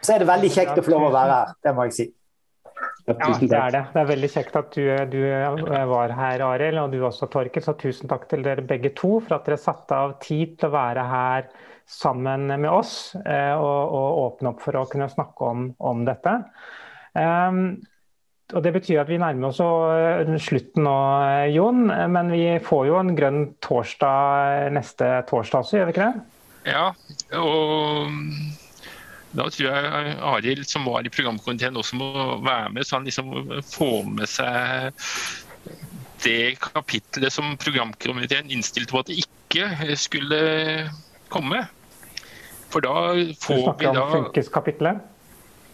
Så 0.00 0.14
er 0.14 0.22
det 0.22 0.28
veldig 0.28 0.50
kjekt 0.52 0.80
å 0.80 0.84
få 0.84 0.92
lov 0.96 1.10
å 1.10 1.14
være 1.14 1.36
her, 1.36 1.52
det 1.64 1.76
må 1.76 1.86
jeg 1.88 1.96
si. 1.96 2.06
Ja, 3.08 3.14
det 3.16 3.56
er 3.56 3.72
det. 3.74 3.80
Det 3.94 4.00
er 4.00 4.08
veldig 4.10 4.28
kjekt 4.30 4.56
at 4.58 4.76
du, 4.76 4.84
du 5.10 5.20
var 5.90 6.12
her, 6.14 6.44
Arild, 6.46 6.78
og 6.82 6.92
du 6.92 7.00
også, 7.06 7.28
Torkel. 7.32 7.64
Så 7.64 7.74
tusen 7.80 8.10
takk 8.10 8.26
til 8.30 8.44
dere 8.44 8.64
begge 8.66 8.92
to 8.98 9.16
for 9.24 9.38
at 9.38 9.48
dere 9.48 9.58
satte 9.60 9.96
av 9.96 10.18
tid 10.22 10.58
til 10.60 10.68
å 10.68 10.74
være 10.74 11.06
her 11.10 11.48
sammen 11.90 12.46
med 12.46 12.70
oss 12.70 13.14
eh, 13.18 13.54
og, 13.58 13.94
og 13.98 14.20
åpne 14.24 14.52
opp 14.52 14.62
for 14.62 14.78
å 14.78 14.86
kunne 14.90 15.10
snakke 15.10 15.48
om, 15.52 15.70
om 15.82 16.04
dette. 16.06 16.36
Um, 17.18 17.80
og 18.50 18.64
Det 18.64 18.72
betyr 18.74 19.02
at 19.02 19.10
vi 19.10 19.18
nærmer 19.20 19.50
oss 19.50 19.60
eh, 19.62 20.30
slutten 20.42 20.86
nå, 20.86 20.96
eh, 21.26 21.50
Jon. 21.54 21.86
Men 21.86 22.32
vi 22.32 22.44
får 22.64 22.86
jo 22.88 22.98
en 23.00 23.14
grønn 23.18 23.42
torsdag 23.62 24.70
neste 24.74 25.10
torsdag 25.30 25.66
også, 25.66 25.78
gjør 25.78 25.90
vi 25.90 25.96
ikke 25.96 26.08
det? 26.08 26.24
Ja, 26.70 26.86
og 27.40 28.10
da 29.30 29.46
tror 29.46 29.68
jeg 29.70 30.16
Arild 30.32 30.66
som 30.68 30.88
var 30.90 31.06
i 31.06 31.12
programkomiteen 31.12 31.78
også 31.78 31.98
må 32.00 32.10
være 32.42 32.72
med, 32.74 32.86
så 32.86 32.98
han 32.98 33.06
liksom 33.06 33.30
får 33.70 34.10
med 34.10 34.28
seg 34.28 34.98
det 36.20 36.58
kapitlet 36.60 37.32
som 37.32 37.54
programkomiteen 37.60 38.50
innstilte 38.52 38.92
på 38.92 39.00
at 39.00 39.12
det 39.12 39.22
ikke 39.22 39.96
skulle 39.98 40.40
komme. 41.32 41.62
For 42.70 42.84
da 42.84 42.94
får 42.94 43.14
vi 43.14 43.16
da 43.16 43.32
Du 43.56 43.64
snakker 43.64 44.02
om 44.02 44.12
funkeskapitlet? 44.18 45.06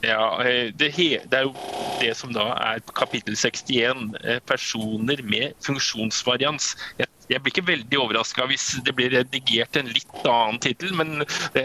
Ja, 0.04 0.38
det, 0.44 0.72
det, 0.78 0.90
det, 1.30 1.38
er 1.38 1.46
jo 1.46 1.54
det 2.00 2.12
som 2.18 2.32
da 2.34 2.50
er 2.60 2.82
kapittel 2.98 3.36
61, 3.36 4.12
eh, 4.22 4.38
personer 4.44 5.22
med 5.24 5.56
funksjonsvarians. 5.64 6.74
Jeg, 7.00 7.08
jeg 7.32 7.42
blir 7.42 7.54
ikke 7.54 7.66
veldig 7.70 7.98
overraska 7.98 8.46
hvis 8.50 8.68
det 8.86 8.94
blir 8.98 9.14
redigert 9.16 9.78
en 9.80 9.88
litt 9.90 10.28
annen 10.28 10.60
tittel, 10.62 10.92
men 10.94 11.24
det, 11.56 11.64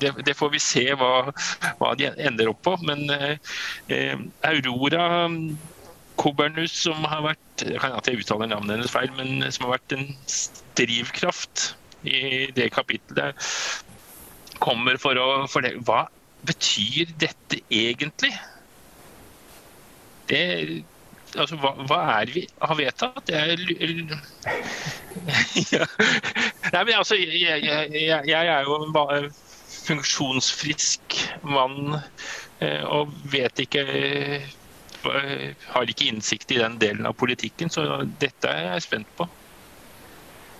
det, 0.00 0.14
det, 0.22 0.36
får 0.38 0.54
vi 0.54 0.62
se 0.62 0.86
hva, 0.96 1.32
hva, 1.82 1.92
de 1.98 2.12
ender 2.22 2.52
opp 2.54 2.62
på. 2.64 2.78
Men 2.86 3.04
eh, 3.12 4.16
Aurora 4.46 5.28
Kobernus, 6.22 6.74
som 6.86 7.02
har 7.08 7.26
vært 7.32 7.66
jeg 7.66 7.78
kan 7.82 7.98
jeg 8.06 8.22
uttaler 8.22 8.50
navnet 8.50 8.78
hennes 8.78 8.94
feil, 8.94 9.10
men 9.18 9.42
som 9.50 9.66
har 9.66 9.76
vært 9.76 9.96
en 9.98 10.08
drivkraft 10.78 11.72
i 12.08 12.48
det 12.56 12.72
kapittelet, 12.74 13.38
kommer 14.62 14.98
for 15.02 15.18
å 15.18 15.28
fordele 15.50 15.82
hva 15.86 16.06
betyr 16.46 17.10
dette 17.20 17.60
egentlig? 17.70 18.32
Det, 20.30 20.42
altså, 21.36 21.58
hva, 21.60 21.74
hva, 21.88 22.00
er 22.20 22.32
vi 22.34 22.44
har 22.62 22.76
vedtatt? 22.78 23.32
Jeg, 23.32 23.58
ja. 25.74 25.86
Nei, 26.72 26.82
men 26.82 26.94
altså, 26.96 27.18
jeg, 27.18 27.62
jeg, 27.66 28.22
jeg 28.30 28.52
er 28.56 28.68
jo 28.68 28.78
en 28.86 29.30
funksjonsfrisk 29.82 31.18
mann 31.42 31.96
eh, 32.62 32.82
og 32.86 33.10
vet 33.32 33.58
ikke 33.64 33.82
eh, 33.82 34.44
Har 35.02 35.90
ikke 35.90 36.06
innsikt 36.06 36.52
i 36.54 36.60
den 36.60 36.76
delen 36.78 37.08
av 37.08 37.16
politikken, 37.18 37.72
så 37.72 38.04
dette 38.22 38.46
er 38.46 38.76
jeg 38.76 38.84
spent 38.84 39.08
på. 39.18 39.26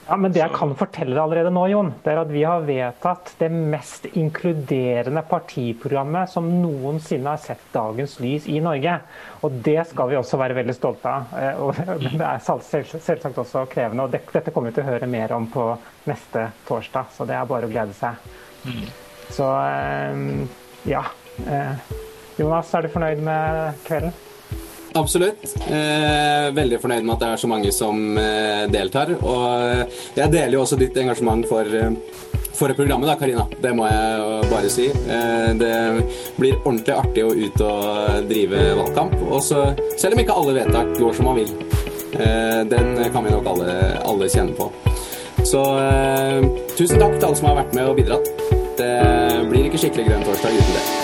Ja, 0.06 0.16
men 0.18 0.32
Det 0.32 0.40
jeg 0.40 0.50
kan 0.54 0.72
fortelle 0.74 1.14
deg 1.14 1.22
allerede 1.22 1.52
nå, 1.54 1.62
Jon, 1.70 1.92
det 2.02 2.10
er 2.10 2.20
at 2.24 2.30
vi 2.32 2.42
har 2.42 2.64
vedtatt 2.66 3.34
det 3.38 3.48
mest 3.54 4.08
inkluderende 4.18 5.22
partiprogrammet 5.28 6.32
som 6.32 6.48
noensinne 6.50 7.30
har 7.30 7.42
sett 7.42 7.62
dagens 7.74 8.16
lys 8.22 8.48
i 8.50 8.58
Norge. 8.64 8.96
Og 9.46 9.60
Det 9.62 9.78
skal 9.92 10.10
vi 10.10 10.18
også 10.18 10.40
være 10.40 10.58
veldig 10.58 10.74
stolte 10.74 11.12
av. 11.12 11.36
Eh, 11.38 11.62
men 12.02 12.18
det 12.18 12.26
er 12.26 12.42
selvsagt 12.42 13.38
også 13.44 13.64
krevende. 13.70 14.08
og 14.08 14.10
Dette 14.12 14.50
kommer 14.50 14.72
vi 14.72 14.80
til 14.80 14.86
å 14.86 14.90
høre 14.90 15.10
mer 15.10 15.36
om 15.38 15.46
på 15.52 15.68
neste 16.10 16.48
torsdag, 16.66 17.14
så 17.14 17.28
det 17.28 17.38
er 17.38 17.48
bare 17.48 17.70
å 17.70 17.72
glede 17.72 17.94
seg. 17.94 18.18
Mm. 18.66 18.84
Så 19.30 19.48
eh, 19.62 20.58
ja. 20.90 21.06
Eh, 21.46 21.96
Jonas, 22.40 22.74
er 22.74 22.82
du 22.82 22.90
fornøyd 22.90 23.22
med 23.22 23.82
kvelden? 23.86 24.31
Absolutt. 24.94 25.54
Eh, 25.70 26.50
veldig 26.52 26.78
fornøyd 26.82 27.06
med 27.06 27.14
at 27.14 27.22
det 27.22 27.30
er 27.32 27.40
så 27.40 27.50
mange 27.50 27.72
som 27.74 28.18
eh, 28.20 28.64
deltar. 28.72 29.14
Og 29.20 30.18
jeg 30.18 30.32
deler 30.32 30.56
jo 30.56 30.62
også 30.64 30.78
ditt 30.80 30.96
engasjement 31.00 31.46
for, 31.48 31.64
eh, 31.64 31.94
for 32.52 32.74
programmet, 32.76 33.08
da, 33.08 33.16
Karina. 33.20 33.46
Det 33.62 33.72
må 33.76 33.88
jeg 33.88 34.50
bare 34.52 34.72
si. 34.72 34.88
Eh, 34.92 35.52
det 35.60 35.74
blir 36.36 36.58
ordentlig 36.60 36.96
artig 36.96 37.24
å 37.24 37.32
ut 37.32 37.64
og 37.64 38.28
drive 38.28 38.66
valgkamp. 38.82 39.16
Og 39.30 39.40
selv 39.42 40.12
om 40.12 40.24
ikke 40.24 40.36
alle 40.36 40.58
vedtak 40.60 40.92
går 41.00 41.16
som 41.16 41.30
man 41.30 41.40
vil. 41.40 41.54
Eh, 42.12 42.60
den 42.68 42.98
kan 43.12 43.24
vi 43.24 43.32
nok 43.32 43.48
alle, 43.54 43.78
alle 44.04 44.28
kjenne 44.28 44.56
på. 44.58 44.68
Så 45.48 45.62
eh, 45.80 46.44
tusen 46.76 47.00
takk 47.00 47.16
til 47.16 47.30
alle 47.30 47.38
som 47.40 47.48
har 47.50 47.62
vært 47.64 47.78
med 47.78 47.88
og 47.88 47.96
bidratt. 47.96 48.28
Det 48.76 48.92
blir 49.48 49.70
ikke 49.70 49.80
skikkelig 49.86 50.10
grønn 50.10 50.28
torsdag 50.28 50.60
uten 50.60 50.76
det. 50.76 51.01